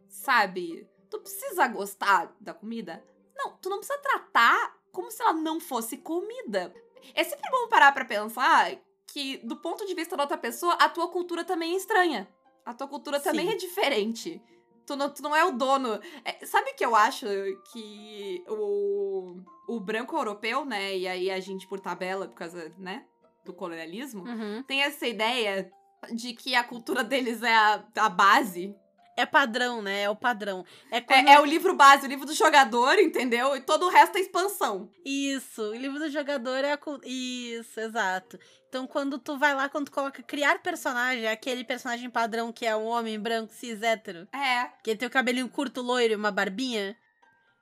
Sabe? 0.10 0.86
Tu 1.10 1.20
precisa 1.20 1.68
gostar 1.68 2.36
da 2.40 2.54
comida? 2.54 3.04
Não, 3.36 3.58
tu 3.58 3.70
não 3.70 3.78
precisa 3.78 3.98
tratar 4.00 4.76
como 4.92 5.10
se 5.12 5.22
ela 5.22 5.34
não 5.34 5.60
fosse 5.60 5.98
comida. 5.98 6.74
É 7.14 7.24
sempre 7.24 7.50
bom 7.50 7.68
parar 7.70 7.92
pra 7.94 8.06
pensar 8.06 8.76
que, 9.08 9.38
do 9.38 9.56
ponto 9.56 9.86
de 9.86 9.94
vista 9.96 10.16
da 10.16 10.24
outra 10.24 10.38
pessoa, 10.38 10.74
a 10.74 10.90
tua 10.90 11.08
cultura 11.08 11.44
também 11.44 11.74
é 11.74 11.78
estranha. 11.78 12.28
A 12.66 12.74
tua 12.74 12.88
cultura 12.88 13.20
também 13.20 13.48
Sim. 13.48 13.54
é 13.54 13.58
diferente. 13.58 14.42
Tu 14.86 14.96
não, 14.96 15.10
tu 15.10 15.22
não 15.24 15.36
é 15.36 15.44
o 15.46 15.52
dono. 15.52 16.00
É, 16.26 16.46
sabe 16.46 16.74
que 16.74 16.84
eu 16.86 16.96
acho 16.96 17.26
que 17.72 18.44
o, 18.48 19.38
o 19.68 19.80
branco 19.80 20.16
europeu, 20.16 20.66
né? 20.66 20.96
E 20.98 21.08
aí 21.08 21.32
a 21.32 21.40
gente 21.40 21.68
por 21.68 21.80
tabela, 21.80 22.28
por 22.28 22.36
causa, 22.36 22.72
né? 22.78 23.06
Do 23.46 23.54
colonialismo, 23.54 24.24
Uhum. 24.26 24.62
tem 24.64 24.82
essa 24.84 25.08
ideia 25.08 25.72
de 26.12 26.34
que 26.34 26.54
a 26.56 26.64
cultura 26.64 27.04
deles 27.04 27.42
é 27.42 27.56
a, 27.56 27.84
a 27.96 28.10
base. 28.10 28.76
É 29.20 29.26
padrão, 29.26 29.82
né? 29.82 30.04
É 30.04 30.10
o 30.10 30.16
padrão. 30.16 30.66
É. 30.90 30.98
É, 30.98 31.34
é 31.34 31.40
o 31.40 31.46
livro 31.46 31.76
base, 31.76 32.06
o 32.06 32.10
livro 32.10 32.26
do 32.26 32.34
jogador, 32.34 32.98
entendeu? 33.00 33.56
E 33.56 33.62
todo 33.62 33.86
o 33.86 33.90
resto 33.90 34.18
é 34.18 34.22
expansão. 34.22 34.90
Isso, 35.06 35.62
o 35.62 35.76
livro 35.76 36.00
do 36.00 36.10
jogador 36.10 36.64
é 36.64 36.74
a 36.74 36.80
Isso, 37.04 37.80
exato. 37.80 38.40
Então, 38.70 38.88
quando 38.88 39.20
tu 39.20 39.38
vai 39.38 39.54
lá, 39.54 39.68
quando 39.68 39.86
tu 39.88 39.92
coloca 39.92 40.24
criar 40.24 40.60
personagem, 40.60 41.26
é 41.26 41.32
aquele 41.32 41.64
personagem 41.64 42.10
padrão 42.10 42.54
que 42.54 42.66
é 42.66 42.76
um 42.76 42.86
homem 42.86 43.20
branco, 43.20 43.52
cis, 43.52 43.82
hétero, 43.82 44.28
É. 44.32 44.68
que 44.84 44.96
tem 44.96 45.08
o 45.08 45.12
cabelinho 45.12 45.50
curto, 45.50 45.82
loiro 45.82 46.14
e 46.14 46.16
uma 46.16 46.32
barbinha. 46.32 46.96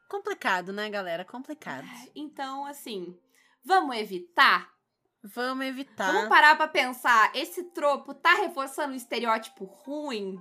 Complicado, 0.09 0.71
né, 0.71 0.89
galera? 0.89 1.25
Complicado. 1.25 1.87
Então, 2.15 2.65
assim, 2.65 3.17
vamos 3.65 3.95
evitar? 3.97 4.69
Vamos 5.23 5.65
evitar. 5.65 6.11
Vamos 6.13 6.29
parar 6.29 6.55
pra 6.55 6.67
pensar, 6.67 7.31
esse 7.35 7.63
tropo 7.71 8.13
tá 8.13 8.35
reforçando 8.35 8.93
um 8.93 8.95
estereótipo 8.95 9.65
ruim? 9.65 10.37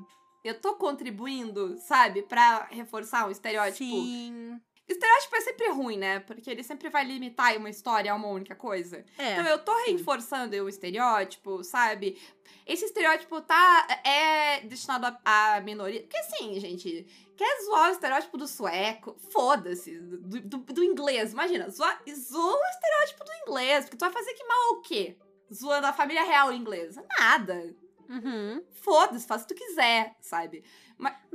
Eu 0.46 0.60
tô 0.60 0.74
contribuindo, 0.74 1.76
sabe, 1.78 2.22
pra 2.22 2.68
reforçar 2.70 3.26
um 3.26 3.30
estereótipo? 3.30 3.84
Sim. 3.84 4.60
Estereótipo 4.88 5.34
é 5.34 5.40
sempre 5.40 5.68
ruim, 5.70 5.98
né? 5.98 6.20
Porque 6.20 6.48
ele 6.48 6.62
sempre 6.62 6.88
vai 6.88 7.04
limitar 7.04 7.56
uma 7.56 7.68
história 7.68 8.12
a 8.12 8.14
uma 8.14 8.28
única 8.28 8.54
coisa. 8.54 9.04
É. 9.18 9.32
Então 9.32 9.44
eu 9.44 9.58
tô 9.58 9.74
reforçando 9.84 10.54
o 10.56 10.68
estereótipo, 10.68 11.64
sabe? 11.64 12.16
Esse 12.64 12.84
estereótipo 12.84 13.40
tá 13.40 13.86
é 14.04 14.60
destinado 14.60 15.06
à 15.24 15.56
à 15.56 15.60
minoria. 15.60 16.02
Porque 16.02 16.16
assim, 16.18 16.60
gente, 16.60 17.04
quer 17.36 17.64
zoar 17.64 17.88
o 17.88 17.92
estereótipo 17.92 18.38
do 18.38 18.46
sueco? 18.46 19.16
Foda-se. 19.32 19.98
Do, 19.98 20.40
do, 20.40 20.58
do 20.58 20.84
inglês, 20.84 21.32
imagina. 21.32 21.68
Zoa, 21.68 21.98
zoa 22.08 22.56
o 22.56 22.70
estereótipo 22.70 23.24
do 23.24 23.32
inglês. 23.42 23.84
Porque 23.84 23.96
tu 23.96 24.04
vai 24.04 24.12
fazer 24.12 24.34
que 24.34 24.44
mal 24.44 24.70
o 24.74 24.80
quê? 24.82 25.16
Zoando 25.52 25.88
a 25.88 25.92
família 25.92 26.22
real 26.22 26.52
inglesa? 26.52 27.04
Nada. 27.18 27.74
Uhum. 28.08 28.62
Foda-se, 28.82 29.26
faz 29.26 29.42
o 29.42 29.46
que 29.46 29.54
tu 29.54 29.58
quiser, 29.58 30.14
sabe? 30.20 30.64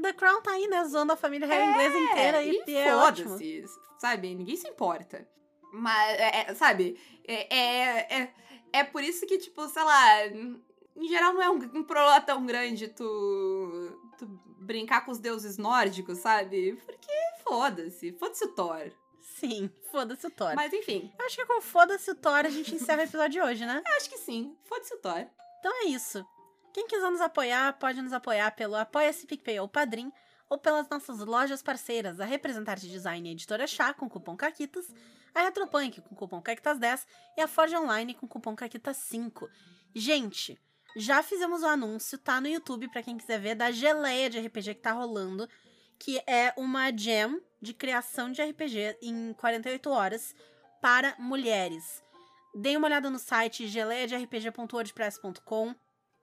The 0.02 0.14
Crown 0.14 0.42
tá 0.42 0.52
aí, 0.52 0.68
né? 0.68 0.84
Zoando 0.86 1.14
a 1.14 1.18
família 1.18 1.48
real 1.48 1.70
inglesa 1.70 1.98
inteira 1.98 2.44
e, 2.44 2.64
e 2.68 2.76
é 2.76 2.92
foda-se, 2.92 3.66
sabe? 4.00 4.34
Ninguém 4.34 4.56
se 4.56 4.68
importa. 4.68 5.28
Mas, 5.72 6.20
é, 6.20 6.42
é, 6.42 6.54
sabe? 6.56 7.00
É, 7.28 7.56
é, 7.56 8.22
é, 8.22 8.34
é 8.74 8.84
por 8.84 9.04
isso 9.04 9.26
que, 9.26 9.38
tipo, 9.38 9.68
sei 9.68 9.84
lá, 9.84 10.28
em 10.28 11.08
geral 11.08 11.34
não 11.34 11.42
é 11.42 11.50
um, 11.50 11.56
um 11.56 11.84
problema 11.84 12.20
tão 12.22 12.46
grande 12.46 12.88
tu, 12.90 13.98
tu 14.18 14.28
brincar 14.60 15.06
com 15.06 15.12
os 15.12 15.20
deuses 15.20 15.58
nórdicos, 15.58 16.18
sabe? 16.20 16.74
Porque 16.86 17.12
foda-se, 17.44 18.12
foda-se 18.14 18.46
o 18.46 18.50
Thor. 18.50 18.92
Sim, 19.22 19.72
foda-se 19.92 20.28
o 20.28 20.32
Thor. 20.32 20.56
Mas 20.56 20.74
enfim, 20.74 21.12
Eu 21.18 21.26
acho 21.26 21.36
que 21.36 21.46
com 21.46 21.62
foda-se 21.62 22.12
o 22.12 22.16
Thor 22.16 22.46
a 22.46 22.50
gente 22.50 22.76
encerra 22.76 23.00
o 23.00 23.06
episódio 23.06 23.32
de 23.32 23.42
hoje, 23.42 23.66
né? 23.66 23.82
eu 23.88 23.98
acho 23.98 24.10
que 24.10 24.18
sim, 24.18 24.56
foda-se 24.66 24.94
o 24.94 24.98
Thor. 24.98 25.26
Então 25.60 25.72
é 25.84 25.86
isso. 25.86 26.26
Quem 26.74 26.88
quiser 26.88 27.10
nos 27.10 27.22
apoiar, 27.22 27.74
pode 27.74 28.02
nos 28.02 28.14
apoiar 28.14 28.52
pelo 28.52 28.76
Apoia-se 28.76 29.28
PicPay 29.28 29.60
ou 29.60 29.68
Padrim, 29.68 30.12
ou 30.50 30.58
pelas 30.58 30.90
nossas 30.90 31.20
lojas 31.20 31.62
parceiras, 31.62 32.20
a 32.20 32.26
Representarte 32.26 32.88
Design 32.88 33.30
e 33.30 33.32
Editora 33.32 33.68
Chá, 33.68 33.94
com 33.94 34.10
cupom 34.10 34.36
CAQUITAS, 34.36 34.92
a 35.34 35.44
Retropunk, 35.44 36.02
com 36.02 36.14
cupom 36.16 36.42
CAQUITAS10, 36.42 37.06
e 37.38 37.42
a 37.42 37.48
Forge 37.48 37.78
Online, 37.78 38.14
com 38.14 38.28
cupom 38.28 38.54
CAQUITAS5. 38.56 39.48
Gente, 39.96 40.60
já 40.96 41.24
fizemos 41.24 41.64
o 41.64 41.68
anúncio, 41.68 42.18
tá 42.18 42.42
no 42.42 42.48
YouTube, 42.48 42.90
pra 42.90 43.02
quem 43.02 43.18
quiser 43.18 43.40
ver, 43.40 43.56
da 43.56 43.72
geleia 43.72 44.30
de 44.30 44.40
RPG 44.40 44.76
que 44.76 44.82
tá 44.82 44.92
rolando, 44.92 45.48
que 45.98 46.22
é 46.28 46.54
uma 46.58 46.92
jam 46.92 47.42
de 47.62 47.74
criação 47.74 48.30
de 48.32 48.42
RPG 48.42 48.98
em 49.02 49.34
48 49.34 49.90
horas 49.90 50.36
para 50.82 51.16
mulheres. 51.18 52.04
Deem 52.54 52.76
uma 52.76 52.88
olhada 52.88 53.10
no 53.10 53.20
site 53.20 53.68
geleiaderpg.wordpress.com. 53.68 55.74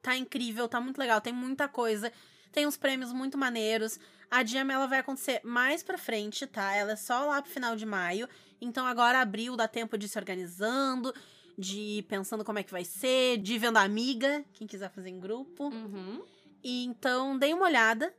Tá 0.01 0.17
incrível, 0.17 0.69
tá 0.69 0.81
muito 0.81 0.99
legal, 0.99 1.21
tem 1.21 1.33
muita 1.33 1.69
coisa. 1.69 2.13
Tem 2.53 2.67
uns 2.67 2.77
prêmios 2.77 3.13
muito 3.13 3.37
maneiros. 3.37 3.99
A 4.31 4.45
Jam 4.45 4.71
ela 4.71 4.87
vai 4.87 4.99
acontecer 4.99 5.41
mais 5.43 5.83
pra 5.83 5.99
frente, 5.99 6.47
tá? 6.47 6.75
Ela 6.75 6.93
é 6.93 6.97
só 6.97 7.27
lá 7.27 7.41
pro 7.43 7.51
final 7.51 7.77
de 7.77 7.87
maio. 7.87 8.29
Então 8.61 8.87
agora 8.87 9.21
abril 9.21 9.57
dá 9.57 9.67
tempo 9.67 9.97
de 9.97 10.09
se 10.09 10.19
organizando, 10.19 11.15
de 11.57 11.79
ir 11.79 12.03
pensando 12.05 12.45
como 12.45 12.59
é 12.59 12.63
que 12.63 12.71
vai 12.73 12.85
ser, 12.85 13.39
de 13.39 13.59
vendo 13.59 13.79
a 13.79 13.83
amiga, 13.83 14.45
quem 14.53 14.67
quiser 14.67 14.91
fazer 14.91 15.09
em 15.09 15.21
grupo. 15.21 15.65
Uhum. 15.65 16.23
E 16.63 16.85
então 16.85 17.39
deem 17.39 17.55
uma 17.55 17.67
olhada, 17.67 18.15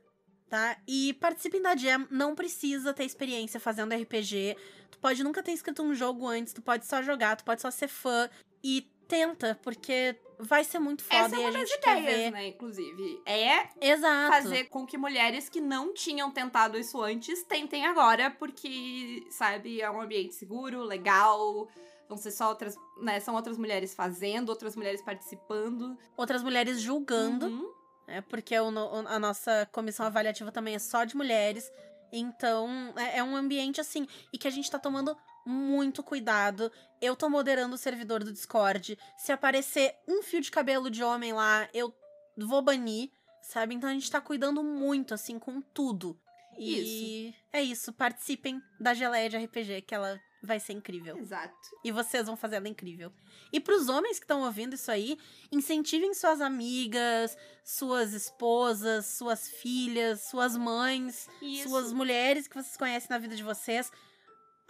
tá? 0.48 0.76
E 0.86 1.14
participem 1.14 1.62
da 1.62 1.76
Jam, 1.76 2.06
não 2.10 2.34
precisa 2.34 2.92
ter 2.92 3.04
experiência 3.04 3.60
fazendo 3.60 3.94
RPG. 3.94 4.56
Tu 4.90 4.98
pode 4.98 5.22
nunca 5.22 5.42
ter 5.42 5.52
escrito 5.52 5.82
um 5.82 5.94
jogo 5.94 6.26
antes, 6.26 6.52
tu 6.52 6.62
pode 6.62 6.86
só 6.86 7.02
jogar, 7.02 7.36
tu 7.36 7.44
pode 7.44 7.62
só 7.62 7.70
ser 7.70 7.88
fã. 7.88 8.28
E 8.62 8.90
tenta, 9.06 9.58
porque 9.62 10.16
vai 10.40 10.64
ser 10.64 10.78
muito 10.78 11.02
foda 11.02 11.26
Essa 11.26 11.36
é 11.36 11.38
a 11.38 11.40
uma 11.40 11.52
das 11.52 11.70
ideias, 11.70 12.04
ver. 12.04 12.30
né, 12.32 12.46
inclusive. 12.48 13.22
É 13.26 13.68
Exato. 13.80 14.32
fazer 14.32 14.64
com 14.64 14.86
que 14.86 14.96
mulheres 14.98 15.48
que 15.48 15.60
não 15.60 15.92
tinham 15.94 16.30
tentado 16.30 16.78
isso 16.78 17.00
antes 17.02 17.42
tentem 17.44 17.86
agora, 17.86 18.30
porque, 18.30 19.26
sabe, 19.30 19.80
é 19.80 19.90
um 19.90 20.00
ambiente 20.00 20.34
seguro, 20.34 20.82
legal. 20.82 21.68
Vão 22.08 22.16
ser 22.18 22.32
só 22.32 22.48
outras, 22.48 22.74
né? 23.00 23.20
São 23.20 23.34
outras 23.36 23.56
mulheres 23.56 23.94
fazendo, 23.94 24.48
outras 24.48 24.74
mulheres 24.74 25.00
participando. 25.00 25.96
Outras 26.16 26.42
mulheres 26.42 26.80
julgando, 26.80 27.46
Uhum. 27.46 27.72
né? 28.08 28.20
Porque 28.22 28.58
o 28.58 28.68
a 29.06 29.18
nossa 29.18 29.68
comissão 29.70 30.04
avaliativa 30.06 30.50
também 30.50 30.74
é 30.74 30.78
só 30.80 31.04
de 31.04 31.16
mulheres. 31.16 31.70
Então, 32.12 32.92
é, 32.96 33.18
é 33.18 33.22
um 33.22 33.36
ambiente 33.36 33.80
assim, 33.80 34.08
e 34.32 34.38
que 34.38 34.48
a 34.48 34.50
gente 34.50 34.68
tá 34.68 34.78
tomando 34.78 35.16
muito 35.46 36.02
cuidado. 36.02 36.70
Eu 37.00 37.16
tô 37.16 37.28
moderando 37.28 37.74
o 37.74 37.78
servidor 37.78 38.22
do 38.22 38.32
Discord. 38.32 38.98
Se 39.16 39.32
aparecer 39.32 39.94
um 40.06 40.22
fio 40.22 40.40
de 40.40 40.50
cabelo 40.50 40.90
de 40.90 41.02
homem 41.02 41.32
lá, 41.32 41.68
eu 41.72 41.94
vou 42.36 42.62
banir, 42.62 43.10
sabe? 43.42 43.74
Então 43.74 43.88
a 43.88 43.92
gente 43.92 44.10
tá 44.10 44.20
cuidando 44.20 44.62
muito, 44.62 45.14
assim, 45.14 45.38
com 45.38 45.60
tudo. 45.60 46.18
E 46.58 47.34
é 47.52 47.62
isso. 47.62 47.92
Participem 47.92 48.60
da 48.78 48.92
geleia 48.92 49.28
de 49.28 49.36
RPG, 49.36 49.82
que 49.82 49.94
ela 49.94 50.20
vai 50.42 50.58
ser 50.58 50.72
incrível. 50.72 51.16
Exato. 51.18 51.54
E 51.84 51.92
vocês 51.92 52.26
vão 52.26 52.36
fazer 52.36 52.56
ela 52.56 52.68
incrível. 52.68 53.12
E 53.52 53.60
pros 53.60 53.88
homens 53.88 54.18
que 54.18 54.24
estão 54.24 54.42
ouvindo 54.42 54.74
isso 54.74 54.90
aí, 54.90 55.18
incentivem 55.52 56.14
suas 56.14 56.40
amigas, 56.40 57.36
suas 57.64 58.12
esposas, 58.12 59.06
suas 59.06 59.48
filhas, 59.48 60.22
suas 60.22 60.56
mães, 60.56 61.28
Isso. 61.42 61.68
suas 61.68 61.92
mulheres 61.92 62.46
que 62.46 62.54
vocês 62.54 62.76
conhecem 62.76 63.08
na 63.10 63.18
vida 63.18 63.36
de 63.36 63.42
vocês 63.42 63.90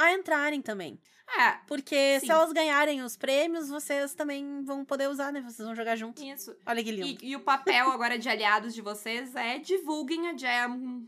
a 0.05 0.12
entrarem 0.14 0.61
também. 0.62 1.01
É, 1.38 1.53
Porque 1.66 2.18
Sim. 2.18 2.26
se 2.26 2.32
elas 2.32 2.53
ganharem 2.53 3.03
os 3.03 3.16
prêmios, 3.16 3.68
vocês 3.68 4.14
também 4.14 4.64
vão 4.64 4.84
poder 4.84 5.09
usar, 5.09 5.32
né? 5.32 5.40
Vocês 5.40 5.64
vão 5.66 5.76
jogar 5.76 5.94
junto. 5.94 6.20
isso. 6.22 6.57
Olha 6.66 6.82
que 6.82 6.90
lindo. 6.90 7.22
E, 7.24 7.30
e 7.30 7.36
o 7.36 7.40
papel 7.40 7.88
agora 7.90 8.18
de 8.18 8.28
aliados 8.28 8.74
de 8.74 8.82
vocês 8.82 9.34
é 9.36 9.59
divulguem 9.59 10.28
a 10.28 10.36
Jam 10.36 11.07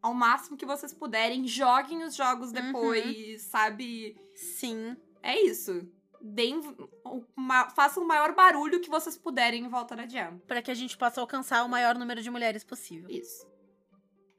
ao 0.00 0.14
máximo 0.14 0.56
que 0.56 0.64
vocês 0.64 0.94
puderem, 0.94 1.46
joguem 1.46 2.02
os 2.04 2.14
jogos 2.14 2.52
depois, 2.52 3.42
sabe? 3.42 4.16
Sim. 4.34 4.96
É 5.22 5.38
isso. 5.42 5.86
Deem, 6.22 6.58
o 7.04 7.22
ma- 7.36 7.68
façam 7.68 8.02
o 8.02 8.06
maior 8.08 8.34
barulho 8.34 8.80
que 8.80 8.88
vocês 8.88 9.18
puderem 9.18 9.64
em 9.64 9.68
volta 9.68 9.94
da 9.94 10.06
Jam. 10.06 10.38
Pra 10.46 10.62
que 10.62 10.70
a 10.70 10.74
gente 10.74 10.96
possa 10.96 11.20
alcançar 11.20 11.62
o 11.64 11.68
maior 11.68 11.94
número 11.98 12.22
de 12.22 12.30
mulheres 12.30 12.64
possível. 12.64 13.10
Isso. 13.10 13.46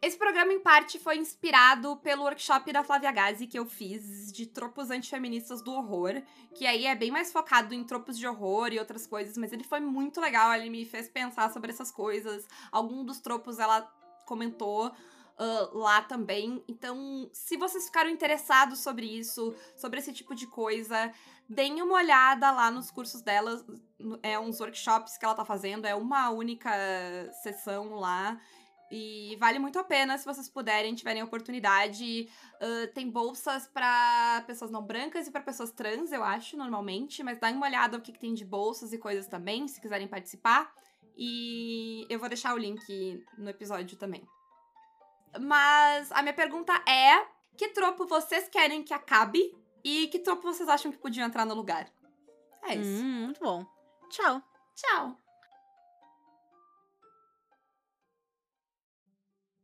Esse 0.02 0.18
programa, 0.18 0.52
em 0.52 0.60
parte, 0.60 0.98
foi 0.98 1.18
inspirado 1.18 1.96
pelo 1.98 2.24
workshop 2.24 2.74
da 2.74 2.84
Flávia 2.84 3.12
Gazi 3.12 3.46
que 3.46 3.60
eu 3.60 3.68
fiz 3.68 4.32
de 4.32 4.48
tropos 4.48 4.90
antifeministas 4.90 5.62
do 5.62 5.72
horror, 5.72 6.24
que 6.56 6.66
aí 6.66 6.88
é 6.88 6.96
bem 6.96 7.12
mais 7.12 7.32
focado 7.32 7.72
em 7.72 7.84
tropos 7.84 8.18
de 8.18 8.28
horror 8.28 8.74
e 8.74 8.80
outras 8.80 9.06
coisas, 9.06 9.38
mas 9.38 9.54
ele 9.54 9.64
foi 9.64 9.80
muito 9.80 10.20
legal, 10.20 10.56
ele 10.56 10.72
me 10.72 10.86
fez 10.86 11.08
pensar 11.08 11.54
sobre 11.54 11.72
essas 11.72 11.92
coisas. 11.92 12.48
Algum 12.72 13.06
dos 13.06 13.20
tropos 13.20 13.60
ela 13.60 13.82
comentou 14.26 14.92
ah, 15.38 15.70
lá 15.74 16.02
também. 16.04 16.64
Então, 16.68 17.30
se 17.34 17.58
vocês 17.58 17.86
ficaram 17.86 18.10
interessados 18.10 18.80
sobre 18.80 19.08
isso, 19.08 19.56
sobre 19.76 20.00
esse 20.00 20.14
tipo 20.14 20.36
de 20.36 20.46
coisa, 20.46 21.12
deem 21.50 21.82
uma 21.82 21.96
olhada 21.96 22.52
lá 22.52 22.70
nos 22.70 22.92
cursos 22.92 23.24
dela. 23.24 23.66
É 24.22 24.38
uns 24.40 24.60
workshops 24.60 25.18
que 25.18 25.26
ela 25.26 25.34
tá 25.34 25.44
fazendo, 25.44 25.86
é 25.86 25.96
uma 25.96 26.30
única 26.30 26.72
sessão 27.42 27.96
lá. 27.96 28.40
E 28.92 29.38
vale 29.40 29.58
muito 29.58 29.80
a 29.80 29.84
pena 29.86 30.18
se 30.18 30.26
vocês 30.26 30.50
puderem, 30.50 30.94
tiverem 30.94 31.24
oportunidade. 31.24 32.30
Ah, 32.60 32.88
tem 32.94 33.10
bolsas 33.10 33.66
pra 33.66 34.44
pessoas 34.46 34.70
não 34.70 34.84
brancas 34.84 35.28
e 35.28 35.32
pra 35.32 35.42
pessoas 35.42 35.72
trans, 35.72 36.12
eu 36.12 36.24
acho, 36.24 36.58
normalmente. 36.58 37.24
Mas 37.24 37.40
dá 37.40 37.50
uma 37.50 37.66
olhada 37.66 37.98
no 37.98 38.04
que, 38.04 38.12
que 38.12 38.20
tem 38.20 38.34
de 38.34 38.44
bolsas 38.44 38.92
e 38.92 38.98
coisas 38.98 39.28
também, 39.28 39.66
se 39.68 39.80
quiserem 39.80 40.08
participar. 40.08 40.74
E 41.16 42.06
eu 42.10 42.20
vou 42.20 42.28
deixar 42.28 42.54
o 42.54 42.58
link 42.58 43.24
no 43.38 43.50
episódio 43.50 43.98
também. 43.98 44.28
Mas 45.40 46.12
a 46.12 46.22
minha 46.22 46.34
pergunta 46.34 46.74
é: 46.86 47.26
que 47.58 47.70
tropo 47.70 48.06
vocês 48.06 48.50
querem 48.50 48.84
que 48.84 48.94
acabe? 48.94 49.56
E 49.84 50.08
que 50.08 50.20
tropo 50.20 50.44
vocês 50.44 50.68
acham 50.68 50.92
que 50.92 50.98
podiam 50.98 51.26
entrar 51.26 51.46
no 51.46 51.56
lugar? 51.56 51.90
É 52.64 52.76
isso. 52.76 53.04
Hum, 53.04 53.26
muito 53.26 53.40
bom. 53.40 53.66
Tchau. 54.10 54.42
Tchau! 54.76 55.18